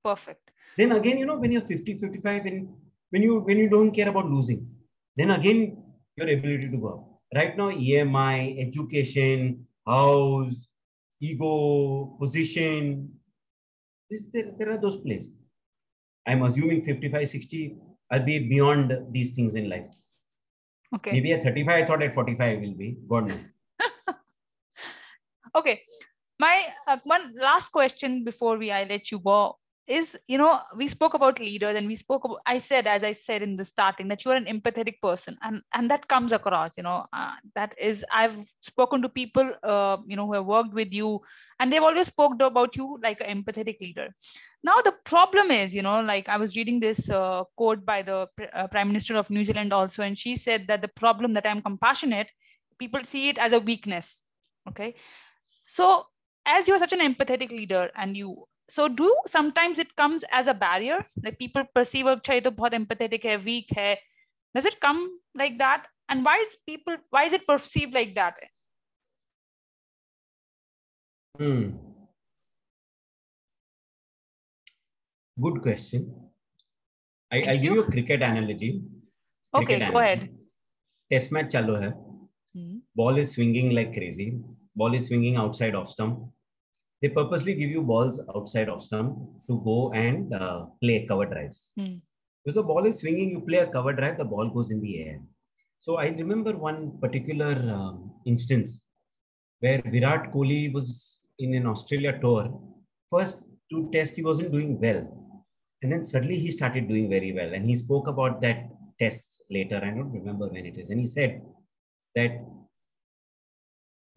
Perfect. 0.03 0.51
Then 0.77 0.93
again, 0.93 1.19
you 1.19 1.27
know, 1.27 1.37
when 1.37 1.53
you're 1.53 1.61
50, 1.61 1.99
55, 1.99 2.45
when, 2.45 2.75
when 3.11 3.23
you 3.23 3.41
when 3.41 3.59
you 3.59 3.69
don't 3.69 3.93
care 3.93 4.09
about 4.09 4.31
losing, 4.31 4.67
then 5.21 5.31
again 5.31 5.83
your 6.17 6.29
ability 6.29 6.71
to 6.71 6.77
go 6.77 6.89
up. 6.89 7.07
Right 7.35 7.57
now, 7.57 7.71
EMI, 7.71 8.67
education, 8.67 9.67
house, 9.87 10.69
ego, 11.21 12.17
position, 12.19 13.11
this, 14.11 14.25
there, 14.33 14.53
there 14.59 14.73
are 14.73 14.79
those 14.79 14.97
places. 14.97 15.31
I'm 16.27 16.43
assuming 16.43 16.83
55, 16.83 17.29
60, 17.29 17.77
I'll 18.11 18.25
be 18.25 18.39
beyond 18.49 18.93
these 19.13 19.31
things 19.31 19.55
in 19.55 19.69
life. 19.69 19.87
Okay. 20.97 21.13
Maybe 21.13 21.33
at 21.33 21.43
35, 21.43 21.83
I 21.83 21.87
thought 21.87 22.03
at 22.03 22.15
45 22.15 22.41
I 22.41 22.61
will 22.61 22.75
be. 22.75 22.97
God 23.09 23.29
knows. 23.29 23.45
okay. 25.55 25.81
My 26.41 26.65
uh, 26.89 26.97
one 27.05 27.35
last 27.37 27.71
question 27.71 28.25
before 28.25 28.59
we 28.59 28.73
I 28.73 28.85
let 28.85 29.13
you 29.13 29.21
go 29.21 29.57
is 29.91 30.17
you 30.29 30.39
know 30.39 30.61
we 30.77 30.87
spoke 30.87 31.15
about 31.15 31.41
leaders 31.41 31.77
and 31.77 31.87
we 31.87 31.97
spoke 31.97 32.25
about 32.25 32.39
i 32.47 32.57
said 32.59 32.87
as 32.87 33.03
i 33.03 33.11
said 33.11 33.43
in 33.43 33.57
the 33.57 33.65
starting 33.65 34.07
that 34.09 34.25
you 34.25 34.31
are 34.31 34.37
an 34.37 34.45
empathetic 34.45 35.01
person 35.03 35.37
and 35.43 35.63
and 35.75 35.91
that 35.91 36.07
comes 36.07 36.33
across 36.33 36.77
you 36.77 36.83
know 36.83 37.05
uh, 37.13 37.33
that 37.55 37.75
is 37.79 38.05
i've 38.13 38.37
spoken 38.61 39.03
to 39.03 39.09
people 39.09 39.53
uh, 39.65 39.97
you 40.07 40.17
know 40.17 40.27
who 40.27 40.35
have 40.35 40.47
worked 40.47 40.73
with 40.73 40.95
you 40.95 41.21
and 41.59 41.73
they've 41.73 41.89
always 41.91 42.07
spoke 42.07 42.41
about 42.41 42.77
you 42.77 42.99
like 43.03 43.21
an 43.21 43.43
empathetic 43.43 43.79
leader. 43.81 44.09
Now 44.63 44.81
the 44.85 44.95
problem 45.05 45.51
is 45.51 45.75
you 45.75 45.83
know 45.83 46.01
like 46.03 46.29
i 46.29 46.37
was 46.37 46.57
reading 46.57 46.81
this 46.81 47.11
uh, 47.11 47.45
quote 47.57 47.85
by 47.85 48.03
the 48.03 48.29
uh, 48.53 48.67
prime 48.69 48.89
minister 48.89 49.17
of 49.17 49.31
new 49.31 49.45
zealand 49.45 49.73
also 49.73 50.03
and 50.03 50.19
she 50.19 50.37
said 50.37 50.67
that 50.69 50.83
the 50.83 50.89
problem 51.03 51.33
that 51.33 51.47
i'm 51.47 51.63
compassionate 51.63 52.29
people 52.79 53.03
see 53.05 53.29
it 53.31 53.39
as 53.39 53.53
a 53.53 53.61
weakness 53.61 54.23
okay? 54.69 54.95
So 55.65 56.07
as 56.47 56.67
you're 56.67 56.79
such 56.79 56.93
an 56.93 57.01
empathetic 57.01 57.51
leader 57.51 57.91
and 57.97 58.17
you 58.17 58.47
so 58.75 58.87
do 58.89 59.09
sometimes 59.27 59.79
it 59.85 59.95
comes 59.97 60.25
as 60.41 60.47
a 60.47 60.55
barrier 60.55 61.01
like 61.25 61.39
people 61.39 61.65
perceive 61.75 62.07
oh, 62.07 62.17
okay 62.21 62.41
to 62.47 62.53
bahut 62.61 62.79
empathetic 62.81 63.29
hai 63.31 63.37
weak 63.51 63.77
hair 63.81 63.99
does 64.55 64.65
it 64.65 64.81
come 64.81 65.21
like 65.35 65.59
that? 65.59 65.87
And 66.09 66.25
why 66.25 66.39
is 66.39 66.57
people 66.67 66.97
why 67.11 67.25
is 67.25 67.33
it 67.33 67.47
perceived 67.47 67.95
like 67.95 68.15
that? 68.15 68.35
Hmm. 71.39 71.71
Good 75.41 75.63
question. 75.63 76.15
I, 77.33 77.43
i'll 77.43 77.55
you. 77.55 77.61
give 77.61 77.75
you. 77.75 77.83
a 77.83 77.91
cricket 77.91 78.23
analogy. 78.23 78.83
Cricket 79.55 79.65
okay 79.65 79.75
analogy. 79.77 79.93
go 79.93 79.99
ahead. 80.01 80.29
Test 81.13 81.33
match 81.33 81.53
chalo 81.53 81.81
hai. 81.83 81.93
Hmm. 82.55 82.79
ball 82.97 83.19
is 83.19 83.33
swinging 83.35 83.71
like 83.71 83.95
crazy. 83.95 84.29
Ball 84.75 84.95
is 84.95 85.07
swinging 85.07 85.37
outside 85.37 85.77
off 85.77 85.89
stump 85.91 86.19
they 87.03 87.09
purposely 87.09 87.55
give 87.55 87.71
you 87.71 87.83
balls 87.83 88.21
outside 88.35 88.69
of 88.69 88.83
stump 88.83 89.19
to 89.49 89.61
go 89.65 89.93
and 89.93 90.35
uh, 90.35 90.67
play 90.83 91.07
cover 91.07 91.27
drives. 91.27 91.73
Hmm. 91.79 91.97
Because 92.45 92.57
the 92.57 92.63
ball 92.63 92.87
is 92.87 93.01
swinging, 93.01 93.31
you 93.31 93.41
play 93.41 93.59
a 93.59 93.67
cover 93.67 93.93
drive, 93.93 94.19
the 94.19 94.25
ball 94.25 94.49
goes 94.49 94.71
in 94.71 94.81
the 94.81 95.03
air. 95.05 95.21
So 95.79 95.97
I 95.97 96.09
remember 96.09 96.57
one 96.57 96.99
particular 97.01 97.53
um, 97.73 98.13
instance 98.27 98.83
where 99.61 99.83
Virat 99.87 100.33
Kohli 100.33 100.73
was 100.73 101.21
in 101.39 101.55
an 101.55 101.67
Australia 101.67 102.19
tour. 102.21 102.61
First 103.11 103.39
two 103.71 103.89
tests, 103.93 104.17
he 104.17 104.23
wasn't 104.23 104.53
doing 104.53 104.81
well. 104.81 105.17
And 105.83 105.91
then 105.91 106.05
suddenly 106.05 106.39
he 106.39 106.51
started 106.51 106.89
doing 106.89 107.09
very 107.09 107.33
well. 107.33 107.55
And 107.55 107.65
he 107.65 107.77
spoke 107.77 108.09
about 108.09 108.43
that 108.43 108.69
tests 108.99 109.41
later. 109.51 109.77
I 109.77 109.91
don't 109.91 110.13
remember 110.13 110.49
when 110.49 110.67
it 110.67 110.77
is. 110.79 110.91
And 110.91 111.01
he 111.01 111.07
said 111.07 111.43
that 112.15 112.45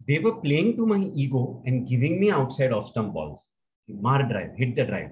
they 0.06 0.18
were 0.18 0.36
playing 0.36 0.76
to 0.76 0.86
my 0.86 0.98
ego 0.98 1.62
and 1.64 1.88
giving 1.88 2.20
me 2.20 2.30
outside 2.30 2.72
off 2.72 2.88
stump 2.88 3.14
balls. 3.14 3.46
Mar 3.88 4.22
drive, 4.22 4.54
hit 4.56 4.76
the 4.76 4.84
drive. 4.84 5.10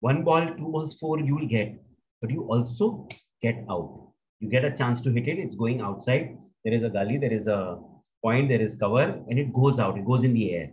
One 0.00 0.22
ball, 0.24 0.46
two 0.46 0.68
balls, 0.68 0.94
four 0.94 1.18
you 1.18 1.36
will 1.36 1.46
get, 1.46 1.74
but 2.20 2.30
you 2.30 2.42
also 2.44 3.08
get 3.42 3.64
out. 3.70 4.12
You 4.40 4.48
get 4.48 4.64
a 4.64 4.76
chance 4.76 5.00
to 5.02 5.10
hit 5.10 5.28
it. 5.28 5.38
It's 5.38 5.56
going 5.56 5.80
outside. 5.80 6.38
There 6.64 6.74
is 6.74 6.82
a 6.84 6.90
gully, 6.90 7.18
there 7.18 7.32
is 7.32 7.46
a 7.48 7.78
point, 8.22 8.48
there 8.48 8.60
is 8.60 8.76
cover, 8.76 9.20
and 9.28 9.38
it 9.38 9.52
goes 9.52 9.78
out. 9.78 9.98
It 9.98 10.04
goes 10.04 10.24
in 10.24 10.34
the 10.34 10.54
air. 10.54 10.70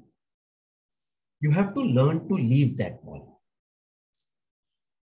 You 1.42 1.52
have 1.52 1.74
to 1.74 1.82
learn 1.82 2.28
to 2.30 2.36
leave 2.36 2.78
that 2.78 3.04
ball. 3.04 3.42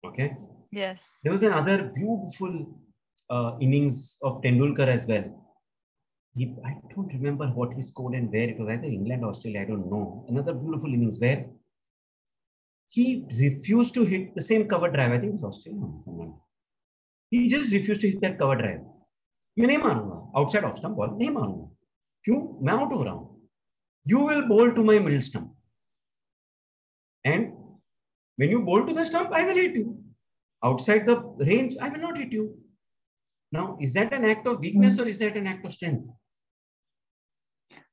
Okay. 0.05 0.35
Yes. 0.71 1.19
There 1.23 1.31
was 1.31 1.43
another 1.43 1.91
beautiful 1.95 2.79
uh, 3.29 3.53
innings 3.59 4.17
of 4.21 4.41
Tendulkar 4.41 4.87
as 4.87 5.05
well 5.05 5.48
he, 6.36 6.54
I 6.64 6.76
don't 6.94 7.12
remember 7.12 7.46
what 7.46 7.74
he 7.74 7.82
scored 7.82 8.14
and 8.14 8.30
where 8.30 8.48
it 8.48 8.58
was, 8.58 8.68
either 8.68 8.84
England, 8.84 9.24
Australia, 9.24 9.60
I 9.62 9.64
don't 9.64 9.90
know. 9.90 10.24
Another 10.28 10.52
beautiful 10.52 10.92
innings 10.92 11.20
where 11.20 11.46
he 12.86 13.24
refused 13.38 13.94
to 13.94 14.04
hit 14.04 14.34
the 14.34 14.42
same 14.42 14.66
cover 14.68 14.90
drive. 14.90 15.12
I 15.12 15.18
think 15.18 15.34
it 15.34 15.40
was 15.40 15.56
Australia. 15.56 16.32
He 17.30 17.48
just 17.48 17.72
refused 17.72 18.00
to 18.02 18.10
hit 18.10 18.20
that 18.20 18.38
cover 18.38 18.56
drive. 18.56 18.82
मैं 19.58 19.66
नहीं 19.66 19.78
मारूंगा 19.78 20.16
outside 20.38 20.64
off 20.64 20.76
stump 20.76 20.96
ball 20.96 21.10
नहीं 21.18 21.30
मारूंगा 21.30 21.68
क्यों 22.24 22.38
मैं 22.66 22.72
out 22.72 22.92
हो 22.92 23.02
रहा 23.02 23.12
हूं 23.14 23.26
यू 24.10 24.26
विल 24.28 24.40
बोल 24.46 24.72
to 24.74 24.84
my 24.84 24.98
middle 24.98 25.20
stump 25.26 25.54
and 27.26 27.52
when 28.36 28.50
you 28.50 28.60
bowl 28.60 28.84
to 28.86 28.92
the 28.92 29.04
stump, 29.04 29.32
I 29.32 29.44
will 29.44 29.54
hit 29.54 29.74
you. 29.74 29.98
Outside 30.62 31.06
the 31.06 31.16
range, 31.38 31.76
I 31.80 31.88
will 31.88 32.00
not 32.00 32.18
hit 32.18 32.32
you. 32.32 32.56
Now, 33.51 33.77
is 33.81 33.93
that 33.93 34.13
an 34.13 34.25
act 34.25 34.45
of 34.47 34.59
weakness 34.59 34.99
or 34.99 35.07
is 35.07 35.17
that 35.19 35.35
an 35.35 35.47
act 35.47 35.65
of 35.65 35.73
strength? 35.73 36.07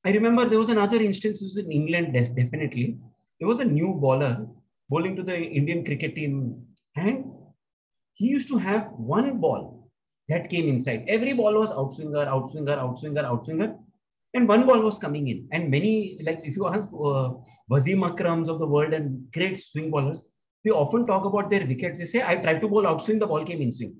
I 0.05 0.11
remember 0.11 0.45
there 0.45 0.59
was 0.59 0.69
another 0.69 0.97
instance 0.97 1.41
was 1.41 1.57
in 1.57 1.71
England, 1.71 2.13
definitely. 2.13 2.97
There 3.39 3.47
was 3.47 3.59
a 3.59 3.65
new 3.65 3.93
bowler 3.93 4.47
bowling 4.89 5.15
to 5.15 5.23
the 5.23 5.37
Indian 5.37 5.83
cricket 5.83 6.15
team, 6.15 6.65
and 6.95 7.25
he 8.13 8.27
used 8.27 8.47
to 8.49 8.57
have 8.57 8.91
one 8.95 9.39
ball 9.39 9.89
that 10.29 10.49
came 10.49 10.67
inside. 10.67 11.05
Every 11.07 11.33
ball 11.33 11.55
was 11.55 11.71
outswinger, 11.71 12.27
outswinger, 12.27 12.77
outswinger, 12.77 13.25
outswinger, 13.25 13.77
and 14.33 14.47
one 14.47 14.65
ball 14.65 14.79
was 14.81 14.99
coming 14.99 15.27
in. 15.27 15.47
And 15.51 15.71
many, 15.71 16.19
like 16.23 16.39
if 16.43 16.55
you 16.55 16.67
ask 16.67 16.89
uh, 16.89 17.33
Akrams 17.71 18.47
of 18.47 18.59
the 18.59 18.67
world 18.67 18.93
and 18.93 19.31
great 19.33 19.57
swing 19.57 19.89
bowlers, 19.89 20.23
they 20.63 20.71
often 20.71 21.05
talk 21.05 21.25
about 21.25 21.49
their 21.49 21.65
wickets. 21.65 21.99
They 21.99 22.05
say, 22.05 22.23
I 22.23 22.35
tried 22.35 22.61
to 22.61 22.67
bowl 22.67 22.83
outswing, 22.83 23.19
the 23.19 23.27
ball 23.27 23.45
came 23.45 23.61
in 23.61 23.73
swing. 23.73 23.95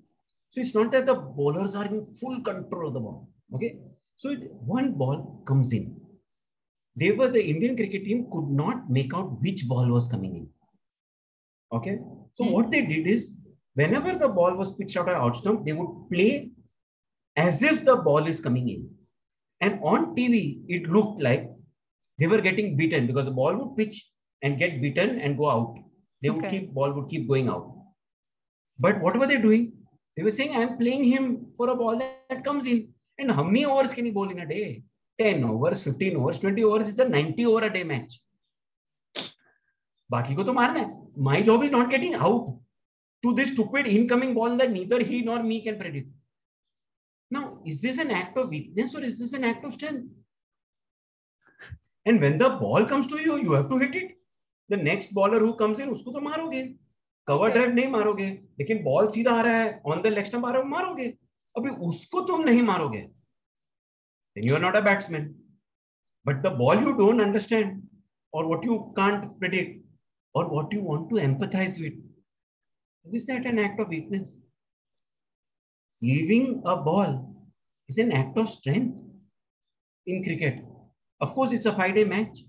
So 0.50 0.62
it's 0.62 0.74
not 0.74 0.92
that 0.92 1.06
the 1.06 1.16
bowlers 1.16 1.76
are 1.76 1.86
in 1.86 2.06
full 2.16 2.42
control 2.42 2.88
of 2.88 2.94
the 2.94 3.00
ball. 3.00 3.30
Okay. 3.54 3.80
So 4.16 4.34
one 4.34 4.94
ball 4.94 5.44
comes 5.46 5.72
in. 5.72 5.96
They 6.96 7.12
were 7.12 7.28
the 7.28 7.44
Indian 7.44 7.76
cricket 7.76 8.06
team 8.06 8.28
could 8.32 8.50
not 8.50 8.90
make 8.90 9.14
out 9.14 9.42
which 9.42 9.68
ball 9.68 9.88
was 9.88 10.08
coming 10.08 10.36
in. 10.36 10.50
Okay. 11.72 12.00
So 12.34 12.46
mm. 12.46 12.52
what 12.52 12.72
they 12.72 12.82
did 12.82 13.08
is 13.08 13.34
whenever 13.76 14.18
the 14.18 14.28
ball 14.28 14.56
was 14.56 14.74
pitched 14.74 14.98
out 14.98 15.10
of 15.10 15.16
out 15.16 15.38
stump, 15.38 15.66
they 15.66 15.74
would 15.74 16.10
play 16.12 16.50
as 17.36 17.62
if 17.62 17.86
the 17.86 17.96
ball 17.96 18.26
is 18.26 18.40
coming 18.40 18.70
in. 18.70 18.90
And 19.62 19.80
on 19.84 20.16
TV, 20.16 20.62
it 20.68 20.90
looked 20.90 21.22
like 21.22 21.50
they 22.18 22.28
were 22.28 22.42
getting 22.42 22.76
beaten 22.76 23.06
because 23.06 23.26
the 23.26 23.32
ball 23.32 23.56
would 23.56 23.76
pitch 23.78 24.10
and 24.42 24.58
get 24.58 24.82
beaten 24.82 25.20
and 25.20 25.38
go 25.38 25.50
out. 25.50 25.76
They 26.22 26.30
would 26.32 26.50
keep 26.50 26.74
ball 26.74 26.92
would 26.94 27.10
keep 27.10 27.28
going 27.28 27.50
out. 27.50 27.74
But 28.80 29.02
what 29.02 29.18
were 29.18 29.28
they 29.28 29.38
doing? 29.38 29.74
They 30.18 30.24
were 30.24 30.32
saying, 30.32 30.56
I'm 30.56 30.78
playing 30.78 31.04
him 31.04 31.46
for 31.56 31.70
a 31.70 31.76
ball 31.76 31.98
that 32.00 32.44
comes 32.44 32.66
in. 32.66 32.90
And 33.20 33.32
how 33.32 33.44
many 33.44 33.66
overs 33.66 33.94
can 33.94 34.06
he 34.06 34.12
bowl 34.12 34.30
in 34.30 34.40
a 34.40 34.48
day? 34.48 34.84
10 35.20 35.44
overs, 35.44 35.84
15 35.84 36.18
overs, 36.18 36.40
20 36.40 36.64
overs. 36.64 36.90
It's 36.90 37.00
a 37.00 37.08
90 37.08 37.46
over 37.46 37.66
a 37.66 37.74
day 37.74 37.84
match. 37.84 38.20
बाकी 40.12 40.36
को 40.36 40.44
तो 40.44 40.54
मारना 40.54 40.80
है 40.80 41.08
my 41.30 41.42
job 41.42 41.64
is 41.64 41.72
not 41.72 41.90
getting 41.92 42.14
out 42.16 42.46
to 43.24 43.34
this 43.34 43.50
stupid 43.50 43.88
incoming 43.88 44.34
ball 44.34 44.56
that 44.58 44.72
neither 44.72 45.00
he 45.04 45.22
nor 45.22 45.42
me 45.44 45.62
can 45.62 45.78
predict 45.80 46.08
now 47.32 47.42
is 47.66 47.82
this 47.82 47.98
an 47.98 48.12
act 48.12 48.38
of 48.38 48.50
weakness 48.50 48.96
or 48.96 49.04
is 49.04 49.18
this 49.20 49.34
an 49.34 49.44
act 49.44 49.66
of 49.66 49.74
strength 49.74 50.08
and 52.06 52.22
when 52.22 52.38
the 52.38 52.50
ball 52.62 52.86
comes 52.86 53.08
to 53.08 53.20
you 53.20 53.36
you 53.38 53.52
have 53.52 53.68
to 53.70 53.80
hit 53.80 53.96
it 54.02 54.14
the 54.70 54.78
next 54.78 55.14
bowler 55.14 55.42
who 55.46 55.54
comes 55.64 55.80
in 55.80 55.90
उसको 55.98 56.12
तो 56.12 56.22
मारोगे 56.30 56.64
cover 57.28 57.50
drive 57.52 57.74
नहीं 57.74 57.88
मारोगे 57.92 58.30
लेकिन 58.60 58.84
ball 58.84 59.08
सीधा 59.12 59.32
आ 59.32 59.42
रहा 59.42 59.54
है 59.54 59.82
ऑन 59.86 60.02
द 60.02 60.08
लेग 60.08 60.26
स्टंप 60.26 60.46
आ 60.46 60.52
रहा 60.52 60.62
है 60.62 60.68
मारोगे। 60.68 61.08
अभी 61.56 61.70
उसको 61.88 62.22
तुम 62.28 62.44
नहीं 62.44 62.62
मारोगे। 62.62 63.02
Then 63.02 64.50
you 64.50 64.56
are 64.56 64.62
not 64.62 64.76
a 64.76 64.82
batsman 64.82 65.28
but 66.26 66.42
the 66.44 66.52
ball 66.58 66.84
you 66.84 66.92
don't 66.98 67.22
understand 67.22 67.88
और 68.34 68.46
व्हाट 68.46 68.66
यू 68.66 68.78
कांट 68.98 69.26
प्रेडिक्ट 69.40 69.86
और 70.36 70.52
what 70.54 70.74
you 70.74 70.82
want 70.84 71.10
to 71.10 71.18
empathise 71.18 71.82
with 71.82 73.16
is 73.16 73.32
that 73.32 73.46
an 73.46 73.60
act 73.60 73.80
of 73.80 73.88
weakness 73.88 74.38
leaving 76.04 76.64
a 76.68 76.76
ball 76.92 77.18
is 77.90 77.98
an 77.98 78.12
act 78.12 78.38
of 78.38 78.50
strength 78.50 79.00
in 80.08 80.24
cricket. 80.24 80.56
Of 81.22 81.34
course, 81.34 81.54
it's 81.54 81.66
a 81.66 81.74
five-day 81.74 82.04
match. 82.04 82.40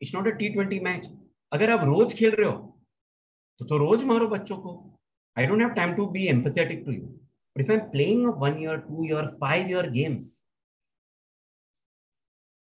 It's 0.00 0.12
not 0.14 0.26
a 0.26 0.32
T20 0.32 0.80
match 0.80 1.06
अगर 1.52 1.70
आप 1.70 1.84
रोज 1.84 2.14
खेल 2.14 2.30
रहे 2.30 2.48
हो 2.48 2.71
तो 3.62 3.68
तो 3.68 3.76
रोज 3.78 4.04
मारो 4.04 4.28
बच्चों 4.28 4.56
को 4.58 4.76
I 5.38 5.46
don't 5.46 5.60
have 5.60 5.70
time 5.74 5.94
to 5.96 6.06
be 6.16 6.26
empathetic 6.28 6.84
to 6.86 6.92
you 6.92 7.08
But 7.54 7.64
if 7.64 7.70
I'm 7.70 7.90
playing 7.90 8.24
a 8.26 8.30
one 8.30 8.58
year, 8.58 8.78
two 8.78 9.04
year, 9.06 9.34
five 9.38 9.68
year 9.68 9.82
game, 9.86 10.28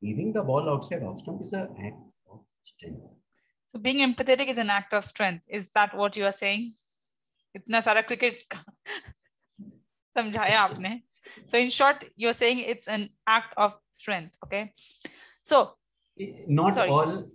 leaving 0.01 0.31
the 0.33 0.43
ball 0.43 0.69
outside 0.69 1.01
off 1.03 1.19
stump 1.19 1.41
is 1.41 1.53
an 1.53 1.69
act 1.83 1.97
of 2.31 2.41
strength. 2.61 3.01
So 3.73 3.79
being 3.79 4.07
empathetic 4.07 4.49
is 4.49 4.59
an 4.59 4.69
act 4.69 4.93
of 4.93 5.03
strength. 5.03 5.43
Is 5.47 5.71
that 5.71 5.95
what 5.97 6.15
you 6.15 6.25
are 6.25 6.37
saying? 6.41 6.73
इतना 7.55 7.79
सारा 7.81 8.01
cricket 8.11 8.53
समझाया 10.17 10.59
आपने 10.61 11.01
so 11.47 11.57
in 11.57 11.69
short 11.69 12.03
you're 12.15 12.33
saying 12.33 12.59
it's 12.59 12.87
an 12.87 13.09
act 13.27 13.53
of 13.57 13.73
strength 13.91 14.35
okay 14.43 14.73
so 15.41 15.75
not 16.47 16.75
sorry. 16.75 16.89
all 16.89 17.25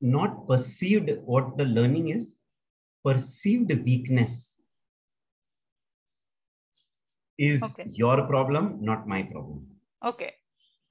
not 0.00 0.46
perceived 0.48 1.10
what 1.24 1.56
the 1.58 1.64
learning 1.64 2.08
is 2.08 2.36
perceived 3.06 3.72
weakness 3.84 4.60
is 7.38 7.62
okay. 7.62 7.86
your 7.90 8.16
problem 8.26 8.78
not 8.80 9.06
my 9.06 9.22
problem. 9.22 9.66
Okay 10.04 10.32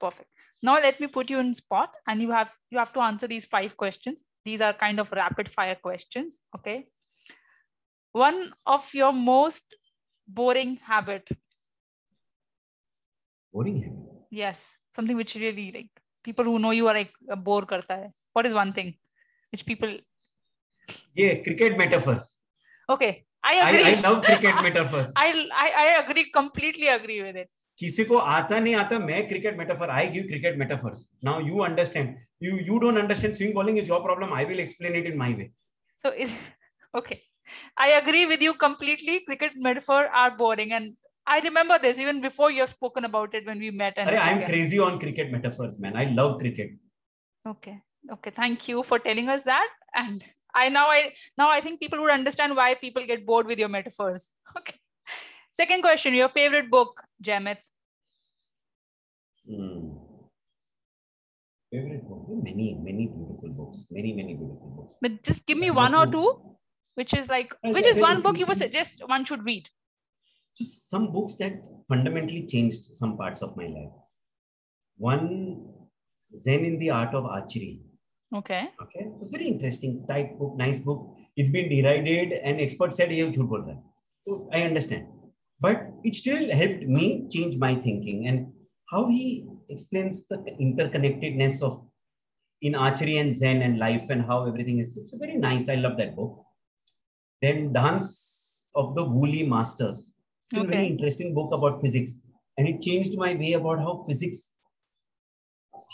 perfect. 0.00 0.30
Now 0.62 0.74
let 0.74 1.00
me 1.00 1.06
put 1.06 1.30
you 1.30 1.38
in 1.40 1.52
spot 1.54 1.90
and 2.06 2.22
you 2.22 2.30
have 2.30 2.52
you 2.70 2.78
have 2.78 2.92
to 2.94 3.00
answer 3.00 3.26
these 3.26 3.46
five 3.46 3.76
questions. 3.76 4.18
These 4.44 4.60
are 4.60 4.72
kind 4.72 5.00
of 5.00 5.12
rapid 5.12 5.48
fire 5.48 5.76
questions 5.82 6.42
okay? 6.56 6.86
One 8.12 8.52
of 8.64 8.88
your 8.94 9.12
most 9.12 9.76
boring 10.26 10.76
habit. 10.76 11.28
Boring 13.52 13.82
habit? 13.82 14.26
Yes 14.30 14.66
something 14.96 15.16
which 15.22 15.34
really 15.44 15.70
like 15.76 15.90
people 16.24 16.44
who 16.50 16.58
know 16.58 16.74
you 16.80 16.88
are 16.90 16.94
like 16.94 17.12
a 17.30 17.36
bore 17.36 17.64
karta 17.72 17.96
hai. 18.02 18.10
What 18.32 18.46
is 18.46 18.54
one 18.54 18.72
thing 18.72 18.94
which 19.52 19.66
people 19.66 19.96
metaphors 21.84 22.34
okay 22.88 23.26
I 23.48 23.54
agree. 23.64 23.82
I, 23.84 23.90
I 23.96 24.00
love 24.00 24.24
cricket 24.24 24.56
metaphors. 24.60 25.12
I, 25.14 25.26
I 25.64 25.66
I 25.82 25.88
agree 26.02 26.24
completely 26.36 26.88
agree 26.94 27.18
with 27.26 27.36
it. 27.42 27.48
किसी 27.78 28.04
को 28.04 28.16
आता 28.34 28.58
नहीं 28.58 28.74
आता 28.74 28.98
मैं 28.98 29.26
cricket 29.28 29.56
metaphor 29.58 29.90
I 29.90 30.06
give 30.08 30.22
cricket 30.26 30.56
metaphors 30.58 31.06
now 31.24 31.40
you 31.46 31.58
understand 31.64 32.14
you 32.42 32.56
you 32.68 32.78
don't 32.84 32.98
understand 32.98 33.34
swing 33.36 33.54
bowling 33.54 33.78
is 33.78 33.88
your 33.88 34.00
problem 34.02 34.32
I 34.34 34.44
will 34.44 34.60
explain 34.60 34.96
it 34.96 35.06
in 35.06 35.16
my 35.18 35.32
way 35.40 35.50
So 36.04 36.12
is 36.24 36.32
okay. 37.00 37.16
I 37.84 37.86
agree 37.98 38.22
with 38.30 38.42
you 38.46 38.54
completely. 38.62 39.14
Cricket 39.28 39.54
metaphor 39.66 40.00
are 40.22 40.30
boring, 40.40 40.72
and 40.78 40.90
I 41.34 41.38
remember 41.44 41.78
this 41.84 42.00
even 42.04 42.20
before 42.24 42.50
you 42.54 42.64
have 42.64 42.72
spoken 42.72 43.08
about 43.08 43.36
it 43.38 43.46
when 43.50 43.62
we 43.64 43.70
met. 43.82 44.00
And 44.02 44.12
Arre, 44.12 44.24
I'm 44.24 44.42
crazy 44.48 44.80
on 44.86 44.98
cricket 45.04 45.32
metaphors, 45.36 45.78
man. 45.84 45.96
I 46.02 46.04
love 46.18 46.34
cricket. 46.42 46.74
Okay. 47.52 47.76
Okay. 48.16 48.34
Thank 48.40 48.68
you 48.72 48.84
for 48.90 48.98
telling 49.06 49.32
us 49.36 49.48
that. 49.52 49.78
And 50.02 50.26
I 50.56 50.68
now 50.70 50.86
I 50.88 51.12
now 51.38 51.50
I 51.50 51.60
think 51.60 51.80
people 51.80 52.00
would 52.00 52.10
understand 52.10 52.56
why 52.56 52.74
people 52.74 53.06
get 53.06 53.26
bored 53.26 53.46
with 53.46 53.58
your 53.58 53.68
metaphors. 53.68 54.30
Okay. 54.58 54.74
Second 55.52 55.82
question: 55.82 56.14
Your 56.14 56.28
favorite 56.28 56.70
book, 56.70 57.02
Jamit? 57.22 57.58
Hmm. 59.48 59.96
Favorite 61.72 62.08
book? 62.08 62.26
Many, 62.28 62.78
many 62.80 63.06
beautiful 63.06 63.50
books. 63.58 63.86
Many, 63.90 64.12
many 64.12 64.34
beautiful 64.34 64.72
books. 64.76 64.94
But 65.00 65.22
just 65.22 65.46
give 65.46 65.58
me 65.58 65.70
one 65.70 65.94
or 65.94 66.06
two, 66.06 66.56
which 66.94 67.14
is 67.14 67.28
like, 67.28 67.54
which 67.62 67.86
is 67.86 68.00
one 68.00 68.22
book 68.22 68.38
you 68.38 68.46
would 68.46 68.56
suggest 68.56 69.02
one 69.06 69.24
should 69.24 69.44
read. 69.44 69.68
So 70.54 70.64
some 70.64 71.12
books 71.12 71.34
that 71.36 71.64
fundamentally 71.88 72.46
changed 72.46 72.94
some 72.94 73.16
parts 73.16 73.42
of 73.42 73.56
my 73.56 73.66
life. 73.66 73.92
One, 74.96 75.68
Zen 76.34 76.64
in 76.64 76.78
the 76.78 76.90
Art 76.90 77.14
of 77.14 77.26
Archery. 77.26 77.80
Okay. 78.34 78.68
Okay. 78.82 79.00
It 79.00 79.18
was 79.18 79.30
very 79.30 79.46
interesting, 79.46 80.04
tight 80.08 80.38
book, 80.38 80.56
nice 80.56 80.80
book. 80.80 81.14
It's 81.36 81.48
been 81.48 81.68
derided, 81.68 82.32
and 82.32 82.60
experts 82.60 82.96
said, 82.96 83.12
"You 83.12 83.30
jhut 83.30 83.48
bol 83.48 83.62
raha." 83.62 83.82
So 84.26 84.48
I 84.52 84.62
understand, 84.62 85.06
but 85.60 85.90
it 86.02 86.14
still 86.14 86.50
helped 86.50 86.86
me 86.98 87.28
change 87.30 87.56
my 87.56 87.74
thinking 87.74 88.26
and 88.26 88.52
how 88.90 89.06
he 89.08 89.46
explains 89.68 90.26
the 90.26 90.38
interconnectedness 90.60 91.62
of 91.62 91.84
in 92.62 92.74
archery 92.74 93.18
and 93.18 93.34
Zen 93.34 93.62
and 93.62 93.78
life 93.78 94.10
and 94.10 94.22
how 94.22 94.46
everything 94.46 94.78
is. 94.78 94.96
It's 94.96 95.14
very 95.14 95.36
nice. 95.36 95.68
I 95.68 95.74
love 95.76 95.96
that 95.98 96.16
book. 96.16 96.42
Then 97.42 97.72
Dance 97.72 98.68
of 98.74 98.94
the 98.94 99.04
Wu 99.04 99.26
Li 99.26 99.46
Masters. 99.46 100.10
It's 100.42 100.58
okay. 100.58 100.66
a 100.66 100.70
very 100.70 100.86
interesting 100.86 101.34
book 101.34 101.52
about 101.52 101.80
physics. 101.80 102.18
And 102.58 102.66
it 102.66 102.80
changed 102.80 103.16
my 103.18 103.34
way 103.34 103.52
about 103.52 103.78
how 103.78 104.02
physics, 104.06 104.50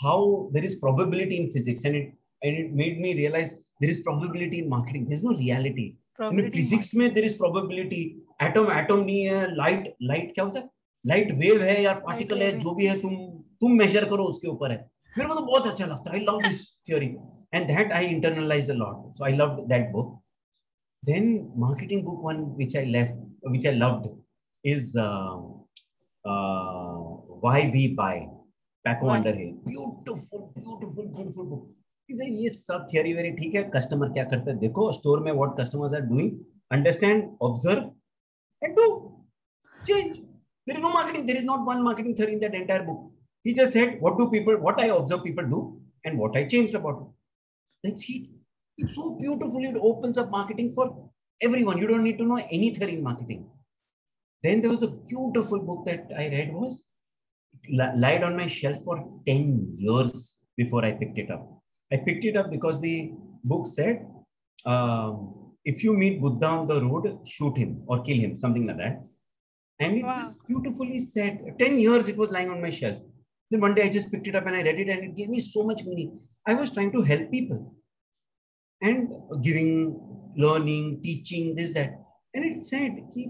how 0.01 0.49
there 0.53 0.63
is 0.63 0.75
probability 0.75 1.37
in 1.37 1.51
physics. 1.51 1.83
And 1.83 1.95
it 1.95 2.13
and 2.43 2.55
it 2.61 2.71
made 2.73 2.99
me 2.99 3.15
realize 3.15 3.55
there 3.79 3.89
is 3.89 3.99
probability 3.99 4.59
in 4.59 4.69
marketing. 4.69 5.07
There's 5.09 5.23
no 5.23 5.33
reality. 5.33 5.95
In 6.19 6.51
physics 6.51 6.93
में 6.93 7.13
there 7.13 7.23
is 7.23 7.35
probability. 7.35 8.17
Atom 8.39 8.67
atom 8.79 9.05
नहीं 9.05 9.23
है. 9.27 9.55
Light 9.57 9.87
light 10.11 10.33
क्या 10.33 10.45
होता 10.45 10.59
है? 10.59 10.69
Light 11.11 11.31
wave 11.43 11.61
है 11.61 11.81
या 11.83 12.01
particle 12.07 12.41
है 12.41 12.57
जो 12.59 12.73
भी 12.75 12.85
है 12.87 12.99
तुम 13.01 13.15
तुम 13.61 13.77
measure 13.83 14.09
करो 14.09 14.23
उसके 14.33 14.47
ऊपर 14.47 14.71
है. 14.71 14.77
मेरे 15.17 15.29
को 15.29 15.35
तो 15.35 15.41
बहुत 15.45 15.67
अच्छा 15.67 15.85
लगता 15.85 16.11
है. 16.11 16.19
I 16.19 16.25
love 16.25 16.43
this 16.43 16.61
theory. 16.89 17.15
And 17.51 17.69
that 17.69 17.91
I 17.91 18.05
internalized 18.07 18.69
a 18.69 18.73
lot. 18.73 19.15
So 19.15 19.25
I 19.25 19.31
loved 19.31 19.69
that 19.69 19.91
book. 19.91 20.19
Then 21.03 21.51
marketing 21.55 22.03
book 22.05 22.23
one 22.23 22.55
which 22.57 22.75
I 22.75 22.85
left, 22.85 23.13
which 23.41 23.65
I 23.65 23.71
loved 23.71 24.07
is 24.63 24.95
uh, 24.95 25.37
uh, 26.25 26.93
Why 27.43 27.69
We 27.73 27.89
Buy, 27.93 28.27
Paco 28.85 29.09
Underhill. 29.09 29.53
Beautiful, 29.65 30.51
beautiful, 30.55 31.05
beautiful 31.15 31.45
book. 31.45 31.67
ये 32.09 32.49
सब 32.49 32.87
theory 32.93 33.13
very 33.13 33.31
ठीक 33.31 33.55
है 33.55 33.63
customer 33.73 34.09
क्या 34.13 34.23
करते 34.23 34.51
हैं? 34.51 34.59
देखो 34.59 34.91
store 34.91 35.19
में 35.23 35.31
what 35.31 35.59
customers 35.59 35.93
are 35.93 36.01
doing 36.07 36.39
understand 36.71 37.23
observe 37.41 37.91
and 38.61 38.75
do 38.75 38.87
change 39.75 40.15
there 40.15 40.77
is 40.77 40.83
no 40.83 40.89
marketing 40.89 41.25
there 41.27 41.37
is 41.39 41.45
not 41.45 41.67
one 41.67 41.81
marketing 41.83 42.17
theory 42.17 42.33
in 42.33 42.39
that 42.39 42.55
entire 42.55 42.81
book 42.81 43.09
he 43.45 43.53
just 43.53 43.73
said 43.73 43.99
what 44.01 44.17
do 44.17 44.25
people 44.27 44.55
what 44.57 44.79
I 44.79 44.89
observe 44.89 45.21
people 45.21 45.45
do 45.45 45.61
and 46.05 46.17
what 46.17 46.37
I 46.37 46.45
changed 46.45 46.75
about 46.75 47.87
it 47.87 47.93
it's 48.77 48.95
so 48.95 49.09
beautifully 49.15 49.67
it 49.69 49.77
opens 49.91 50.19
up 50.19 50.29
marketing 50.31 50.71
for 50.75 50.93
everyone 51.41 51.79
you 51.79 51.87
don't 51.87 52.01
need 52.01 52.17
to 52.17 52.25
know 52.25 52.37
any 52.37 52.71
theory 52.77 52.93
in 52.93 53.03
marketing 53.03 53.43
then 54.43 54.61
there 54.61 54.73
was 54.73 54.83
a 54.83 54.93
beautiful 55.07 55.59
book 55.65 55.85
that 55.85 56.13
I 56.13 56.29
read 56.29 56.53
was 56.53 56.81
lied 57.97 58.23
on 58.23 58.35
my 58.35 58.47
shelf 58.51 58.85
for 58.85 58.99
10 59.29 59.51
years 59.81 60.31
before 60.57 60.85
I 60.85 60.91
picked 60.95 61.19
it 61.19 61.31
up 61.31 61.49
I 61.93 61.97
picked 61.97 62.25
it 62.25 62.35
up 62.35 62.49
because 62.49 62.79
the 62.81 63.11
book 63.43 63.67
said, 63.67 64.07
um, 64.65 65.51
if 65.63 65.83
you 65.83 65.93
meet 65.93 66.19
Buddha 66.19 66.47
on 66.47 66.67
the 66.67 66.81
road, 66.81 67.19
shoot 67.25 67.55
him 67.55 67.83
or 67.85 68.01
kill 68.01 68.17
him, 68.17 68.35
something 68.35 68.65
like 68.65 68.77
that. 68.77 69.03
And 69.79 69.97
it 69.97 70.03
wow. 70.03 70.13
just 70.13 70.39
beautifully 70.47 70.99
said, 70.99 71.55
10 71.59 71.79
years 71.79 72.07
it 72.07 72.17
was 72.17 72.31
lying 72.31 72.49
on 72.49 72.61
my 72.61 72.71
shelf. 72.71 72.97
Then 73.51 73.61
one 73.61 73.75
day 73.75 73.83
I 73.83 73.89
just 73.89 74.11
picked 74.11 74.27
it 74.27 74.35
up 74.35 74.47
and 74.47 74.55
I 74.55 74.63
read 74.63 74.79
it 74.79 74.89
and 74.89 75.03
it 75.03 75.15
gave 75.15 75.29
me 75.29 75.39
so 75.39 75.63
much 75.63 75.83
meaning. 75.83 76.19
I 76.47 76.55
was 76.55 76.71
trying 76.71 76.91
to 76.93 77.01
help 77.01 77.29
people 77.29 77.75
and 78.81 79.13
giving, 79.43 79.99
learning, 80.35 81.01
teaching, 81.03 81.55
this, 81.55 81.73
that. 81.73 81.99
And 82.33 82.43
it 82.43 82.63
said, 82.63 83.03
see, 83.11 83.29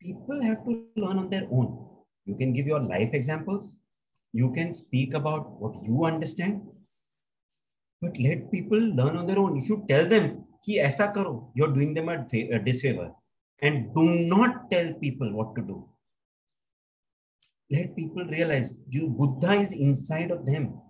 people 0.00 0.42
have 0.42 0.64
to 0.64 0.84
learn 0.96 1.18
on 1.18 1.30
their 1.30 1.46
own. 1.52 1.86
You 2.26 2.34
can 2.34 2.52
give 2.52 2.66
your 2.66 2.80
life 2.80 3.10
examples. 3.12 3.76
You 4.32 4.52
can 4.52 4.74
speak 4.74 5.14
about 5.14 5.60
what 5.60 5.74
you 5.84 6.04
understand 6.04 6.62
but 8.02 8.18
let 8.18 8.50
people 8.50 8.80
learn 9.00 9.16
on 9.16 9.26
their 9.26 9.38
own. 9.38 9.56
If 9.56 9.68
you 9.68 9.84
tell 9.88 10.06
them 10.12 10.30
कि 10.66 10.78
ऐसा 10.88 11.06
करो, 11.14 11.52
you're 11.54 11.72
doing 11.72 11.94
them 11.94 12.08
a 12.08 12.58
disfavor. 12.58 13.12
And 13.62 13.94
do 13.94 14.02
not 14.34 14.68
tell 14.70 14.92
people 14.94 15.32
what 15.32 15.54
to 15.54 15.62
do. 15.62 15.88
Let 17.70 17.94
people 17.96 18.24
realize 18.24 18.76
you 18.88 19.06
Buddha 19.08 19.52
is 19.52 19.72
inside 19.72 20.32
of 20.32 20.44
them. 20.44 20.80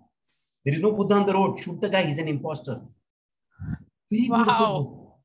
There 0.64 0.74
is 0.74 0.80
no 0.80 0.92
Buddha 0.92 1.14
on 1.16 1.26
the 1.26 1.34
road. 1.34 1.58
Shoot 1.58 1.80
the 1.82 1.90
guy, 1.90 2.04
he's 2.04 2.18
an 2.18 2.28
imposter. 2.28 2.80
Very 4.10 4.28
wow. 4.30 4.44
beautiful 4.44 4.82
book. 4.82 5.18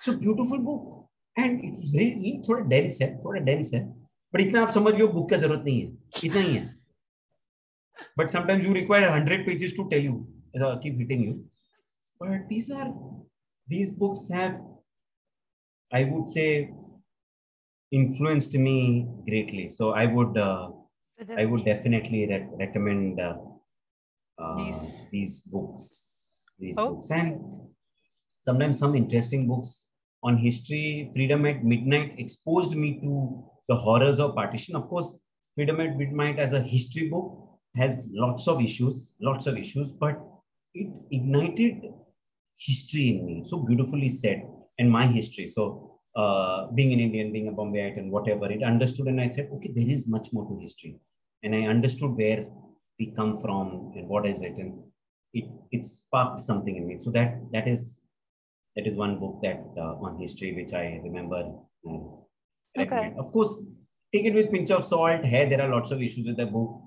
So 0.00 0.16
beautiful 0.16 0.58
book. 0.58 1.08
And 1.36 1.64
it's 1.64 1.90
very 1.90 2.42
थोड़ा 2.46 2.68
dense 2.68 3.00
है, 3.00 3.08
थोड़ा 3.24 3.44
dense 3.46 3.72
है. 3.74 3.82
But 4.32 4.40
इतना 4.40 4.62
आप 4.62 4.70
समझ 4.70 4.94
लो 4.94 5.08
book 5.08 5.30
का 5.30 5.36
ज़रूरत 5.36 5.64
नहीं 5.64 5.80
है. 5.80 5.92
इतना 6.24 6.40
ही 6.40 6.54
है. 6.54 6.74
But 8.16 8.30
sometimes 8.30 8.64
you 8.66 8.74
require 8.74 9.08
100 9.10 9.44
pages 9.46 9.72
to 9.74 9.88
tell 9.88 10.04
you 10.10 10.26
uh, 10.60 10.78
keep 10.78 10.98
hitting 10.98 11.22
you. 11.22 11.44
But 12.18 12.48
these 12.48 12.70
are 12.70 12.92
these 13.68 13.90
books 13.90 14.28
have, 14.30 14.60
I 15.92 16.04
would 16.04 16.28
say, 16.28 16.72
influenced 17.90 18.54
me 18.54 19.06
greatly. 19.28 19.70
So 19.70 19.90
I 19.90 20.06
would 20.06 20.36
uh, 20.36 20.70
I 21.36 21.44
would 21.44 21.64
definitely 21.64 22.26
re- 22.26 22.48
recommend 22.58 23.20
uh, 23.20 23.36
uh, 24.38 24.56
these. 24.56 25.08
these 25.10 25.40
books. 25.40 26.50
These 26.58 26.76
oh. 26.78 26.94
books 26.94 27.10
and 27.10 27.40
sometimes 28.40 28.78
some 28.78 28.94
interesting 28.94 29.46
books 29.48 29.86
on 30.22 30.36
history. 30.36 31.10
Freedom 31.14 31.44
at 31.46 31.64
Midnight 31.64 32.14
exposed 32.18 32.76
me 32.76 33.00
to 33.00 33.44
the 33.68 33.76
horrors 33.76 34.20
of 34.20 34.34
partition. 34.34 34.76
Of 34.76 34.88
course, 34.88 35.14
Freedom 35.54 35.80
at 35.80 35.96
Midnight 35.96 36.38
as 36.38 36.52
a 36.52 36.60
history 36.60 37.08
book 37.08 37.48
has 37.76 38.06
lots 38.10 38.48
of 38.48 38.60
issues, 38.60 39.14
lots 39.20 39.46
of 39.46 39.56
issues, 39.56 39.92
but 39.92 40.20
it 40.74 40.88
ignited 41.10 41.92
history 42.56 43.10
in 43.10 43.26
me. 43.26 43.42
So 43.46 43.58
beautifully 43.58 44.08
said, 44.08 44.42
and 44.78 44.90
my 44.90 45.06
history. 45.06 45.46
So 45.46 45.98
uh, 46.16 46.66
being 46.74 46.92
an 46.92 47.00
Indian, 47.00 47.32
being 47.32 47.48
a 47.48 47.52
Bombayite, 47.52 47.98
and 47.98 48.10
whatever, 48.10 48.50
it 48.50 48.62
understood, 48.62 49.06
and 49.06 49.20
I 49.20 49.30
said, 49.30 49.48
okay, 49.54 49.72
there 49.74 49.88
is 49.88 50.06
much 50.06 50.28
more 50.32 50.46
to 50.46 50.60
history, 50.60 50.98
and 51.42 51.54
I 51.54 51.62
understood 51.62 52.16
where 52.16 52.46
we 52.98 53.12
come 53.16 53.38
from 53.38 53.92
and 53.96 54.08
what 54.08 54.26
is 54.26 54.42
it, 54.42 54.56
and 54.56 54.82
it 55.32 55.44
it 55.70 55.86
sparked 55.86 56.40
something 56.40 56.76
in 56.76 56.86
me. 56.86 56.98
So 56.98 57.10
that 57.12 57.40
that 57.52 57.66
is 57.66 58.02
that 58.76 58.86
is 58.86 58.94
one 58.94 59.18
book 59.18 59.40
that 59.42 59.64
uh, 59.76 59.94
on 60.04 60.20
history 60.20 60.54
which 60.54 60.72
I 60.72 61.00
remember. 61.02 61.52
okay. 62.78 63.14
Of 63.18 63.32
course, 63.32 63.56
take 64.12 64.26
it 64.26 64.34
with 64.34 64.50
pinch 64.50 64.70
of 64.70 64.84
salt. 64.84 65.24
Hey, 65.24 65.48
there 65.48 65.62
are 65.62 65.68
lots 65.68 65.90
of 65.90 66.02
issues 66.02 66.26
with 66.26 66.36
the 66.36 66.46
book. 66.46 66.80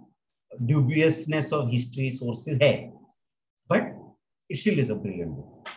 Dubiousness 0.66 1.52
of 1.52 1.70
history 1.70 2.10
sources. 2.10 2.58
Hey, 2.60 2.92
it 4.49 4.59
still 4.59 4.79
is 4.79 4.91
a 4.91 4.95
brilliant 4.95 5.37
book. 5.37 5.69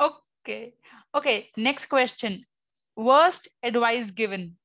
Okay. 0.00 0.74
Okay. 1.14 1.48
Next 1.56 1.86
question. 1.86 2.44
Worst 2.96 3.48
advice 3.62 4.10
given 4.10 4.56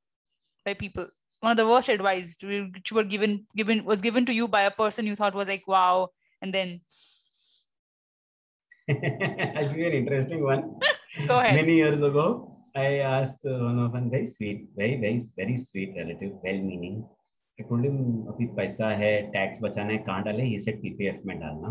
by 0.66 0.74
people. 0.74 1.08
One 1.42 1.52
of 1.52 1.58
the 1.58 1.68
worst 1.68 1.88
advice 1.88 2.36
which 2.42 2.92
were 2.92 3.04
given 3.04 3.46
given 3.56 3.86
was 3.86 4.02
given 4.02 4.26
to 4.26 4.34
you 4.34 4.48
by 4.48 4.64
a 4.64 4.72
person 4.72 5.06
you 5.06 5.16
thought 5.16 5.36
was 5.36 5.48
like 5.48 5.68
wow, 5.68 6.10
and 6.42 6.54
then. 6.54 6.82
I'll 8.90 9.68
give 9.68 9.78
you 9.78 9.88
an 9.88 9.94
interesting 9.94 10.44
one. 10.44 10.80
Go 11.28 11.40
ahead. 11.40 11.56
Many 11.56 11.76
years 11.76 12.02
ago, 12.02 12.58
I 12.76 13.00
asked 13.00 13.44
one 13.44 13.80
of 13.80 13.94
my 13.94 14.02
very 14.10 14.26
sweet, 14.26 14.68
very 14.76 14.98
very 14.98 15.22
very 15.36 15.58
sweet 15.58 15.94
relative, 15.96 16.32
well-meaning. 16.44 17.06
I 17.60 17.64
told 17.70 17.86
him 17.86 18.28
अभी 18.34 18.46
पैसा 18.58 18.90
है 18.98 19.14
tax 19.32 19.62
बचाना 19.62 19.94
है 19.94 19.98
कहाँ 20.10 20.24
डाले 20.24 20.44
he 20.50 20.58
said 20.66 20.82
PPF 20.82 21.26
में 21.26 21.40
डालना 21.40 21.70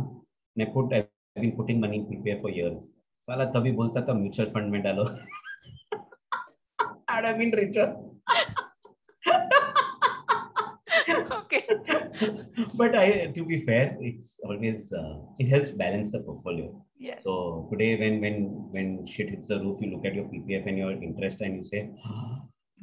ने 0.59 0.65
put 0.77 0.95
I 1.31 1.47
been 1.47 1.57
putting 1.57 1.83
money 1.83 1.99
PPF 2.11 2.43
for 2.43 2.53
years 2.59 2.83
साला 2.83 3.45
तभी 3.59 3.73
बोलता 3.81 4.07
था 4.09 4.15
म्यूचुअल 4.19 4.49
फंड 4.55 4.73
में 4.73 4.83
डालो 4.83 5.05
I 7.11 7.23
have 7.27 7.37
been 7.39 7.55
richer 7.63 7.95
okay. 11.33 11.65
but 12.77 12.95
I, 12.95 13.33
to 13.35 13.45
be 13.45 13.65
fair, 13.65 13.97
it's 14.01 14.41
always 14.45 14.93
uh, 14.93 15.19
it 15.39 15.49
helps 15.49 15.71
balance 15.71 16.13
the 16.13 16.21
portfolio. 16.21 16.85
Yes. 16.99 17.23
So 17.25 17.69
today, 17.71 17.99
when 17.99 18.21
when 18.21 18.37
when 18.71 19.07
shit 19.07 19.31
hits 19.31 19.49
the 19.49 19.61
roof, 19.61 19.81
you 19.81 19.91
look 19.93 20.05
at 20.05 20.15
your 20.15 20.25
PPF 20.25 20.67
and 20.67 20.79
your 20.79 20.93
interest, 20.93 21.41
and 21.41 21.57
you 21.57 21.65
say, 21.65 21.91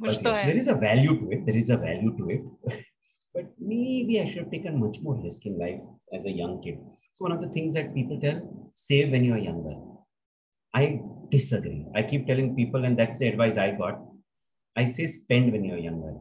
"But 0.00 0.08
to 0.08 0.28
yes, 0.30 0.36
hai." 0.36 0.44
there 0.46 0.56
is 0.56 0.68
a 0.68 0.74
value 0.74 1.18
to 1.20 1.30
it. 1.30 1.46
There 1.46 1.56
is 1.56 1.70
a 1.70 1.76
value 1.76 2.16
to 2.18 2.30
it. 2.36 2.82
but 3.34 3.46
maybe 3.58 4.20
I 4.20 4.24
should 4.24 4.38
have 4.44 4.50
taken 4.50 4.78
much 4.78 5.00
more 5.02 5.20
risk 5.20 5.46
in 5.46 5.58
life 5.58 5.80
as 6.12 6.24
a 6.24 6.30
young 6.30 6.62
kid. 6.62 6.78
One 7.19 7.31
of 7.31 7.41
the 7.41 7.49
things 7.49 7.73
that 7.73 7.93
people 7.93 8.19
tell 8.19 8.41
save 8.75 9.11
when 9.11 9.23
you're 9.23 9.37
younger. 9.37 9.75
I 10.73 11.01
disagree. 11.29 11.85
I 11.93 12.03
keep 12.03 12.27
telling 12.27 12.55
people, 12.55 12.85
and 12.85 12.97
that's 12.97 13.19
the 13.19 13.27
advice 13.27 13.57
I 13.57 13.71
got. 13.71 13.99
I 14.75 14.85
say 14.85 15.05
spend 15.05 15.51
when 15.51 15.65
you're 15.65 15.77
younger. 15.77 16.13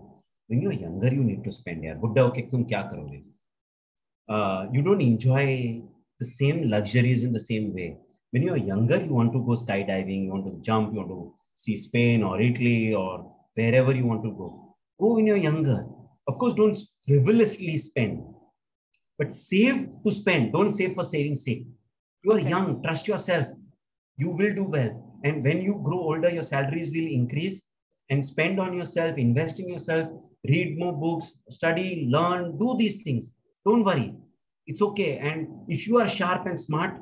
When 0.49 0.61
you're 0.61 0.73
younger, 0.73 1.09
you 1.13 1.23
need 1.23 1.45
to 1.45 1.53
spend. 1.53 1.85
Yaar. 1.85 2.01
Buddha, 2.01 2.23
okay. 2.25 2.49
Uh, 4.29 4.67
you 4.73 4.83
don't 4.83 5.01
enjoy 5.01 5.83
the 6.19 6.27
same 6.27 6.69
luxuries 6.69 7.23
in 7.23 7.33
the 7.33 7.41
same 7.41 7.75
way. 7.75 7.97
When 8.31 8.43
you're 8.43 8.57
younger, 8.57 9.01
you 9.01 9.15
want 9.15 9.33
to 9.33 9.39
go 9.39 9.53
skydiving, 9.53 10.25
you 10.25 10.31
want 10.31 10.47
to 10.47 10.61
jump, 10.61 10.93
you 10.93 10.99
want 11.01 11.11
to 11.11 11.35
see 11.57 11.77
Spain 11.77 12.23
or 12.23 12.41
Italy 12.41 12.95
or 12.95 13.33
wherever 13.55 13.95
you 13.95 14.05
want 14.05 14.25
to 14.25 14.31
go. 14.31 14.77
Go 15.01 15.15
when 15.15 15.27
you're 15.27 15.37
younger. 15.37 15.87
Of 16.27 16.39
course, 16.39 16.55
don't 16.55 16.77
frivolously 17.07 17.77
spend 17.77 18.23
but 19.19 19.35
save 19.35 19.89
to 20.05 20.13
spend. 20.13 20.53
Don't 20.53 20.73
save 20.73 20.95
for 20.95 21.05
saving's 21.05 21.45
sake. 21.45 21.67
You 22.25 22.33
are 22.33 22.39
Okay. 22.41 22.49
young. 22.49 22.83
Trust 22.83 23.09
yourself. 23.09 23.49
You 24.17 24.31
will 24.31 24.55
do 24.55 24.65
well. 24.65 25.21
And 25.25 25.45
when 25.45 25.63
you 25.63 25.81
grow 25.83 26.01
older, 26.01 26.31
your 26.31 26.43
salaries 26.43 26.93
will 26.93 27.07
increase. 27.07 27.65
And 28.11 28.25
spend 28.25 28.59
on 28.59 28.73
yourself, 28.75 29.19
invest 29.19 29.61
in 29.61 29.69
yourself, 29.69 30.09
read 30.49 30.79
more 30.79 30.93
books, 30.93 31.33
study, 31.51 32.07
learn, 32.09 32.57
do 32.59 32.75
these 32.79 33.03
things. 33.03 33.31
Don't 33.67 33.85
worry. 33.85 34.15
It's 34.67 34.81
okay. 34.81 35.19
And 35.19 35.49
if 35.69 35.87
you 35.87 35.99
are 35.99 36.07
sharp 36.09 36.47
and 36.47 36.59
smart, 36.59 36.99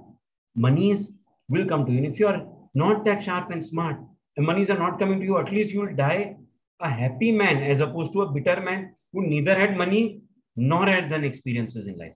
monies 0.56 1.12
will 1.48 1.64
come 1.66 1.86
to 1.86 1.92
you. 1.92 1.98
And 1.98 2.06
if 2.06 2.18
you 2.18 2.26
are 2.26 2.46
not 2.74 3.04
that 3.04 3.22
sharp 3.22 3.50
and 3.50 3.64
smart, 3.64 4.00
and 4.36 4.44
monies 4.46 4.68
are 4.70 4.78
not 4.78 4.98
coming 4.98 5.20
to 5.20 5.24
you, 5.24 5.38
at 5.38 5.52
least 5.52 5.70
you 5.70 5.80
will 5.82 5.94
die 5.94 6.36
a 6.80 6.88
happy 6.90 7.32
man 7.32 7.62
as 7.62 7.80
opposed 7.80 8.12
to 8.12 8.22
a 8.22 8.30
bitter 8.30 8.60
man 8.60 8.94
who 9.12 9.26
neither 9.26 9.54
had 9.54 9.76
money 9.76 10.20
nor 10.56 10.86
had 10.86 11.08
than 11.08 11.24
experiences 11.24 11.86
in 11.86 11.98
life. 11.98 12.14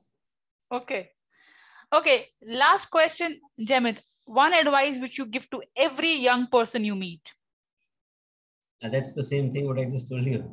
Okay. 0.72 1.10
Okay. 1.92 2.26
Last 2.46 2.86
question, 2.86 3.40
Jemit. 3.60 4.00
One 4.26 4.54
advice 4.54 4.98
which 4.98 5.18
you 5.18 5.26
give 5.26 5.48
to 5.50 5.62
every 5.76 6.14
young 6.14 6.46
person 6.46 6.84
you 6.84 6.94
meet. 6.94 7.34
And 8.82 8.94
that's 8.94 9.12
the 9.12 9.22
same 9.22 9.52
thing 9.52 9.66
what 9.66 9.78
I 9.78 9.84
just 9.84 10.08
told 10.08 10.24
you. 10.24 10.44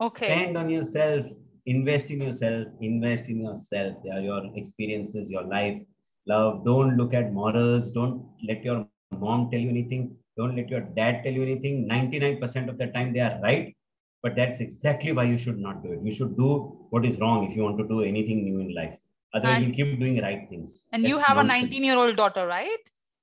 Okay. 0.00 0.26
Spend 0.26 0.56
on 0.56 0.68
yourself, 0.68 1.26
invest 1.64 2.10
in 2.10 2.20
yourself, 2.20 2.68
invest 2.80 3.28
in 3.28 3.40
yourself. 3.40 3.96
Yeah, 4.04 4.20
your 4.20 4.42
experiences, 4.54 5.30
your 5.30 5.42
life, 5.44 5.78
love. 6.26 6.64
Don't 6.64 6.96
look 6.96 7.14
at 7.14 7.32
morals. 7.32 7.90
Don't 7.90 8.26
let 8.46 8.62
your 8.62 8.86
mom 9.18 9.50
tell 9.50 9.60
you 9.60 9.70
anything. 9.70 10.16
Don't 10.36 10.54
let 10.54 10.68
your 10.68 10.80
dad 10.80 11.24
tell 11.24 11.32
you 11.32 11.42
anything. 11.42 11.88
99% 11.88 12.68
of 12.68 12.78
the 12.78 12.88
time 12.88 13.12
they 13.12 13.20
are 13.20 13.40
right. 13.42 13.75
But 14.22 14.34
that's 14.34 14.60
exactly 14.60 15.12
why 15.12 15.24
you 15.24 15.36
should 15.36 15.58
not 15.58 15.82
do 15.82 15.92
it. 15.92 16.00
You 16.02 16.12
should 16.12 16.36
do 16.36 16.86
what 16.90 17.04
is 17.04 17.20
wrong 17.20 17.48
if 17.48 17.56
you 17.56 17.62
want 17.62 17.78
to 17.78 17.86
do 17.86 18.02
anything 18.02 18.44
new 18.44 18.60
in 18.60 18.74
life. 18.74 18.98
Otherwise, 19.34 19.62
And- 19.62 19.66
you 19.66 19.84
keep 19.84 20.00
doing 20.00 20.20
right 20.22 20.48
things. 20.48 20.86
And 20.92 21.04
you 21.04 21.16
That's 21.16 21.28
have 21.28 21.38
a 21.38 21.44
19 21.44 21.84
year 21.84 21.96
old 21.96 22.16
daughter, 22.16 22.46
right? 22.46 22.78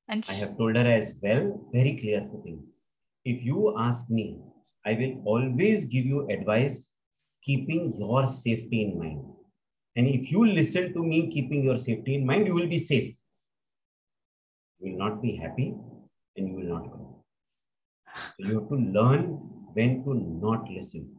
And 0.08 0.26
I 0.30 0.34
have 0.34 0.58
told 0.58 0.76
her 0.76 0.86
as 0.86 1.18
well, 1.22 1.68
very 1.74 1.98
clear 1.98 2.30
things. 2.44 2.66
If 3.26 3.44
you 3.44 3.78
ask 3.78 4.10
me, 4.10 4.40
I 4.86 4.94
will 4.94 5.22
always 5.26 5.86
give 5.86 6.06
you 6.06 6.30
advice 6.30 6.92
keeping 7.42 7.96
your 7.98 8.28
safety 8.28 8.84
in 8.84 9.00
mind. 9.00 9.24
And 9.96 10.08
if 10.08 10.32
you 10.32 10.46
listen 10.46 10.94
to 10.94 11.04
me 11.04 11.32
keeping 11.32 11.64
your 11.64 11.78
safety 11.78 12.16
in 12.16 12.26
mind, 12.26 12.48
you 12.48 12.56
will 12.56 12.68
be 12.68 12.80
safe. 12.80 13.16
You 14.80 14.92
will 14.92 14.98
not 14.98 15.22
be 15.22 15.36
happy 15.36 15.74
and 16.36 16.48
you 16.48 16.56
will 16.56 16.80
not 16.80 16.92
grow. 16.92 17.24
So 18.16 18.34
you 18.40 18.60
have 18.60 18.70
to 18.70 18.76
learn 18.76 19.40
when 19.74 20.04
to 20.06 20.14
not 20.14 20.70
listen. 20.70 21.10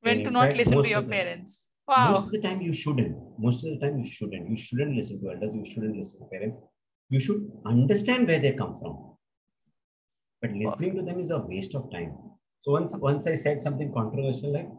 when 0.00 0.16
And 0.16 0.24
to 0.26 0.30
not 0.30 0.44
fact, 0.46 0.56
listen 0.56 0.82
to 0.82 0.88
your 0.88 0.98
of 1.00 1.06
the- 1.06 1.10
parents. 1.12 1.68
Wow. 1.86 2.12
Most 2.12 2.26
of 2.26 2.32
the 2.32 2.40
time 2.40 2.62
you 2.62 2.72
shouldn't. 2.72 3.16
Most 3.38 3.64
of 3.64 3.70
the 3.72 3.78
time 3.86 3.98
you 3.98 4.08
shouldn't. 4.08 4.48
You 4.48 4.56
shouldn't 4.56 4.96
listen 4.96 5.20
to 5.20 5.30
elders. 5.30 5.54
You 5.54 5.64
shouldn't 5.70 5.96
listen 5.96 6.18
to 6.20 6.26
parents. 6.26 6.56
You 7.10 7.20
should 7.20 7.42
understand 7.66 8.26
where 8.26 8.38
they 8.38 8.52
come 8.52 8.78
from. 8.78 9.16
But 10.40 10.52
listening 10.52 10.94
to 10.96 11.02
them 11.02 11.20
is 11.20 11.30
a 11.30 11.38
waste 11.46 11.74
of 11.74 11.90
time. 11.90 12.16
So 12.62 12.72
once 12.72 12.96
once 12.96 13.26
I 13.26 13.34
said 13.34 13.62
something 13.62 13.92
controversial 13.92 14.52
like, 14.54 14.70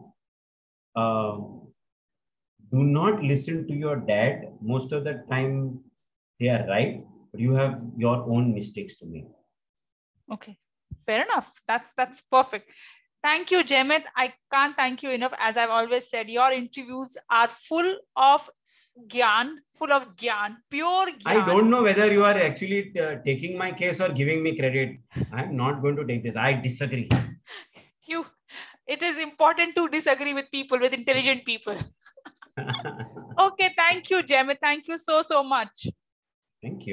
uh, 0.96 1.36
do 2.72 2.82
not 2.82 3.22
listen 3.22 3.66
to 3.68 3.74
your 3.74 3.96
dad. 3.96 4.48
Most 4.60 4.92
of 4.92 5.04
the 5.04 5.14
time 5.30 5.80
they 6.40 6.48
are 6.48 6.66
right, 6.66 7.04
but 7.30 7.40
you 7.40 7.52
have 7.52 7.80
your 7.96 8.16
own 8.28 8.52
mistakes 8.54 8.96
to 8.98 9.06
make. 9.06 9.28
Okay, 10.32 10.56
fair 11.06 11.22
enough. 11.22 11.62
That's 11.68 11.92
that's 11.96 12.20
perfect. 12.20 12.72
Thank 13.26 13.50
you, 13.50 13.64
Jemit. 13.64 14.04
I 14.16 14.32
can't 14.52 14.76
thank 14.76 15.02
you 15.02 15.10
enough. 15.10 15.32
As 15.36 15.56
I've 15.56 15.70
always 15.70 16.08
said, 16.08 16.28
your 16.28 16.52
interviews 16.52 17.16
are 17.28 17.48
full 17.48 17.96
of 18.16 18.48
gyan, 19.08 19.56
full 19.78 19.92
of 19.92 20.04
gyan, 20.14 20.54
pure 20.70 21.06
gyan. 21.06 21.32
I 21.32 21.44
don't 21.44 21.68
know 21.68 21.82
whether 21.82 22.06
you 22.12 22.24
are 22.24 22.38
actually 22.38 22.92
uh, 23.00 23.16
taking 23.24 23.58
my 23.58 23.72
case 23.72 24.00
or 24.00 24.10
giving 24.10 24.44
me 24.44 24.56
credit. 24.56 24.98
I'm 25.32 25.56
not 25.56 25.82
going 25.82 25.96
to 25.96 26.06
take 26.06 26.22
this. 26.22 26.36
I 26.36 26.52
disagree. 26.52 27.08
You, 28.08 28.24
it 28.86 29.02
is 29.02 29.18
important 29.18 29.74
to 29.74 29.88
disagree 29.88 30.32
with 30.32 30.48
people, 30.52 30.78
with 30.78 30.92
intelligent 30.92 31.44
people. 31.44 31.74
Okay, 33.46 33.74
thank 33.76 34.08
you, 34.10 34.22
Jemit. 34.22 34.58
Thank 34.60 34.86
you 34.86 34.96
so 34.96 35.22
so 35.22 35.42
much. 35.42 35.88
Thank 36.62 36.78
you. 36.80 36.84